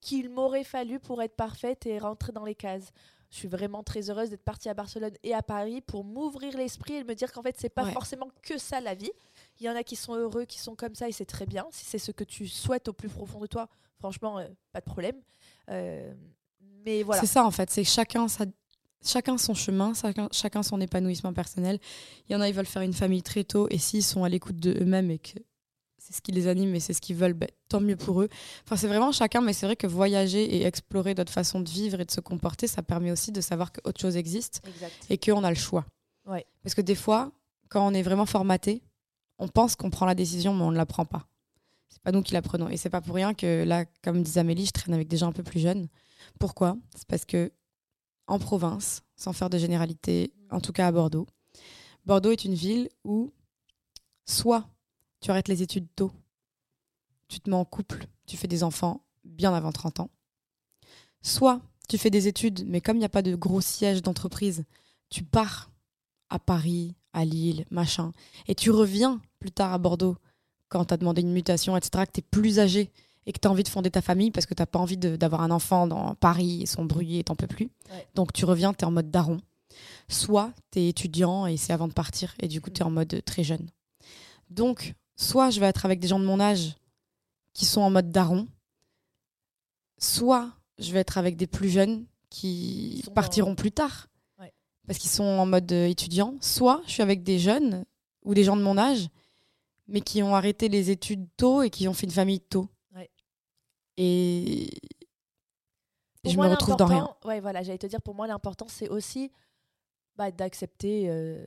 qu'il 0.00 0.30
m'aurait 0.30 0.64
fallu 0.64 0.98
pour 0.98 1.22
être 1.22 1.36
parfaite 1.36 1.86
et 1.86 1.98
rentrer 1.98 2.32
dans 2.32 2.44
les 2.44 2.56
cases. 2.56 2.90
Je 3.30 3.36
suis 3.38 3.48
vraiment 3.48 3.82
très 3.82 4.10
heureuse 4.10 4.30
d'être 4.30 4.44
partie 4.44 4.68
à 4.68 4.74
Barcelone 4.74 5.14
et 5.22 5.32
à 5.32 5.42
Paris 5.42 5.80
pour 5.80 6.04
m'ouvrir 6.04 6.56
l'esprit 6.56 6.94
et 6.94 7.04
me 7.04 7.14
dire 7.14 7.32
qu'en 7.32 7.42
fait, 7.42 7.56
c'est 7.58 7.68
pas 7.68 7.90
forcément 7.90 8.28
que 8.42 8.58
ça 8.58 8.80
la 8.80 8.94
vie. 8.94 9.10
Il 9.60 9.66
y 9.66 9.70
en 9.70 9.76
a 9.76 9.82
qui 9.82 9.96
sont 9.96 10.14
heureux, 10.14 10.44
qui 10.44 10.58
sont 10.58 10.74
comme 10.74 10.94
ça, 10.94 11.08
et 11.08 11.12
c'est 11.12 11.24
très 11.24 11.46
bien. 11.46 11.66
Si 11.70 11.84
c'est 11.84 11.98
ce 11.98 12.10
que 12.12 12.24
tu 12.24 12.48
souhaites 12.48 12.88
au 12.88 12.92
plus 12.92 13.08
profond 13.08 13.40
de 13.40 13.46
toi, 13.46 13.68
franchement, 13.98 14.38
euh, 14.38 14.48
pas 14.72 14.80
de 14.80 14.84
problème. 14.84 15.16
Euh, 15.70 16.12
mais 16.84 17.02
voilà. 17.02 17.20
C'est 17.20 17.26
ça 17.26 17.44
en 17.44 17.50
fait, 17.50 17.70
c'est 17.70 17.84
chacun 17.84 18.26
chacun 19.06 19.38
son 19.38 19.54
chemin, 19.54 19.92
chacun, 20.32 20.62
son 20.62 20.80
épanouissement 20.80 21.32
personnel. 21.32 21.78
Il 22.28 22.32
y 22.32 22.36
en 22.36 22.40
a, 22.40 22.48
ils 22.48 22.54
veulent 22.54 22.66
faire 22.66 22.82
une 22.82 22.94
famille 22.94 23.22
très 23.22 23.44
tôt, 23.44 23.66
et 23.70 23.78
s'ils 23.78 24.02
sont 24.02 24.24
à 24.24 24.28
l'écoute 24.28 24.56
d'eux-mêmes 24.56 25.10
et 25.10 25.18
que 25.18 25.38
c'est 25.98 26.14
ce 26.14 26.20
qui 26.20 26.32
les 26.32 26.48
anime 26.48 26.74
et 26.74 26.80
c'est 26.80 26.92
ce 26.92 27.00
qu'ils 27.00 27.16
veulent, 27.16 27.32
ben, 27.32 27.48
tant 27.68 27.80
mieux 27.80 27.96
pour 27.96 28.20
eux. 28.20 28.28
Enfin, 28.64 28.76
c'est 28.76 28.88
vraiment 28.88 29.10
chacun, 29.10 29.40
mais 29.40 29.54
c'est 29.54 29.64
vrai 29.64 29.76
que 29.76 29.86
voyager 29.86 30.56
et 30.56 30.66
explorer 30.66 31.14
d'autres 31.14 31.32
façons 31.32 31.60
de 31.60 31.68
vivre 31.68 31.98
et 31.98 32.04
de 32.04 32.10
se 32.10 32.20
comporter, 32.20 32.66
ça 32.66 32.82
permet 32.82 33.10
aussi 33.10 33.32
de 33.32 33.40
savoir 33.40 33.72
qu'autre 33.72 34.00
chose 34.00 34.16
existe 34.16 34.60
et 35.08 35.16
qu'on 35.16 35.42
a 35.44 35.48
le 35.48 35.56
choix. 35.56 35.86
Ouais. 36.26 36.44
Parce 36.62 36.74
que 36.74 36.82
des 36.82 36.94
fois, 36.94 37.32
quand 37.70 37.86
on 37.86 37.94
est 37.94 38.02
vraiment 38.02 38.26
formaté, 38.26 38.82
on 39.38 39.48
pense 39.48 39.76
qu'on 39.76 39.90
prend 39.90 40.06
la 40.06 40.14
décision, 40.14 40.54
mais 40.54 40.62
on 40.62 40.70
ne 40.70 40.76
la 40.76 40.86
prend 40.86 41.04
pas. 41.04 41.26
C'est 41.88 42.02
pas 42.02 42.12
nous 42.12 42.22
qui 42.22 42.32
la 42.32 42.42
prenons. 42.42 42.68
Et 42.68 42.76
c'est 42.76 42.90
pas 42.90 43.00
pour 43.00 43.14
rien 43.14 43.34
que 43.34 43.64
là, 43.64 43.84
comme 44.02 44.22
disait 44.22 44.40
Amélie, 44.40 44.66
je 44.66 44.72
traîne 44.72 44.94
avec 44.94 45.08
des 45.08 45.16
gens 45.16 45.28
un 45.28 45.32
peu 45.32 45.42
plus 45.42 45.60
jeunes. 45.60 45.88
Pourquoi? 46.38 46.76
C'est 46.96 47.06
parce 47.06 47.24
que 47.24 47.52
en 48.26 48.38
province, 48.38 49.02
sans 49.16 49.32
faire 49.32 49.50
de 49.50 49.58
généralité, 49.58 50.32
en 50.50 50.60
tout 50.60 50.72
cas 50.72 50.86
à 50.86 50.92
Bordeaux, 50.92 51.26
Bordeaux 52.06 52.30
est 52.30 52.44
une 52.44 52.54
ville 52.54 52.88
où 53.04 53.32
soit 54.26 54.68
tu 55.20 55.30
arrêtes 55.30 55.48
les 55.48 55.62
études 55.62 55.88
tôt, 55.94 56.12
tu 57.28 57.40
te 57.40 57.48
mets 57.50 57.56
en 57.56 57.64
couple, 57.64 58.06
tu 58.26 58.36
fais 58.36 58.48
des 58.48 58.62
enfants 58.62 59.04
bien 59.24 59.54
avant 59.54 59.72
30 59.72 60.00
ans, 60.00 60.10
soit 61.22 61.60
tu 61.88 61.98
fais 61.98 62.10
des 62.10 62.28
études, 62.28 62.64
mais 62.66 62.80
comme 62.80 62.96
il 62.96 63.00
n'y 63.00 63.06
a 63.06 63.10
pas 63.10 63.22
de 63.22 63.34
gros 63.34 63.60
siège 63.60 64.02
d'entreprise, 64.02 64.64
tu 65.10 65.22
pars 65.22 65.70
à 66.30 66.38
Paris, 66.38 66.94
à 67.14 67.24
Lille, 67.24 67.64
machin. 67.70 68.12
Et 68.48 68.54
tu 68.54 68.70
reviens 68.70 69.20
plus 69.38 69.50
tard 69.50 69.72
à 69.72 69.78
Bordeaux 69.78 70.16
quand 70.68 70.86
tu 70.86 70.94
as 70.94 70.96
demandé 70.96 71.22
une 71.22 71.32
mutation, 71.32 71.76
etc., 71.76 72.04
que 72.06 72.12
tu 72.12 72.20
es 72.20 72.24
plus 72.28 72.58
âgé 72.58 72.90
et 73.26 73.32
que 73.32 73.38
tu 73.38 73.48
as 73.48 73.50
envie 73.50 73.62
de 73.62 73.68
fonder 73.68 73.90
ta 73.90 74.02
famille 74.02 74.30
parce 74.30 74.46
que 74.46 74.54
tu 74.54 74.66
pas 74.66 74.78
envie 74.78 74.96
d'avoir 74.96 75.40
un 75.40 75.50
enfant 75.50 75.86
dans 75.86 76.14
Paris 76.16 76.62
et 76.62 76.66
son 76.66 76.84
bruit 76.84 77.18
et 77.18 77.24
t'en 77.24 77.36
peux 77.36 77.46
plus. 77.46 77.70
Donc 78.14 78.32
tu 78.32 78.44
reviens, 78.44 78.74
tu 78.74 78.80
es 78.80 78.84
en 78.84 78.90
mode 78.90 79.10
daron. 79.10 79.38
Soit 80.08 80.52
tu 80.70 80.80
es 80.80 80.88
étudiant 80.88 81.46
et 81.46 81.56
c'est 81.56 81.72
avant 81.72 81.88
de 81.88 81.92
partir 81.92 82.34
et 82.40 82.48
du 82.48 82.60
coup 82.60 82.70
tu 82.70 82.80
es 82.80 82.84
en 82.84 82.90
mode 82.90 83.22
très 83.24 83.44
jeune. 83.44 83.70
Donc, 84.50 84.94
soit 85.16 85.50
je 85.50 85.60
vais 85.60 85.66
être 85.66 85.84
avec 85.84 86.00
des 86.00 86.08
gens 86.08 86.20
de 86.20 86.24
mon 86.24 86.40
âge 86.40 86.76
qui 87.54 87.64
sont 87.64 87.80
en 87.80 87.90
mode 87.90 88.10
daron, 88.10 88.46
soit 89.98 90.50
je 90.78 90.92
vais 90.92 91.00
être 91.00 91.18
avec 91.18 91.36
des 91.36 91.46
plus 91.46 91.70
jeunes 91.70 92.04
qui 92.30 93.04
partiront 93.14 93.54
plus 93.54 93.72
tard 93.72 94.08
parce 94.86 94.98
qu'ils 94.98 95.10
sont 95.10 95.24
en 95.24 95.46
mode 95.46 95.70
euh, 95.72 95.86
étudiant, 95.86 96.34
soit 96.40 96.82
je 96.86 96.92
suis 96.92 97.02
avec 97.02 97.22
des 97.22 97.38
jeunes 97.38 97.84
ou 98.22 98.34
des 98.34 98.44
gens 98.44 98.56
de 98.56 98.62
mon 98.62 98.78
âge, 98.78 99.08
mais 99.88 100.00
qui 100.00 100.22
ont 100.22 100.34
arrêté 100.34 100.68
les 100.68 100.90
études 100.90 101.26
tôt 101.36 101.62
et 101.62 101.70
qui 101.70 101.88
ont 101.88 101.94
fait 101.94 102.06
une 102.06 102.12
famille 102.12 102.40
tôt. 102.40 102.68
Et 103.96 104.70
je 106.24 106.36
me 106.36 106.48
retrouve 106.48 106.76
dans 106.76 106.86
rien. 106.86 107.14
Ouais, 107.24 107.40
voilà, 107.40 107.62
j'allais 107.62 107.78
te 107.78 107.86
dire, 107.86 108.00
pour 108.02 108.14
moi, 108.14 108.26
l'important, 108.26 108.66
c'est 108.68 108.88
aussi 108.88 109.30
bah, 110.16 110.30
d'accepter 110.30 111.04
euh, 111.08 111.46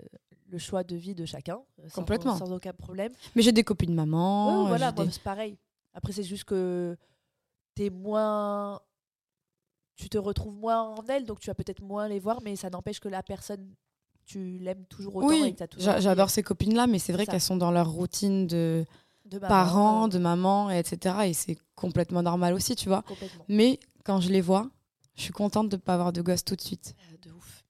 le 0.49 0.57
choix 0.57 0.83
de 0.83 0.95
vie 0.95 1.15
de 1.15 1.25
chacun, 1.25 1.59
euh, 1.79 1.89
sans, 1.89 2.01
Complètement. 2.01 2.37
sans 2.37 2.51
aucun 2.51 2.73
problème. 2.73 3.11
Mais 3.35 3.41
j'ai 3.41 3.51
des 3.51 3.63
copines 3.63 3.93
maman. 3.93 4.63
Ouais, 4.63 4.67
voilà, 4.69 4.93
c'est 5.11 5.21
pareil. 5.21 5.57
Après, 5.93 6.13
c'est 6.13 6.23
juste 6.23 6.43
que 6.43 6.95
tu 7.75 7.85
es 7.85 7.89
moins 7.89 8.79
tu 9.97 10.09
te 10.09 10.17
retrouves 10.17 10.55
moins 10.55 10.81
en 10.81 11.03
elle, 11.07 11.25
donc 11.25 11.39
tu 11.39 11.47
vas 11.47 11.55
peut-être 11.55 11.81
moins 11.81 12.07
les 12.07 12.19
voir, 12.19 12.41
mais 12.41 12.55
ça 12.55 12.69
n'empêche 12.69 12.99
que 12.99 13.09
la 13.09 13.23
personne, 13.23 13.73
tu 14.25 14.59
l'aimes 14.59 14.85
toujours 14.85 15.17
autant. 15.17 15.27
Oui, 15.27 15.55
j'adore 15.77 16.29
ces 16.29 16.43
copines-là, 16.43 16.87
mais 16.87 16.99
c'est 16.99 17.11
vrai 17.11 17.25
qu'elles 17.25 17.41
sont 17.41 17.57
dans 17.57 17.71
leur 17.71 17.89
routine 17.89 18.47
de 18.47 18.85
de 19.27 19.39
parents, 19.39 20.07
de 20.07 20.19
maman, 20.19 20.69
etc. 20.69 21.15
Et 21.25 21.33
c'est 21.33 21.57
complètement 21.75 22.23
normal 22.23 22.53
aussi, 22.53 22.75
tu 22.75 22.87
vois. 22.87 23.03
Mais 23.47 23.79
quand 24.03 24.21
je 24.21 24.29
les 24.29 24.41
vois, 24.41 24.69
je 25.15 25.23
suis 25.23 25.33
contente 25.33 25.69
de 25.69 25.75
ne 25.75 25.81
pas 25.81 25.93
avoir 25.93 26.13
de 26.13 26.21
gosse 26.21 26.43
tout 26.43 26.55
de 26.55 26.61
suite. 26.61 26.95
Euh, 27.11 27.17
de 27.27 27.31
ouf. 27.33 27.65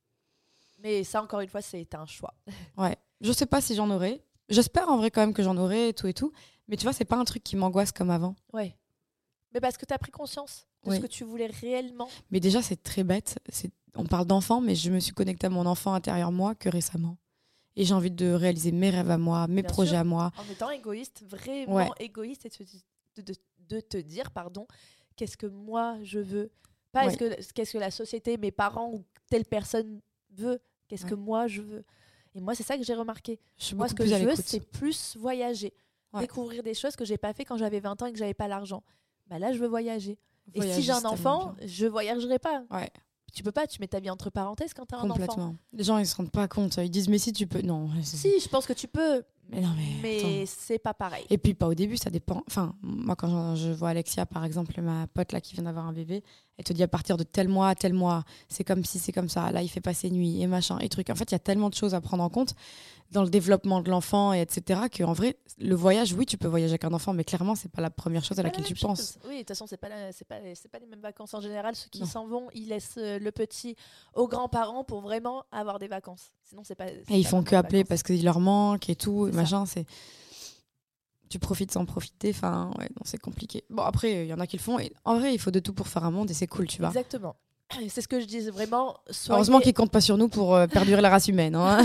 Mais 0.79 1.03
ça, 1.03 1.23
encore 1.23 1.39
une 1.39 1.49
fois, 1.49 1.61
c'est 1.61 1.95
un 1.95 2.05
choix. 2.05 2.33
ouais. 2.77 2.95
Je 3.21 3.31
sais 3.31 3.45
pas 3.45 3.61
si 3.61 3.73
j'en 3.73 3.89
aurai. 3.89 4.23
J'espère 4.49 4.89
en 4.89 4.97
vrai 4.97 5.11
quand 5.11 5.21
même 5.21 5.33
que 5.33 5.43
j'en 5.43 5.57
aurai 5.57 5.89
et 5.89 5.93
tout 5.93 6.07
et 6.07 6.13
tout. 6.13 6.31
Mais 6.67 6.77
tu 6.77 6.83
vois, 6.83 6.93
c'est 6.93 7.05
pas 7.05 7.17
un 7.17 7.25
truc 7.25 7.43
qui 7.43 7.55
m'angoisse 7.55 7.91
comme 7.91 8.11
avant. 8.11 8.35
Ouais. 8.53 8.77
Mais 9.53 9.59
parce 9.59 9.77
que 9.77 9.85
tu 9.85 9.93
as 9.93 9.97
pris 9.97 10.11
conscience 10.11 10.66
de 10.85 10.93
ce 10.93 10.99
que 10.99 11.07
tu 11.07 11.23
voulais 11.23 11.47
réellement. 11.47 12.09
Mais 12.31 12.39
déjà, 12.39 12.61
c'est 12.61 12.81
très 12.81 13.03
bête. 13.03 13.39
On 13.95 14.05
parle 14.05 14.25
d'enfant, 14.25 14.61
mais 14.61 14.75
je 14.75 14.91
me 14.91 14.99
suis 14.99 15.13
connectée 15.13 15.47
à 15.47 15.49
mon 15.49 15.65
enfant 15.65 15.93
intérieur 15.93 16.31
moi 16.31 16.55
que 16.55 16.69
récemment. 16.69 17.17
Et 17.75 17.85
j'ai 17.85 17.93
envie 17.93 18.11
de 18.11 18.31
réaliser 18.31 18.71
mes 18.71 18.89
rêves 18.89 19.11
à 19.11 19.17
moi, 19.17 19.47
mes 19.47 19.63
projets 19.63 19.97
à 19.97 20.03
moi. 20.03 20.31
En 20.37 20.51
étant 20.51 20.71
égoïste, 20.71 21.23
vraiment 21.27 21.93
égoïste, 21.99 22.45
et 22.45 23.21
de, 23.21 23.33
de, 23.69 23.79
te 23.79 23.97
dire, 23.97 24.31
pardon, 24.31 24.67
qu'est-ce 25.15 25.37
que 25.37 25.45
moi 25.45 25.97
je 26.03 26.19
veux? 26.19 26.51
Pas 26.91 27.11
qu'est-ce 27.13 27.73
que 27.73 27.77
la 27.77 27.91
société, 27.91 28.37
mes 28.37 28.51
parents 28.51 28.91
ou 28.93 29.03
telle 29.29 29.45
personne 29.45 30.01
veut? 30.31 30.59
Qu'est-ce 30.87 31.05
que 31.05 31.15
moi 31.15 31.47
je 31.47 31.61
veux? 31.61 31.83
Et 32.33 32.39
moi, 32.39 32.55
c'est 32.55 32.63
ça 32.63 32.77
que 32.77 32.83
j'ai 32.83 32.93
remarqué. 32.93 33.39
moi, 33.75 33.87
ce 33.87 33.93
que 33.93 34.05
je 34.05 34.15
veux, 34.15 34.35
c'est 34.35 34.59
plus 34.59 35.17
voyager. 35.17 35.73
Découvrir 36.19 36.63
des 36.63 36.73
choses 36.73 36.95
que 36.95 37.05
j'ai 37.05 37.17
pas 37.17 37.33
fait 37.33 37.45
quand 37.45 37.57
j'avais 37.57 37.79
20 37.79 38.01
ans 38.01 38.05
et 38.07 38.11
que 38.13 38.17
j'avais 38.17 38.33
pas 38.33 38.47
l'argent. 38.47 38.81
Bah 39.27 39.37
là, 39.37 39.53
je 39.53 39.59
veux 39.59 39.67
voyager. 39.67 40.17
Et 40.53 40.61
si 40.73 40.81
j'ai 40.81 40.91
un 40.91 41.05
enfant, 41.05 41.55
je 41.65 41.85
voyagerai 41.85 42.39
pas. 42.39 42.63
Ouais. 42.71 42.89
Tu 43.33 43.43
peux 43.43 43.51
pas, 43.51 43.67
tu 43.67 43.79
mets 43.79 43.87
ta 43.87 43.99
vie 43.99 44.09
entre 44.09 44.29
parenthèses 44.29 44.73
quand 44.73 44.85
tu 44.85 44.95
as 44.95 44.99
un 44.99 45.09
enfant. 45.09 45.55
Les 45.73 45.83
gens, 45.83 45.97
ils 45.97 46.07
se 46.07 46.15
rendent 46.15 46.31
pas 46.31 46.47
compte. 46.47 46.77
Ils 46.77 46.89
disent, 46.89 47.09
mais 47.09 47.19
si 47.19 47.33
tu 47.33 47.45
peux. 47.45 47.61
Non. 47.61 47.89
Si, 48.01 48.39
je 48.39 48.47
pense 48.47 48.65
que 48.65 48.73
tu 48.73 48.87
peux. 48.87 49.23
Mais 49.49 49.61
non, 49.61 49.69
mais. 49.77 50.01
Mais 50.01 50.45
c'est 50.45 50.79
pas 50.79 50.93
pareil. 50.93 51.25
Et 51.29 51.37
puis, 51.37 51.53
pas 51.53 51.67
au 51.67 51.75
début, 51.75 51.97
ça 51.97 52.09
dépend. 52.09 52.43
Enfin, 52.47 52.75
moi, 52.81 53.15
quand 53.15 53.55
je, 53.55 53.71
vois 53.71 53.89
Alexia, 53.89 54.25
par 54.25 54.43
exemple, 54.43 54.81
ma 54.81 55.07
pote 55.07 55.33
là 55.33 55.41
qui 55.41 55.53
vient 55.53 55.63
d'avoir 55.63 55.85
un 55.85 55.93
bébé, 55.93 56.23
elle 56.57 56.65
te 56.65 56.73
dit 56.73 56.83
à 56.83 56.87
partir 56.87 57.17
de 57.17 57.23
tel 57.23 57.47
mois 57.47 57.69
à 57.69 57.75
tel 57.75 57.93
mois, 57.93 58.23
c'est 58.49 58.63
comme 58.63 58.83
si 58.83 58.99
c'est 58.99 59.11
comme 59.11 59.29
ça. 59.29 59.51
Là, 59.51 59.61
il 59.61 59.67
fait 59.67 59.81
passer 59.81 60.09
nuit 60.09 60.41
et 60.41 60.47
machin 60.47 60.79
et 60.79 60.89
truc. 60.89 61.09
En 61.09 61.15
fait, 61.15 61.31
il 61.31 61.33
y 61.33 61.35
a 61.35 61.39
tellement 61.39 61.69
de 61.69 61.75
choses 61.75 61.93
à 61.93 62.01
prendre 62.01 62.23
en 62.23 62.29
compte 62.29 62.55
dans 63.11 63.23
le 63.23 63.29
développement 63.29 63.81
de 63.81 63.89
l'enfant 63.89 64.33
et 64.33 64.41
etc. 64.41 64.81
qu'en 64.95 65.13
vrai, 65.13 65.37
le 65.59 65.75
voyage, 65.75 66.13
oui, 66.13 66.25
tu 66.25 66.37
peux 66.37 66.47
voyager 66.47 66.71
avec 66.71 66.83
un 66.83 66.93
enfant, 66.93 67.13
mais 67.13 67.23
clairement, 67.23 67.55
c'est 67.55 67.71
pas 67.71 67.81
la 67.81 67.89
première 67.89 68.23
chose 68.23 68.39
à 68.39 68.43
laquelle 68.43 68.65
tu 68.65 68.75
penses. 68.75 69.17
Oui, 69.25 69.35
de 69.35 69.39
toute 69.39 69.49
façon, 69.49 69.67
c'est 69.67 69.77
pas, 69.77 69.87
c'est 70.11 70.27
pas, 70.27 70.39
pas, 70.71 70.79
les 70.79 70.87
mêmes 70.87 70.99
vacances 70.99 71.33
en 71.33 71.41
général. 71.41 71.75
Ceux 71.75 71.89
qui 71.89 72.05
s'en 72.05 72.27
vont, 72.27 72.47
ils 72.53 72.67
laissent 72.67 72.95
euh, 72.97 73.19
le 73.19 73.31
petit 73.31 73.75
aux 74.13 74.27
grands-parents 74.27 74.83
pour 74.83 75.01
vraiment 75.01 75.45
avoir 75.51 75.79
des 75.79 75.87
vacances. 75.87 76.31
Sinon, 76.43 76.63
c'est 76.65 76.75
pas. 76.75 76.87
Et 76.89 77.17
ils 77.17 77.25
font 77.25 77.43
que 77.43 77.55
appeler 77.55 77.83
parce 77.83 78.03
qu'il 78.03 78.23
leur 78.23 78.39
manque 78.39 78.89
et 78.89 78.95
tout, 78.95 79.29
machin. 79.31 79.65
C'est 79.65 79.85
tu 81.29 81.39
profites 81.39 81.71
sans 81.71 81.85
profiter. 81.85 82.29
Enfin, 82.29 82.71
ouais, 82.77 82.89
c'est 83.05 83.19
compliqué. 83.19 83.63
Bon, 83.69 83.83
après, 83.83 84.25
il 84.25 84.27
y 84.27 84.33
en 84.33 84.39
a 84.39 84.47
qui 84.47 84.57
le 84.57 84.61
font. 84.61 84.79
Et 84.79 84.93
en 85.05 85.19
vrai, 85.19 85.33
il 85.33 85.39
faut 85.39 85.51
de 85.51 85.59
tout 85.59 85.73
pour 85.73 85.87
faire 85.87 86.03
un 86.03 86.11
monde 86.11 86.29
et 86.31 86.33
c'est 86.33 86.47
cool, 86.47 86.67
tu 86.67 86.79
vois. 86.79 86.89
Exactement. 86.89 87.35
C'est 87.89 88.01
ce 88.01 88.07
que 88.07 88.19
je 88.19 88.25
dis 88.25 88.49
vraiment. 88.49 88.97
Heureusement 89.29 89.59
qu'ils 89.59 89.73
comptent 89.73 89.91
pas 89.91 90.01
sur 90.01 90.17
nous 90.17 90.29
pour 90.29 90.55
euh, 90.55 90.67
perdurer 90.71 91.01
la 91.01 91.09
race 91.09 91.27
humaine. 91.27 91.55
Hein. 91.55 91.79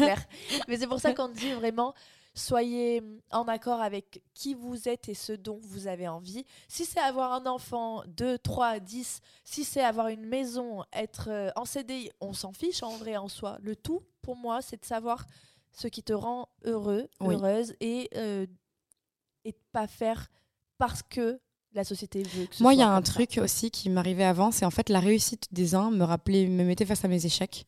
Mais 0.68 0.78
c'est 0.78 0.86
pour 0.86 0.98
ça 0.98 1.12
qu'on 1.12 1.28
dit 1.28 1.52
vraiment 1.52 1.94
soyez 2.36 3.02
en 3.32 3.48
accord 3.48 3.80
avec 3.80 4.22
qui 4.34 4.54
vous 4.54 4.88
êtes 4.88 5.08
et 5.08 5.14
ce 5.14 5.32
dont 5.32 5.58
vous 5.62 5.88
avez 5.88 6.06
envie. 6.06 6.44
Si 6.68 6.84
c'est 6.84 7.00
avoir 7.00 7.32
un 7.32 7.46
enfant, 7.46 8.02
2, 8.08 8.38
3, 8.38 8.78
10, 8.78 9.20
si 9.42 9.64
c'est 9.64 9.82
avoir 9.82 10.08
une 10.08 10.26
maison, 10.26 10.84
être 10.92 11.28
euh, 11.30 11.50
en 11.56 11.64
CDI, 11.64 12.10
on 12.20 12.34
s'en 12.34 12.52
fiche 12.52 12.82
en 12.82 12.96
vrai 12.98 13.16
en 13.16 13.28
soi. 13.28 13.56
Le 13.62 13.74
tout, 13.74 14.02
pour 14.22 14.36
moi, 14.36 14.60
c'est 14.60 14.80
de 14.80 14.84
savoir 14.84 15.24
ce 15.72 15.88
qui 15.88 16.02
te 16.02 16.12
rend 16.12 16.48
heureux, 16.64 17.08
heureuse 17.20 17.74
et, 17.80 18.08
euh, 18.16 18.46
et 19.46 19.52
de 19.52 19.58
pas 19.72 19.86
faire 19.86 20.28
parce 20.78 21.02
que 21.02 21.40
la 21.72 21.84
société 21.84 22.22
veut 22.22 22.46
que 22.46 22.62
Moi, 22.62 22.74
il 22.74 22.80
y 22.80 22.82
a 22.82 22.90
un 22.90 23.02
truc 23.02 23.38
aussi 23.42 23.70
qui 23.70 23.90
m'arrivait 23.90 24.24
avant, 24.24 24.50
c'est 24.50 24.64
en 24.64 24.70
fait 24.70 24.88
la 24.88 25.00
réussite 25.00 25.46
des 25.52 25.74
uns 25.74 25.90
me 25.90 26.04
rappelait, 26.04 26.46
me 26.46 26.64
mettait 26.64 26.86
face 26.86 27.04
à 27.04 27.08
mes 27.08 27.24
échecs. 27.24 27.66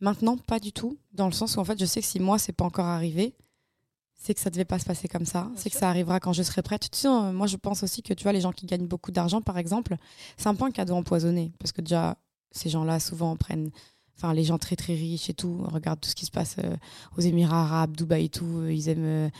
Maintenant, 0.00 0.38
pas 0.38 0.58
du 0.58 0.72
tout, 0.72 0.98
dans 1.12 1.26
le 1.26 1.32
sens 1.32 1.56
où 1.56 1.60
en 1.60 1.64
fait, 1.64 1.78
je 1.78 1.84
sais 1.84 2.00
que 2.00 2.06
si 2.06 2.20
moi, 2.20 2.38
c'est 2.38 2.52
pas 2.52 2.64
encore 2.64 2.86
arrivé, 2.86 3.34
c'est 4.14 4.34
que 4.34 4.40
ça 4.40 4.50
devait 4.50 4.64
pas 4.64 4.78
se 4.78 4.84
passer 4.84 5.08
comme 5.08 5.26
ça, 5.26 5.50
c'est 5.56 5.68
que 5.68 5.76
ça 5.76 5.88
arrivera 5.90 6.20
quand 6.20 6.32
je 6.32 6.42
serai 6.42 6.62
prête. 6.62 6.90
Tu 6.90 7.00
sais, 7.00 7.08
euh, 7.08 7.32
moi, 7.32 7.46
je 7.46 7.56
pense 7.56 7.82
aussi 7.82 8.02
que 8.02 8.14
tu 8.14 8.22
vois, 8.22 8.32
les 8.32 8.40
gens 8.40 8.52
qui 8.52 8.66
gagnent 8.66 8.86
beaucoup 8.86 9.10
d'argent, 9.10 9.42
par 9.42 9.58
exemple, 9.58 9.96
c'est 10.38 10.46
un 10.46 10.54
peu 10.54 10.64
un 10.64 10.70
cadeau 10.70 10.94
empoisonné, 10.94 11.52
parce 11.58 11.72
que 11.72 11.82
déjà, 11.82 12.16
ces 12.50 12.70
gens-là 12.70 12.98
souvent 13.00 13.36
prennent 13.36 13.70
enfin 14.16 14.34
les 14.34 14.44
gens 14.44 14.58
très 14.58 14.76
très 14.76 14.94
riches 14.94 15.30
et 15.30 15.34
tout, 15.34 15.64
regarde 15.64 16.00
tout 16.00 16.08
ce 16.08 16.14
qui 16.14 16.26
se 16.26 16.30
passe 16.30 16.56
euh, 16.62 16.76
aux 17.16 17.20
Émirats 17.20 17.62
arabes, 17.62 17.96
Dubaï 17.96 18.26
et 18.26 18.28
tout, 18.28 18.58
euh, 18.58 18.72
ils 18.72 18.88
aiment 18.88 19.30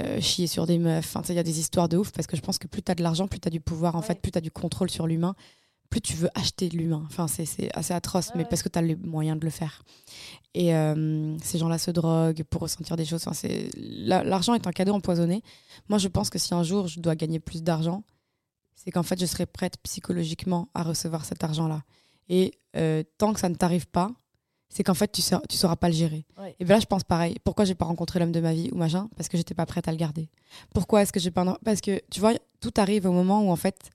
euh, 0.00 0.20
chier 0.20 0.46
sur 0.46 0.66
des 0.66 0.78
meufs. 0.78 1.14
Enfin, 1.14 1.22
il 1.28 1.34
y 1.34 1.38
a 1.38 1.42
des 1.42 1.60
histoires 1.60 1.88
de 1.88 1.98
ouf 1.98 2.10
parce 2.12 2.26
que 2.26 2.36
je 2.36 2.42
pense 2.42 2.58
que 2.58 2.66
plus 2.66 2.82
tu 2.82 2.90
as 2.90 2.94
de 2.94 3.02
l'argent, 3.02 3.28
plus 3.28 3.38
tu 3.38 3.48
as 3.48 3.50
du 3.50 3.60
pouvoir, 3.60 3.96
en 3.96 4.02
fait, 4.02 4.20
plus 4.20 4.32
tu 4.32 4.38
as 4.38 4.40
du 4.40 4.50
contrôle 4.50 4.88
sur 4.88 5.06
l'humain, 5.06 5.34
plus 5.90 6.00
tu 6.00 6.14
veux 6.14 6.30
acheter 6.34 6.68
de 6.68 6.76
l'humain. 6.78 7.02
Enfin, 7.06 7.26
c'est 7.28 7.68
assez 7.76 7.92
atroce, 7.92 8.30
mais 8.34 8.44
parce 8.44 8.62
que 8.62 8.68
tu 8.68 8.78
as 8.78 8.82
les 8.82 8.96
moyens 8.96 9.38
de 9.38 9.44
le 9.44 9.50
faire. 9.50 9.82
Et 10.54 10.72
ces 11.42 11.58
gens-là 11.58 11.78
se 11.78 11.90
droguent 11.90 12.44
pour 12.44 12.62
ressentir 12.62 12.96
des 12.96 13.04
choses. 13.04 13.26
Enfin, 13.26 13.48
l'argent 13.76 14.54
est 14.54 14.66
un 14.66 14.72
cadeau 14.72 14.94
empoisonné. 14.94 15.42
Moi, 15.88 15.98
je 15.98 16.08
pense 16.08 16.30
que 16.30 16.38
si 16.38 16.54
un 16.54 16.62
jour 16.62 16.86
je 16.86 17.00
dois 17.00 17.16
gagner 17.16 17.40
plus 17.40 17.62
d'argent, 17.62 18.04
c'est 18.76 18.92
qu'en 18.92 19.02
fait, 19.02 19.20
je 19.20 19.26
serai 19.26 19.46
prête 19.46 19.76
psychologiquement 19.82 20.68
à 20.74 20.84
recevoir 20.84 21.24
cet 21.24 21.42
argent-là. 21.42 21.82
Et 22.28 22.54
tant 23.18 23.32
que 23.32 23.40
ça 23.40 23.48
ne 23.48 23.56
t'arrive 23.56 23.88
pas, 23.88 24.12
c'est 24.70 24.84
qu'en 24.84 24.94
fait, 24.94 25.10
tu 25.10 25.20
ne 25.20 25.38
tu 25.48 25.56
sauras 25.56 25.76
pas 25.76 25.88
le 25.88 25.94
gérer. 25.94 26.24
Et 26.60 26.64
bien 26.64 26.76
là, 26.76 26.80
je 26.80 26.86
pense 26.86 27.02
pareil. 27.02 27.36
Pourquoi 27.44 27.64
j'ai 27.64 27.74
pas 27.74 27.84
rencontré 27.84 28.20
l'homme 28.20 28.32
de 28.32 28.40
ma 28.40 28.54
vie 28.54 28.70
ou 28.72 28.76
machin? 28.76 29.10
Parce 29.16 29.28
que 29.28 29.36
j'étais 29.36 29.54
pas 29.54 29.66
prête 29.66 29.88
à 29.88 29.90
le 29.90 29.96
garder. 29.96 30.30
Pourquoi 30.72 31.02
est-ce 31.02 31.12
que 31.12 31.18
j'ai 31.18 31.32
pas. 31.32 31.44
Parce 31.64 31.80
que, 31.80 32.00
tu 32.10 32.20
vois, 32.20 32.34
tout 32.60 32.72
arrive 32.76 33.04
au 33.06 33.12
moment 33.12 33.42
où, 33.42 33.50
en 33.50 33.56
fait, 33.56 33.90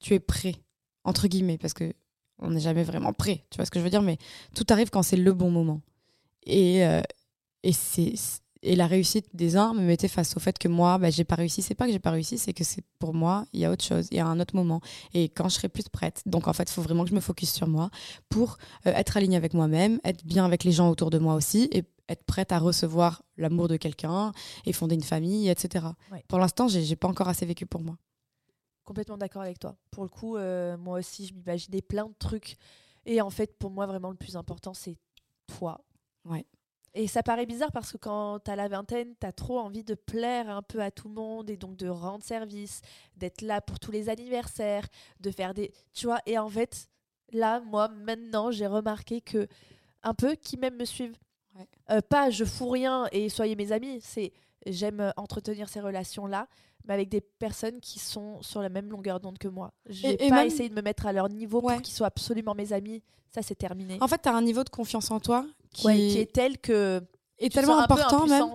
tu 0.00 0.14
es 0.14 0.20
prêt, 0.20 0.54
entre 1.02 1.26
guillemets, 1.26 1.58
parce 1.58 1.74
que 1.74 1.92
on 2.38 2.50
n'est 2.50 2.60
jamais 2.60 2.84
vraiment 2.84 3.12
prêt. 3.12 3.44
Tu 3.50 3.56
vois 3.56 3.66
ce 3.66 3.70
que 3.72 3.80
je 3.80 3.84
veux 3.84 3.90
dire 3.90 4.02
Mais 4.02 4.18
tout 4.54 4.66
arrive 4.68 4.90
quand 4.90 5.02
c'est 5.02 5.16
le 5.16 5.32
bon 5.32 5.50
moment. 5.50 5.80
Et, 6.46 6.84
euh, 6.86 7.02
et 7.64 7.72
c'est 7.72 8.14
et 8.64 8.76
la 8.76 8.86
réussite 8.86 9.26
des 9.34 9.56
uns 9.56 9.74
me 9.74 9.82
mettait 9.82 10.08
face 10.08 10.36
au 10.36 10.40
fait 10.40 10.58
que 10.58 10.68
moi, 10.68 10.98
bah, 10.98 11.10
j'ai 11.10 11.24
pas 11.24 11.34
réussi. 11.34 11.62
C'est 11.62 11.74
pas 11.74 11.86
que 11.86 11.92
j'ai 11.92 11.98
pas 11.98 12.10
réussi, 12.10 12.38
c'est 12.38 12.52
que 12.52 12.64
c'est 12.64 12.82
pour 12.98 13.14
moi, 13.14 13.44
il 13.52 13.60
y 13.60 13.64
a 13.64 13.70
autre 13.70 13.84
chose, 13.84 14.08
il 14.10 14.16
y 14.16 14.20
a 14.20 14.26
un 14.26 14.40
autre 14.40 14.56
moment. 14.56 14.80
Et 15.12 15.28
quand 15.28 15.48
je 15.48 15.54
serai 15.56 15.68
plus 15.68 15.88
prête, 15.88 16.22
donc 16.26 16.48
en 16.48 16.52
fait, 16.52 16.64
il 16.64 16.72
faut 16.72 16.82
vraiment 16.82 17.04
que 17.04 17.10
je 17.10 17.14
me 17.14 17.20
focus 17.20 17.52
sur 17.52 17.68
moi 17.68 17.90
pour 18.28 18.56
euh, 18.86 18.92
être 18.92 19.16
alignée 19.16 19.36
avec 19.36 19.54
moi-même, 19.54 20.00
être 20.04 20.24
bien 20.24 20.44
avec 20.44 20.64
les 20.64 20.72
gens 20.72 20.90
autour 20.90 21.10
de 21.10 21.18
moi 21.18 21.34
aussi 21.34 21.68
et 21.72 21.84
être 22.08 22.24
prête 22.24 22.52
à 22.52 22.58
recevoir 22.58 23.22
l'amour 23.36 23.68
de 23.68 23.76
quelqu'un 23.76 24.32
et 24.66 24.72
fonder 24.72 24.94
une 24.94 25.02
famille, 25.02 25.48
etc. 25.48 25.86
Pour 26.28 26.38
l'instant, 26.38 26.68
j'ai 26.68 26.96
pas 26.96 27.08
encore 27.08 27.28
assez 27.28 27.46
vécu 27.46 27.66
pour 27.66 27.82
moi. 27.82 27.96
Complètement 28.84 29.16
d'accord 29.16 29.42
avec 29.42 29.58
toi. 29.58 29.76
Pour 29.90 30.02
le 30.02 30.10
coup, 30.10 30.36
euh, 30.36 30.76
moi 30.76 30.98
aussi, 30.98 31.26
je 31.26 31.34
m'imaginais 31.34 31.80
plein 31.80 32.06
de 32.06 32.14
trucs. 32.18 32.56
Et 33.06 33.20
en 33.20 33.30
fait, 33.30 33.58
pour 33.58 33.70
moi, 33.70 33.86
vraiment, 33.86 34.10
le 34.10 34.16
plus 34.16 34.36
important, 34.36 34.74
c'est 34.74 34.96
toi. 35.46 35.80
Ouais. 36.24 36.44
Et 36.94 37.08
ça 37.08 37.24
paraît 37.24 37.46
bizarre 37.46 37.72
parce 37.72 37.90
que 37.90 37.96
quand 37.96 38.38
tu 38.44 38.50
as 38.50 38.56
la 38.56 38.68
vingtaine, 38.68 39.14
tu 39.20 39.26
as 39.26 39.32
trop 39.32 39.58
envie 39.58 39.82
de 39.82 39.94
plaire 39.94 40.48
un 40.48 40.62
peu 40.62 40.80
à 40.80 40.92
tout 40.92 41.08
le 41.08 41.14
monde 41.14 41.50
et 41.50 41.56
donc 41.56 41.76
de 41.76 41.88
rendre 41.88 42.22
service, 42.22 42.82
d'être 43.16 43.42
là 43.42 43.60
pour 43.60 43.80
tous 43.80 43.90
les 43.90 44.08
anniversaires, 44.08 44.86
de 45.18 45.30
faire 45.32 45.54
des. 45.54 45.72
Tu 45.92 46.06
vois, 46.06 46.20
et 46.24 46.38
en 46.38 46.48
fait, 46.48 46.88
là, 47.32 47.60
moi, 47.60 47.88
maintenant, 47.88 48.52
j'ai 48.52 48.68
remarqué 48.68 49.20
que 49.20 49.48
un 50.04 50.14
peu 50.14 50.36
qui 50.36 50.56
même 50.56 50.76
me 50.76 50.84
suivent. 50.84 51.16
Euh, 51.90 52.00
pas 52.00 52.30
je 52.30 52.44
fous 52.44 52.68
rien 52.68 53.06
et 53.12 53.28
soyez 53.28 53.54
mes 53.54 53.70
amis, 53.72 54.00
c'est 54.00 54.32
j'aime 54.66 55.12
entretenir 55.16 55.68
ces 55.68 55.80
relations-là, 55.80 56.48
mais 56.84 56.94
avec 56.94 57.08
des 57.08 57.20
personnes 57.20 57.80
qui 57.80 57.98
sont 57.98 58.40
sur 58.42 58.60
la 58.60 58.68
même 58.68 58.90
longueur 58.90 59.20
d'onde 59.20 59.38
que 59.38 59.48
moi. 59.48 59.72
J'ai 59.88 60.16
pas 60.16 60.46
essayé 60.46 60.68
de 60.68 60.74
me 60.74 60.82
mettre 60.82 61.06
à 61.06 61.12
leur 61.12 61.28
niveau 61.28 61.60
pour 61.60 61.82
qu'ils 61.82 61.94
soient 61.94 62.06
absolument 62.06 62.54
mes 62.54 62.72
amis. 62.72 63.02
Ça, 63.30 63.42
c'est 63.42 63.56
terminé. 63.56 63.98
En 64.00 64.06
fait, 64.06 64.22
tu 64.22 64.28
as 64.28 64.34
un 64.34 64.42
niveau 64.42 64.62
de 64.62 64.68
confiance 64.68 65.10
en 65.10 65.18
toi 65.18 65.44
qui, 65.74 66.18
est 66.18 66.32
tel 66.32 66.58
que 66.58 67.02
est 67.38 67.52
tellement 67.52 67.78
important 67.78 68.26
même. 68.26 68.46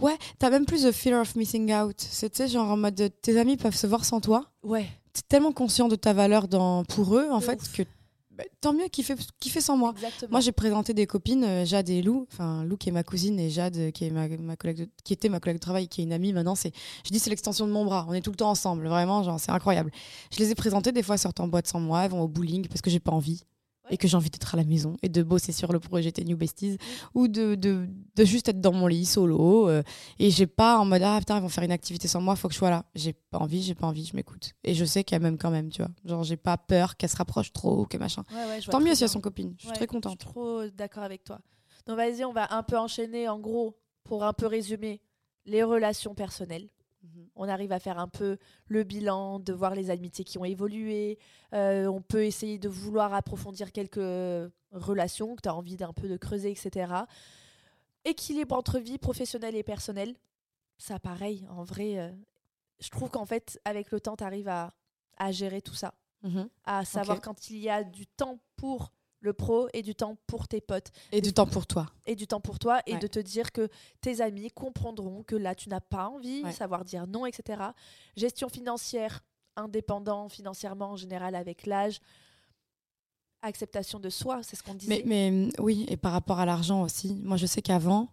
Ouais, 0.00 0.16
t'as 0.38 0.50
même 0.50 0.64
plus 0.64 0.84
de 0.84 0.92
fear 0.92 1.20
of 1.20 1.34
missing 1.36 1.72
out. 1.74 1.96
C'est 1.98 2.30
tu 2.30 2.36
sais 2.38 2.48
genre 2.48 2.70
en 2.70 2.76
mode 2.76 3.12
tes 3.22 3.38
amis 3.38 3.56
peuvent 3.56 3.76
se 3.76 3.86
voir 3.86 4.04
sans 4.04 4.20
toi. 4.20 4.44
Ouais. 4.62 4.86
T'es 5.12 5.22
tellement 5.28 5.52
conscient 5.52 5.88
de 5.88 5.96
ta 5.96 6.12
valeur 6.12 6.48
dans 6.48 6.84
pour 6.84 7.16
eux 7.16 7.28
en 7.30 7.40
fait 7.40 7.60
que 7.72 7.82
bah, 8.38 8.44
tant 8.60 8.72
mieux 8.72 8.86
qu'il 8.86 9.04
fait 9.04 9.16
fait 9.44 9.60
sans 9.60 9.76
moi. 9.76 9.94
Moi 10.30 10.38
j'ai 10.38 10.52
présenté 10.52 10.94
des 10.94 11.08
copines 11.08 11.42
euh, 11.42 11.64
Jade 11.64 11.88
et 11.88 12.02
Lou, 12.02 12.26
enfin 12.32 12.62
Lou 12.62 12.76
qui 12.76 12.88
est 12.88 12.92
ma 12.92 13.02
cousine 13.02 13.38
et 13.40 13.50
Jade 13.50 13.90
qui 13.90 14.04
est 14.04 14.10
ma, 14.10 14.28
ma 14.28 14.54
collègue 14.54 14.88
qui 15.02 15.12
était 15.12 15.28
ma 15.28 15.40
collègue 15.40 15.56
de 15.56 15.62
travail 15.62 15.88
qui 15.88 16.00
est 16.00 16.04
une 16.04 16.12
amie 16.12 16.32
maintenant 16.32 16.54
c'est 16.54 16.72
je 17.04 17.10
dis 17.10 17.18
c'est 17.18 17.30
l'extension 17.30 17.66
de 17.66 17.72
mon 17.72 17.84
bras. 17.84 18.06
On 18.08 18.12
est 18.12 18.20
tout 18.20 18.30
le 18.30 18.36
temps 18.36 18.50
ensemble, 18.50 18.86
vraiment 18.86 19.24
genre 19.24 19.40
c'est 19.40 19.50
incroyable. 19.50 19.90
Je 20.30 20.38
les 20.38 20.52
ai 20.52 20.54
présentées 20.54 20.92
des 20.92 21.02
fois 21.02 21.16
sortent 21.16 21.40
en 21.40 21.48
boîte 21.48 21.66
sans 21.66 21.80
moi, 21.80 22.04
elles 22.04 22.12
vont 22.12 22.22
au 22.22 22.28
bowling 22.28 22.68
parce 22.68 22.80
que 22.80 22.90
j'ai 22.90 23.00
pas 23.00 23.12
envie 23.12 23.42
et 23.90 23.96
que 23.96 24.08
j'ai 24.08 24.16
envie 24.16 24.30
d'être 24.30 24.54
à 24.54 24.56
la 24.56 24.64
maison 24.64 24.96
et 25.02 25.08
de 25.08 25.22
bosser 25.22 25.52
sur 25.52 25.72
le 25.72 25.80
projet 25.80 26.12
T 26.12 26.24
New 26.24 26.36
Besties 26.36 26.78
ou 27.14 27.28
de, 27.28 27.54
de, 27.54 27.88
de, 28.16 28.24
juste 28.24 28.48
être 28.48 28.60
dans 28.60 28.72
mon 28.72 28.86
lit 28.86 29.06
solo 29.06 29.68
euh, 29.68 29.82
et 30.18 30.30
j'ai 30.30 30.46
pas 30.46 30.78
en 30.78 30.84
mode 30.84 31.02
ah 31.02 31.18
putain 31.18 31.36
ils 31.38 31.42
vont 31.42 31.48
faire 31.48 31.64
une 31.64 31.72
activité 31.72 32.08
sans 32.08 32.20
moi 32.20 32.36
faut 32.36 32.48
que 32.48 32.54
je 32.54 32.58
sois 32.58 32.70
là. 32.70 32.84
J'ai 32.94 33.12
pas 33.12 33.38
envie 33.38 33.62
j'ai 33.62 33.74
pas 33.74 33.86
envie 33.86 34.04
je 34.04 34.16
m'écoute. 34.16 34.54
Et 34.64 34.74
je 34.74 34.84
sais 34.84 35.04
qu'elle 35.04 35.22
m'aime 35.22 35.38
quand 35.38 35.50
même 35.50 35.70
tu 35.70 35.82
vois. 35.82 35.90
Genre 36.04 36.22
j'ai 36.22 36.36
pas 36.36 36.56
peur 36.56 36.96
qu'elle 36.96 37.10
se 37.10 37.16
rapproche 37.16 37.52
trop 37.52 37.80
ou 37.80 37.84
que 37.84 37.96
machin. 37.96 38.24
Tant 38.70 38.80
mieux 38.80 38.94
si 38.94 39.04
elle 39.04 39.10
son 39.10 39.20
copine 39.20 39.54
je 39.58 39.66
suis 39.66 39.74
très 39.74 39.86
contente 39.86 40.18
je 40.20 40.26
suis 40.26 40.32
trop 40.32 40.66
d'accord 40.68 41.02
avec 41.02 41.24
toi. 41.24 41.40
Donc 41.86 41.96
vas-y 41.96 42.24
on 42.24 42.32
va 42.32 42.54
un 42.54 42.62
peu 42.62 42.76
enchaîner 42.78 43.28
en 43.28 43.38
gros 43.38 43.76
pour 44.04 44.24
un 44.24 44.32
peu 44.32 44.46
résumer 44.46 45.00
les 45.46 45.62
relations 45.62 46.14
personnelles. 46.14 46.68
On 47.36 47.48
arrive 47.48 47.72
à 47.72 47.78
faire 47.78 47.98
un 47.98 48.08
peu 48.08 48.38
le 48.66 48.82
bilan, 48.82 49.38
de 49.38 49.52
voir 49.52 49.74
les 49.74 49.90
amitiés 49.90 50.24
qui 50.24 50.38
ont 50.38 50.44
évolué. 50.44 51.18
Euh, 51.54 51.86
on 51.86 52.00
peut 52.00 52.24
essayer 52.24 52.58
de 52.58 52.68
vouloir 52.68 53.14
approfondir 53.14 53.72
quelques 53.72 54.50
relations 54.72 55.36
que 55.36 55.42
tu 55.42 55.48
as 55.48 55.54
envie 55.54 55.76
d'un 55.76 55.92
peu 55.92 56.08
de 56.08 56.16
creuser, 56.16 56.50
etc. 56.50 56.92
Équilibre 58.04 58.56
entre 58.56 58.78
vie 58.78 58.98
professionnelle 58.98 59.56
et 59.56 59.62
personnelle. 59.62 60.14
Ça, 60.78 60.98
pareil, 60.98 61.46
en 61.50 61.62
vrai, 61.62 61.98
euh, 61.98 62.10
je 62.80 62.88
trouve 62.90 63.10
qu'en 63.10 63.26
fait, 63.26 63.60
avec 63.64 63.90
le 63.90 64.00
temps, 64.00 64.16
tu 64.16 64.24
arrives 64.24 64.48
à, 64.48 64.72
gérer 65.30 65.60
tout 65.60 65.74
ça. 65.74 65.94
Mhm. 66.22 66.48
À 66.64 66.84
savoir 66.84 67.20
quand 67.20 67.50
il 67.50 67.58
y 67.58 67.68
a 67.68 67.82
du 67.82 68.06
temps 68.06 68.38
pour 68.56 68.92
le 69.20 69.32
pro 69.32 69.68
et 69.72 69.82
du 69.82 69.94
temps 69.94 70.16
pour 70.26 70.48
tes 70.48 70.60
potes. 70.60 70.92
Et 71.12 71.20
du 71.20 71.32
temps 71.32 71.46
pour 71.46 71.66
toi. 71.66 71.86
Et 72.06 72.14
du 72.14 72.26
temps 72.26 72.40
pour 72.40 72.58
toi 72.58 72.80
et 72.86 72.96
de 72.96 73.06
te 73.06 73.18
dire 73.18 73.52
que 73.52 73.68
tes 74.00 74.20
amis 74.20 74.50
comprendront 74.50 75.22
que 75.22 75.36
là, 75.36 75.54
tu 75.54 75.68
n'as 75.68 75.80
pas 75.80 76.08
envie, 76.08 76.42
savoir 76.52 76.84
dire 76.84 77.06
non, 77.06 77.26
etc. 77.26 77.62
Gestion 78.16 78.48
financière, 78.48 79.24
indépendant 79.56 80.28
financièrement 80.28 80.92
en 80.92 80.96
général 80.96 81.34
avec 81.34 81.66
l'âge. 81.66 82.00
Acceptation 83.42 84.00
de 84.00 84.10
soi, 84.10 84.40
c'est 84.42 84.56
ce 84.56 84.62
qu'on 84.62 84.74
disait. 84.74 85.02
Mais, 85.06 85.30
mais, 85.30 85.48
oui, 85.60 85.86
et 85.88 85.96
par 85.96 86.12
rapport 86.12 86.40
à 86.40 86.46
l'argent 86.46 86.82
aussi. 86.82 87.14
Moi, 87.22 87.36
je 87.36 87.46
sais 87.46 87.62
qu'avant, 87.62 88.08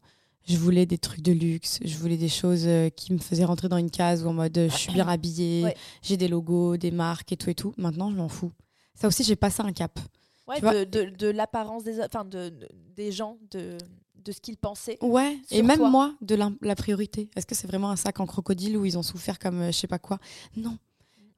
je 0.48 0.56
voulais 0.56 0.86
des 0.86 1.00
trucs 1.00 1.22
de 1.22 1.32
luxe, 1.32 1.80
je 1.84 1.98
voulais 1.98 2.18
des 2.18 2.30
choses 2.30 2.66
euh, 2.68 2.90
qui 2.90 3.12
me 3.12 3.18
faisaient 3.18 3.46
rentrer 3.46 3.68
dans 3.68 3.78
une 3.78 3.90
case 3.90 4.24
où 4.24 4.28
en 4.28 4.34
mode 4.34 4.68
je 4.70 4.76
suis 4.76 4.94
bien 4.94 5.08
habillée, 5.08 5.74
j'ai 6.04 6.18
des 6.18 6.28
logos, 6.28 6.78
des 6.78 6.92
marques 6.92 7.32
et 7.32 7.38
tout 7.38 7.50
et 7.50 7.56
tout. 7.56 7.74
Maintenant, 7.78 8.12
je 8.12 8.16
m'en 8.16 8.30
fous. 8.30 8.52
Ça 8.94 9.08
aussi, 9.08 9.24
j'ai 9.24 9.36
passé 9.36 9.62
un 9.62 9.74
cap. 9.74 10.00
Ouais, 10.48 10.62
de, 10.62 10.84
de, 10.84 11.10
de 11.16 11.28
l'apparence 11.28 11.84
des, 11.84 12.02
enfin 12.02 12.24
de, 12.24 12.54
des 12.96 13.12
gens, 13.12 13.38
de, 13.52 13.78
de 14.24 14.32
ce 14.32 14.40
qu'ils 14.40 14.58
pensaient. 14.58 14.98
Ouais, 15.02 15.40
et 15.50 15.64
même 15.64 15.80
moi, 15.90 16.14
de 16.22 16.36
la, 16.36 16.52
la 16.62 16.76
priorité. 16.76 17.30
Est-ce 17.36 17.46
que 17.48 17.56
c'est 17.56 17.68
vraiment 17.68 17.90
un 17.90 17.96
sac 17.96 18.20
en 18.20 18.28
crocodile 18.28 18.78
où 18.78 18.86
ils 18.86 18.98
ont 18.98 19.04
souffert 19.04 19.40
comme 19.40 19.62
euh, 19.62 19.68
je 19.72 19.78
sais 19.78 19.88
pas 19.88 20.00
quoi? 20.00 20.20
Non. 20.56 20.78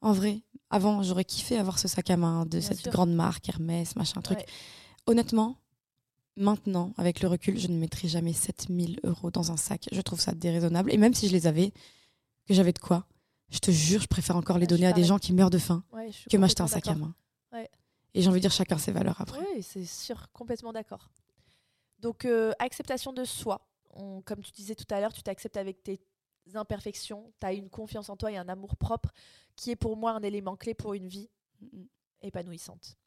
En 0.02 0.12
vrai, 0.12 0.42
avant, 0.70 1.02
j'aurais 1.04 1.24
kiffé 1.26 1.58
avoir 1.58 1.80
ce 1.80 1.88
sac 1.88 2.10
à 2.10 2.18
main 2.18 2.46
de 2.46 2.60
cette 2.60 2.84
grande 2.90 3.14
marque, 3.14 3.48
Hermès, 3.50 3.96
machin, 3.96 4.22
truc. 4.22 4.40
Honnêtement, 5.06 5.56
maintenant, 6.36 6.94
avec 6.98 7.22
le 7.22 7.28
recul, 7.30 7.58
je 7.58 7.68
ne 7.68 7.78
mettrai 7.78 8.08
jamais 8.08 8.34
7000 8.34 9.00
euros 9.04 9.32
dans 9.32 9.52
un 9.52 9.58
sac. 9.58 9.88
Je 9.92 10.02
trouve 10.02 10.20
ça 10.20 10.34
déraisonnable. 10.34 10.92
Et 10.94 10.98
même 10.98 11.14
si 11.14 11.28
je 11.28 11.34
les 11.34 11.48
avais, 11.48 11.72
que 12.46 12.54
j'avais 12.54 12.74
de 12.74 12.80
quoi, 12.80 13.08
je 13.50 13.60
te 13.60 13.72
jure, 13.72 14.02
je 14.02 14.08
préfère 14.08 14.36
encore 14.36 14.58
les 14.58 14.68
donner 14.68 14.86
à 14.86 14.94
des 14.94 15.04
gens 15.06 15.18
qui 15.18 15.34
meurent 15.34 15.50
de 15.50 15.58
faim 15.58 15.84
que 16.30 16.38
m'acheter 16.38 16.62
un 16.62 16.68
sac 16.68 16.88
à 16.88 16.96
main. 16.96 17.16
Et 18.18 18.22
j'ai 18.24 18.30
envie 18.30 18.40
de 18.40 18.42
dire 18.42 18.52
chacun 18.52 18.80
ses 18.80 18.92
valeurs 18.92 19.22
après. 19.22 19.40
Oui, 19.40 19.62
c'est 19.62 19.86
sûr, 19.86 20.32
complètement 20.34 20.74
d'accord. 20.74 21.08
Donc, 22.00 22.26
euh, 22.26 22.52
acceptation 22.58 23.14
de 23.14 23.24
soi. 23.24 23.62
comme 24.26 24.42
tu 24.42 24.52
disais 24.52 24.74
tout 24.74 24.88
à 24.90 25.00
l'heure, 25.00 25.14
tu 25.14 25.22
t'acceptes 25.22 25.56
avec 25.56 25.84
tes 25.84 26.02
imperfections, 26.56 27.32
tu 27.40 27.46
as 27.46 27.54
une 27.54 27.70
confiance 27.70 28.10
en 28.10 28.18
toi 28.18 28.32
et 28.32 28.38
un 28.38 28.50
amour 28.50 28.76
propre 28.76 29.12
qui 29.56 29.70
est 29.70 29.76
pour 29.76 29.98
moi 29.98 30.14
un 30.14 30.24
élément 30.24 30.56
clé 30.56 30.74
pour 30.74 30.96
une 30.96 31.08
vie 31.08 31.30
épanouissante. 32.24 32.98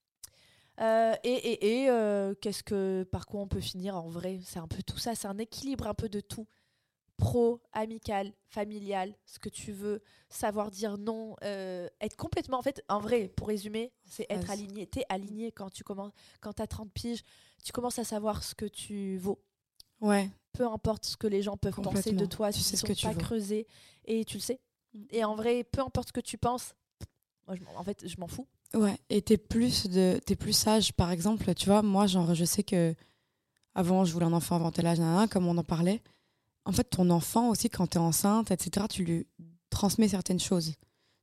Euh, 0.81 1.15
et, 1.25 1.33
et, 1.33 1.83
et 1.83 1.91
euh, 1.91 2.35
qu'est-ce 2.41 2.63
que 2.63 3.03
par 3.03 3.27
quoi 3.27 3.41
on 3.41 3.49
peut 3.49 3.61
finir 3.61 3.97
en 3.97 4.09
vrai? 4.09 4.39
C'est 4.45 4.61
un 4.61 4.69
peu 4.69 4.81
tout 4.85 4.99
ça, 4.99 5.17
c'est 5.17 5.27
un 5.27 5.39
équilibre 5.39 5.89
un 5.89 5.95
peu 5.95 6.09
de 6.09 6.21
tout 6.21 6.47
pro, 7.21 7.61
amical, 7.73 8.33
familial, 8.49 9.15
ce 9.27 9.39
que 9.39 9.49
tu 9.49 9.71
veux, 9.73 10.03
savoir 10.29 10.71
dire 10.71 10.99
non, 10.99 11.37
euh, 11.45 11.89
être 12.01 12.17
complètement, 12.17 12.59
en 12.59 12.63
fait, 12.63 12.83
en 12.89 12.99
vrai, 12.99 13.29
pour 13.29 13.49
résumer, 13.49 13.93
c'est 14.05 14.27
être 14.29 14.51
aligné. 14.51 14.87
Tu 14.87 15.01
es 15.01 15.05
aligné 15.09 15.53
quand 15.53 15.71
tu 15.71 15.85
commences, 15.85 16.13
quand 16.41 16.55
tu 16.55 16.63
as 16.63 16.67
30 16.67 16.91
piges, 16.93 17.23
tu 17.63 17.73
commences 17.73 17.99
à 17.99 18.05
savoir 18.05 18.43
ce 18.43 18.55
que 18.55 18.65
tu 18.65 19.19
vaux. 19.19 19.41
Ouais. 20.01 20.31
Peu 20.53 20.67
importe 20.67 21.05
ce 21.05 21.17
que 21.17 21.27
les 21.27 21.43
gens 21.43 21.57
peuvent 21.57 21.81
penser 21.81 22.13
de 22.13 22.25
toi, 22.25 22.53
tu 22.53 22.61
sais 22.61 22.77
ce 22.77 22.85
que 22.85 22.93
tu 22.93 23.07
pas 23.07 23.15
creusé 23.15 23.67
et 24.07 24.25
tu 24.25 24.39
le 24.39 24.43
sais. 24.43 24.61
Mm. 24.95 25.05
Et 25.11 25.25
en 25.25 25.37
vrai, 25.37 25.63
peu 25.63 25.83
importe 25.83 26.09
ce 26.09 26.13
que 26.13 26.21
tu 26.21 26.39
penses, 26.39 26.75
moi, 27.47 27.55
je, 27.55 27.63
en 27.77 27.85
fait, 27.85 28.09
je 28.09 28.17
m'en 28.19 28.27
fous. 28.27 28.49
Ouais, 28.73 28.97
et 29.11 29.21
t'es 29.21 29.37
plus 29.37 29.89
de 29.89 30.21
es 30.29 30.37
plus 30.37 30.53
sage 30.53 30.93
par 30.93 31.11
exemple, 31.11 31.55
tu 31.55 31.67
vois, 31.67 31.83
moi 31.83 32.07
genre 32.07 32.35
je 32.37 32.45
sais 32.45 32.63
que 32.63 32.95
avant 33.75 34.05
je 34.05 34.13
voulais 34.13 34.27
un 34.27 34.33
enfant 34.33 34.55
avant 34.55 34.71
tel 34.71 34.87
âge, 34.87 35.01
comme 35.29 35.49
on 35.49 35.59
en 35.59 35.65
parlait 35.65 36.01
en 36.65 36.73
fait, 36.73 36.85
ton 36.85 37.11
enfant 37.11 37.49
aussi, 37.51 37.71
quand 37.71 37.87
tu 37.87 37.99
es 37.99 38.01
enceinte, 38.01 38.51
etc., 38.51 38.87
tu 38.89 39.05
lui 39.05 39.27
transmets 39.71 40.09
certaines 40.09 40.41
choses. 40.41 40.75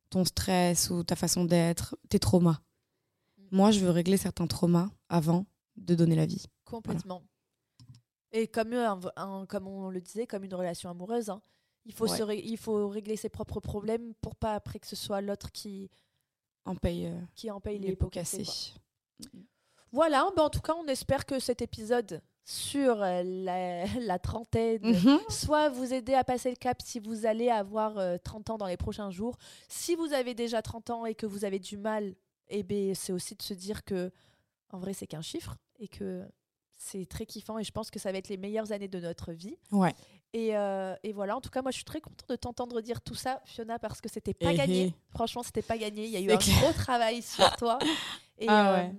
Ton 0.09 0.25
stress 0.25 0.89
ou 0.89 1.03
ta 1.03 1.15
façon 1.15 1.45
d'être, 1.45 1.97
tes 2.09 2.19
traumas. 2.19 2.59
Mm. 3.37 3.43
Moi, 3.51 3.71
je 3.71 3.79
veux 3.79 3.89
régler 3.89 4.17
certains 4.17 4.47
traumas 4.47 4.89
avant 5.09 5.45
de 5.75 5.95
donner 5.95 6.15
la 6.15 6.25
vie. 6.25 6.45
Complètement. 6.65 7.23
Et 8.31 8.47
comme, 8.47 8.75
comme 9.47 9.67
on 9.67 9.89
le 9.89 10.01
disait, 10.01 10.27
comme 10.27 10.43
une 10.43 10.53
relation 10.53 10.89
amoureuse, 10.89 11.29
hein, 11.29 11.41
il, 11.85 11.93
faut 11.93 12.07
se 12.07 12.33
il 12.33 12.57
faut 12.57 12.89
régler 12.89 13.15
ses 13.15 13.29
propres 13.29 13.59
problèmes 13.59 14.13
pour 14.21 14.35
pas 14.35 14.55
après 14.55 14.79
que 14.79 14.87
ce 14.87 14.95
soit 14.95 15.21
l'autre 15.21 15.51
qui 15.51 15.89
en 16.65 16.75
paye, 16.75 17.07
euh, 17.07 17.19
qui 17.35 17.49
en 17.49 17.61
paye 17.61 17.79
les, 17.79 17.95
pots 17.95 18.09
cassés. 18.09 18.43
Voilà, 19.91 20.29
ben 20.35 20.43
en 20.43 20.49
tout 20.49 20.59
cas, 20.59 20.75
on 20.75 20.85
espère 20.87 21.25
que 21.25 21.39
cet 21.39 21.61
épisode 21.61 22.21
sur 22.49 23.03
euh, 23.03 23.23
la, 23.25 24.19
trentaine, 24.23 24.79
mhm. 24.81 25.19
soit 25.27 25.67
vous 25.67 25.93
aider 25.93 26.13
à 26.13 26.23
passer 26.23 26.49
le 26.49 26.55
cap 26.55 26.81
si 26.81 26.97
vous 27.01 27.25
allez 27.25 27.49
avoir 27.49 27.95
30 28.23 28.49
euh, 28.49 28.53
ans 28.53 28.57
dans 28.57 28.67
les 28.67 28.77
prochains 28.77 29.11
jours. 29.11 29.37
Si 29.67 29.95
vous 29.95 30.13
avez 30.13 30.33
déjà 30.33 30.61
30 30.61 30.89
ans 30.91 31.05
et 31.05 31.13
que 31.13 31.25
vous 31.25 31.43
avez 31.43 31.59
du 31.59 31.75
mal, 31.75 32.15
eh 32.47 32.63
ben, 32.63 32.95
c'est 32.95 33.11
aussi 33.11 33.35
de 33.35 33.41
se 33.41 33.53
dire 33.53 33.83
que 33.83 34.11
en 34.71 34.79
vrai 34.79 34.93
c'est 34.93 35.07
qu'un 35.07 35.21
chiffre 35.21 35.57
et 35.77 35.89
que 35.89 36.23
c'est 36.77 37.05
très 37.05 37.25
kiffant 37.25 37.57
et 37.57 37.65
je 37.65 37.71
pense 37.71 37.91
que 37.91 37.99
ça 37.99 38.13
va 38.13 38.17
être 38.17 38.29
les 38.29 38.37
meilleures 38.37 38.71
années 38.71 38.87
de 38.87 38.99
notre 39.01 39.33
vie. 39.33 39.57
Ouais. 39.73 39.93
Et, 40.31 40.55
euh, 40.55 40.95
et 41.03 41.11
voilà, 41.11 41.35
en 41.35 41.41
tout 41.41 41.49
cas, 41.49 41.61
moi 41.61 41.71
je 41.71 41.77
suis 41.77 41.85
très 41.85 41.99
contente 41.99 42.29
de 42.29 42.35
t'entendre 42.37 42.79
dire 42.79 43.01
tout 43.01 43.15
ça, 43.15 43.41
Fiona, 43.43 43.77
parce 43.77 43.99
que 43.99 44.07
c'était 44.07 44.33
pas 44.33 44.53
eh 44.53 44.57
gagné. 44.57 44.81
Eh. 44.83 44.93
Franchement, 45.09 45.43
c'était 45.43 45.61
pas 45.61 45.77
gagné. 45.77 46.05
Il 46.05 46.11
y 46.11 46.17
a 46.17 46.21
eu 46.21 46.31
un 46.31 46.37
gros 46.37 46.73
travail 46.73 47.21
sur 47.21 47.49
toi. 47.57 47.77
Et, 48.37 48.45
ah 48.47 48.73
ouais. 48.73 48.91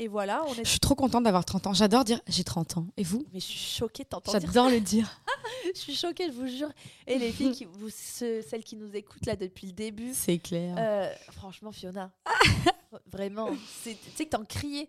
Et 0.00 0.06
voilà, 0.06 0.44
on 0.46 0.54
est... 0.54 0.64
Je 0.64 0.70
suis 0.70 0.78
trop 0.78 0.94
contente 0.94 1.24
d'avoir 1.24 1.44
30 1.44 1.66
ans. 1.66 1.74
J'adore 1.74 2.04
dire 2.04 2.20
j'ai 2.28 2.44
30 2.44 2.76
ans. 2.76 2.86
Et 2.96 3.02
vous? 3.02 3.26
Mais 3.32 3.40
je 3.40 3.46
suis 3.46 3.58
choquée 3.58 4.04
de 4.04 4.08
t'entendre 4.08 4.40
J'adore 4.40 4.70
le 4.70 4.80
dire. 4.80 5.20
je 5.74 5.78
suis 5.78 5.96
choquée, 5.96 6.28
je 6.28 6.32
vous 6.32 6.46
jure. 6.46 6.70
Et 7.08 7.18
les 7.18 7.32
filles, 7.32 7.50
qui, 7.50 7.64
vous, 7.64 7.90
celles 7.90 8.62
qui 8.62 8.76
nous 8.76 8.94
écoutent 8.94 9.26
là 9.26 9.34
depuis 9.34 9.66
le 9.66 9.72
début. 9.72 10.12
C'est 10.14 10.38
clair. 10.38 10.76
Euh, 10.78 11.12
franchement, 11.32 11.72
Fiona, 11.72 12.12
vraiment. 13.06 13.50
Tu 13.82 13.96
sais 14.14 14.24
que 14.24 14.30
t'en 14.30 14.44
criais. 14.44 14.88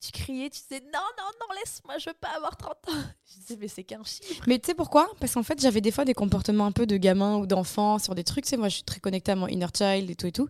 Tu 0.00 0.10
criais, 0.10 0.50
tu 0.50 0.60
disais 0.60 0.82
non, 0.92 0.98
non, 1.16 1.30
non, 1.40 1.54
laisse-moi, 1.60 1.98
je 1.98 2.10
veux 2.10 2.16
pas 2.20 2.30
avoir 2.36 2.56
30 2.56 2.72
ans. 2.88 2.92
Je 3.24 3.38
disais, 3.38 3.56
mais 3.56 3.68
c'est 3.68 3.84
qu'un 3.84 4.02
chiffre. 4.02 4.42
Mais 4.48 4.58
tu 4.58 4.66
sais 4.66 4.74
pourquoi? 4.74 5.08
Parce 5.20 5.34
qu'en 5.34 5.44
fait, 5.44 5.60
j'avais 5.60 5.80
des 5.80 5.92
fois 5.92 6.04
des 6.04 6.14
comportements 6.14 6.66
un 6.66 6.72
peu 6.72 6.86
de 6.86 6.96
gamin 6.96 7.36
ou 7.36 7.46
d'enfant 7.46 8.00
sur 8.00 8.16
des 8.16 8.24
trucs. 8.24 8.44
Tu 8.44 8.50
sais, 8.50 8.56
moi, 8.56 8.68
je 8.68 8.74
suis 8.74 8.82
très 8.82 8.98
connectée 8.98 9.30
à 9.30 9.36
mon 9.36 9.46
inner 9.46 9.68
child 9.72 10.10
et 10.10 10.16
tout 10.16 10.26
et 10.26 10.32
tout. 10.32 10.48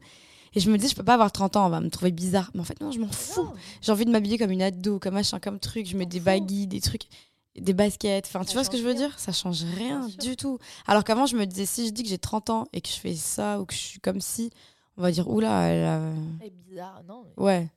Et 0.54 0.60
je 0.60 0.70
me 0.70 0.76
dis, 0.76 0.88
je 0.88 0.94
peux 0.94 1.04
pas 1.04 1.14
avoir 1.14 1.32
30 1.32 1.56
ans, 1.56 1.66
on 1.66 1.70
va 1.70 1.80
me 1.80 1.88
trouver 1.88 2.12
bizarre. 2.12 2.50
Mais 2.54 2.60
en 2.60 2.64
fait, 2.64 2.80
non, 2.80 2.90
je 2.90 3.00
m'en 3.00 3.10
fous. 3.10 3.48
J'ai 3.80 3.92
envie 3.92 4.04
de 4.04 4.10
m'habiller 4.10 4.38
comme 4.38 4.50
une 4.50 4.62
ado, 4.62 4.98
comme 4.98 5.14
machin, 5.14 5.40
comme 5.40 5.58
truc. 5.58 5.86
Je 5.86 5.96
mets 5.96 6.06
des 6.06 6.20
baggy, 6.20 6.66
des 6.66 6.80
trucs, 6.80 7.08
des 7.56 7.72
baskets. 7.72 8.26
Enfin, 8.26 8.44
tu 8.44 8.52
vois 8.52 8.64
ce 8.64 8.70
que 8.70 8.76
je 8.76 8.82
veux 8.82 8.94
dire? 8.94 9.18
Ça 9.18 9.32
change 9.32 9.64
rien 9.76 10.06
du 10.20 10.36
tout. 10.36 10.58
Alors 10.86 11.04
qu'avant, 11.04 11.26
je 11.26 11.36
me 11.36 11.46
disais, 11.46 11.66
si 11.66 11.86
je 11.86 11.92
dis 11.92 12.02
que 12.02 12.08
j'ai 12.08 12.18
30 12.18 12.50
ans 12.50 12.66
et 12.72 12.80
que 12.80 12.88
je 12.88 12.94
fais 12.96 13.14
ça 13.14 13.60
ou 13.60 13.64
que 13.64 13.74
je 13.74 13.78
suis 13.78 14.00
comme 14.00 14.20
si, 14.20 14.50
on 14.96 15.02
va 15.02 15.10
dire, 15.10 15.28
oula, 15.28 15.68
elle. 15.68 16.14
C'est 16.42 16.50
bizarre, 16.50 17.02
non 17.08 17.24
Ouais. 17.36 17.70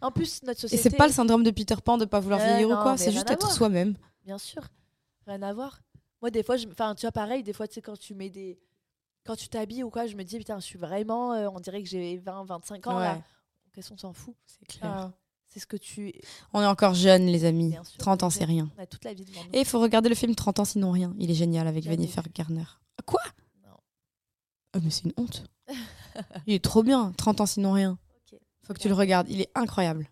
En 0.00 0.10
plus, 0.10 0.42
notre 0.44 0.60
société. 0.60 0.80
Et 0.80 0.82
c'est 0.90 0.96
pas 0.96 1.06
le 1.06 1.12
syndrome 1.12 1.42
de 1.42 1.50
Peter 1.50 1.76
Pan 1.84 1.98
de 1.98 2.06
pas 2.06 2.20
vouloir 2.20 2.40
euh, 2.40 2.44
vieillir 2.44 2.70
ou 2.70 2.82
quoi, 2.82 2.96
c'est 2.96 3.12
juste 3.12 3.30
être 3.30 3.50
soi-même. 3.50 3.94
Bien 4.24 4.38
sûr. 4.38 4.62
Rien 5.26 5.42
à 5.42 5.52
voir. 5.52 5.80
Moi, 6.22 6.30
des 6.30 6.42
fois, 6.42 6.56
je... 6.56 6.66
enfin, 6.68 6.94
tu 6.94 7.02
vois, 7.02 7.12
pareil, 7.12 7.42
des 7.42 7.52
fois, 7.52 7.68
tu 7.68 7.74
sais, 7.74 7.82
quand 7.82 7.98
tu 7.98 8.14
mets 8.14 8.30
des 8.30 8.58
quand 9.24 9.36
tu 9.36 9.48
t'habilles 9.48 9.82
ou 9.82 9.90
quoi, 9.90 10.06
je 10.06 10.16
me 10.16 10.22
dis, 10.22 10.38
putain, 10.38 10.58
je 10.58 10.64
suis 10.64 10.78
vraiment. 10.78 11.32
Euh, 11.32 11.48
on 11.52 11.60
dirait 11.60 11.82
que 11.82 11.88
j'ai 11.88 12.18
20, 12.18 12.44
25 12.44 12.86
ans 12.86 12.98
là. 12.98 13.22
Qu'est-ce 13.72 13.88
qu'on 13.88 13.98
s'en 13.98 14.12
fout? 14.12 14.36
C'est 14.46 14.66
clair. 14.66 15.10
c'est 15.46 15.58
ce 15.58 15.66
que 15.66 15.76
tu. 15.76 16.12
On 16.52 16.62
est 16.62 16.66
encore 16.66 16.94
jeunes, 16.94 17.26
les 17.26 17.44
amis. 17.44 17.74
30 17.98 18.22
ans, 18.22 18.30
c'est 18.30 18.44
rien. 18.44 18.70
On 18.78 18.82
a 18.82 18.86
toute 18.86 19.04
la 19.04 19.14
vie 19.14 19.24
devant 19.24 19.42
nous. 19.42 19.50
Et 19.52 19.60
il 19.60 19.64
faut 19.64 19.80
regarder 19.80 20.08
le 20.08 20.14
film 20.14 20.34
30 20.34 20.60
ans, 20.60 20.64
sinon 20.64 20.92
rien. 20.92 21.12
Il 21.18 21.30
est 21.30 21.34
génial 21.34 21.66
avec 21.66 21.82
Jennifer 21.82 22.22
Garner. 22.32 22.64
Quoi? 23.04 23.22
Non. 23.64 23.76
Oh, 24.76 24.78
mais 24.82 24.90
c'est 24.90 25.04
une 25.04 25.14
honte. 25.16 25.44
il 26.46 26.54
est 26.54 26.62
trop 26.62 26.84
bien. 26.84 27.12
30 27.16 27.40
ans, 27.40 27.46
sinon 27.46 27.72
rien. 27.72 27.98
Okay. 28.26 28.40
Faut 28.62 28.74
que 28.74 28.78
tu 28.78 28.88
le 28.88 28.94
regardes. 28.94 29.28
Il 29.28 29.40
est 29.40 29.50
incroyable. 29.56 30.08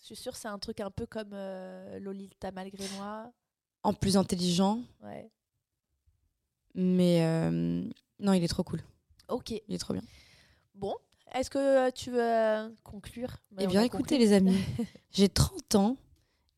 Je 0.00 0.06
suis 0.14 0.16
sûre, 0.16 0.36
c'est 0.36 0.48
un 0.48 0.58
truc 0.58 0.80
un 0.80 0.90
peu 0.90 1.06
comme 1.06 1.32
euh, 1.32 1.98
Lolita 1.98 2.52
malgré 2.52 2.84
moi. 2.96 3.32
En 3.82 3.94
plus 3.94 4.16
intelligent. 4.16 4.82
Ouais. 5.02 5.30
Mais. 6.74 7.24
Euh, 7.24 7.88
non, 8.20 8.32
il 8.32 8.42
est 8.42 8.48
trop 8.48 8.62
cool. 8.62 8.80
Ok. 9.28 9.50
Il 9.68 9.74
est 9.74 9.78
trop 9.78 9.92
bien. 9.92 10.02
Bon, 10.74 10.94
est-ce 11.34 11.50
que 11.50 11.58
euh, 11.58 11.90
tu 11.90 12.10
veux 12.10 12.22
euh, 12.22 12.68
conclure? 12.82 13.36
Eh 13.58 13.66
bien, 13.66 13.82
écoutez, 13.82 14.18
les 14.18 14.32
amis, 14.32 14.58
j'ai 15.10 15.28
30 15.28 15.74
ans 15.74 15.96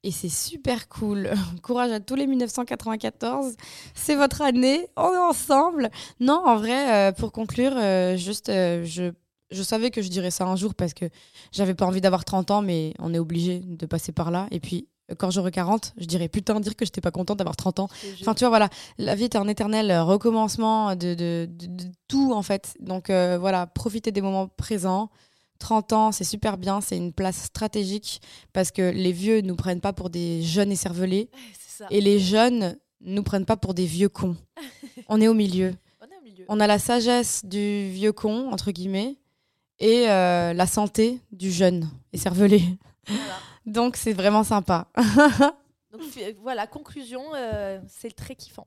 et 0.02 0.10
c'est 0.10 0.28
super 0.28 0.88
cool. 0.88 1.30
Courage 1.62 1.90
à 1.90 2.00
tous 2.00 2.14
les 2.14 2.26
1994. 2.26 3.56
C'est 3.94 4.14
votre 4.14 4.42
année. 4.42 4.88
On 4.96 5.12
est 5.12 5.18
ensemble. 5.18 5.90
Non, 6.20 6.42
en 6.44 6.56
vrai, 6.56 7.10
euh, 7.10 7.12
pour 7.12 7.32
conclure, 7.32 7.74
juste, 8.16 8.48
je, 8.48 9.12
je 9.50 9.62
savais 9.62 9.90
que 9.90 10.02
je 10.02 10.08
dirais 10.08 10.30
ça 10.30 10.46
un 10.46 10.56
jour 10.56 10.74
parce 10.74 10.94
que 10.94 11.06
j'avais 11.52 11.74
pas 11.74 11.86
envie 11.86 12.00
d'avoir 12.00 12.24
30 12.24 12.50
ans, 12.50 12.62
mais 12.62 12.94
on 12.98 13.14
est 13.14 13.18
obligé 13.18 13.60
de 13.60 13.86
passer 13.86 14.12
par 14.12 14.30
là. 14.30 14.46
Et 14.50 14.60
puis, 14.60 14.88
quand 15.16 15.30
j'aurai 15.30 15.50
40, 15.50 15.94
je 15.96 16.04
dirais 16.04 16.28
putain, 16.28 16.60
dire 16.60 16.76
que 16.76 16.84
j'étais 16.84 17.00
pas 17.00 17.10
contente 17.10 17.38
d'avoir 17.38 17.56
30 17.56 17.80
ans. 17.80 17.88
Enfin, 18.20 18.34
tu 18.34 18.40
vois, 18.40 18.50
voilà, 18.50 18.68
la 18.98 19.14
vie 19.14 19.24
est 19.24 19.36
un 19.36 19.48
éternel 19.48 19.96
recommencement 20.00 20.94
de, 20.94 21.14
de, 21.14 21.48
de, 21.50 21.84
tout, 22.08 22.32
en 22.32 22.42
fait. 22.42 22.74
Donc, 22.80 23.10
euh, 23.10 23.38
voilà, 23.38 23.66
profitez 23.66 24.12
des 24.12 24.20
moments 24.20 24.48
présents. 24.48 25.10
30 25.58 25.92
ans, 25.92 26.12
c'est 26.12 26.24
super 26.24 26.56
bien, 26.56 26.80
c'est 26.80 26.96
une 26.96 27.12
place 27.12 27.44
stratégique 27.44 28.20
parce 28.52 28.70
que 28.70 28.82
les 28.82 29.12
vieux 29.12 29.40
nous 29.40 29.56
prennent 29.56 29.80
pas 29.80 29.92
pour 29.92 30.08
des 30.08 30.42
jeunes 30.42 30.70
écervelés 30.70 31.30
et 31.90 32.00
les 32.00 32.20
jeunes 32.20 32.78
nous 33.00 33.22
prennent 33.22 33.44
pas 33.44 33.56
pour 33.56 33.74
des 33.74 33.86
vieux 33.86 34.08
cons. 34.08 34.36
On 35.08 35.20
est 35.20 35.26
au 35.26 35.34
milieu. 35.34 35.74
On, 36.00 36.04
est 36.04 36.18
au 36.18 36.24
milieu. 36.24 36.44
On 36.48 36.60
a 36.60 36.66
la 36.66 36.78
sagesse 36.78 37.44
du 37.44 37.90
vieux 37.90 38.12
con, 38.12 38.52
entre 38.52 38.70
guillemets, 38.70 39.16
et 39.80 40.08
euh, 40.08 40.52
la 40.52 40.66
santé 40.66 41.20
du 41.32 41.50
jeune 41.50 41.88
écervelé. 42.12 42.62
Voilà. 43.06 43.34
Donc 43.68 43.96
c'est 43.96 44.12
vraiment 44.12 44.44
sympa. 44.44 44.88
Donc 45.92 46.02
voilà, 46.40 46.66
conclusion, 46.66 47.22
euh, 47.34 47.80
c'est 47.88 48.14
très 48.14 48.34
kiffant. 48.34 48.66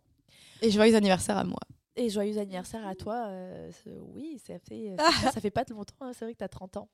Et 0.61 0.71
joyeux 0.71 0.95
anniversaire 0.95 1.37
à 1.37 1.43
moi. 1.43 1.59
Et 1.95 2.09
joyeux 2.09 2.37
anniversaire 2.37 2.85
à 2.87 2.95
toi. 2.95 3.25
Euh, 3.27 3.71
oui, 4.13 4.39
ça 4.45 4.57
fait, 4.59 4.95
ça 5.33 5.41
fait 5.41 5.51
pas 5.51 5.63
de 5.63 5.73
longtemps, 5.73 5.95
hein, 6.01 6.11
c'est 6.13 6.25
vrai 6.25 6.33
que 6.33 6.39
tu 6.39 6.43
as 6.43 6.49
30 6.49 6.77
ans. 6.77 6.89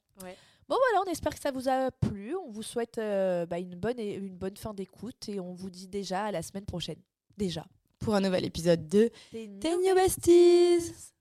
Bon 0.70 0.76
voilà, 0.76 1.06
on 1.06 1.12
espère 1.12 1.34
que 1.34 1.40
ça 1.40 1.52
vous 1.52 1.70
a 1.70 1.92
plu. 1.92 2.36
On 2.36 2.50
vous 2.50 2.64
souhaite 2.64 2.98
euh, 2.98 3.46
bah, 3.46 3.60
une, 3.60 3.76
bonne, 3.76 4.00
une 4.00 4.36
bonne 4.36 4.58
fin 4.58 4.74
d'écoute 4.74 5.30
et 5.30 5.40
on 5.40 5.54
vous 5.54 5.70
dit 5.70 5.88
déjà 5.88 6.26
à 6.26 6.32
la 6.32 6.42
semaine 6.42 6.66
prochaine. 6.66 7.00
Déjà. 7.38 7.66
Pour 8.00 8.16
un 8.16 8.22
nouvel 8.22 8.46
épisode 8.46 8.88
de 8.88 9.10
The 9.32 9.66
New 9.66 9.96
Besties. 9.96 11.14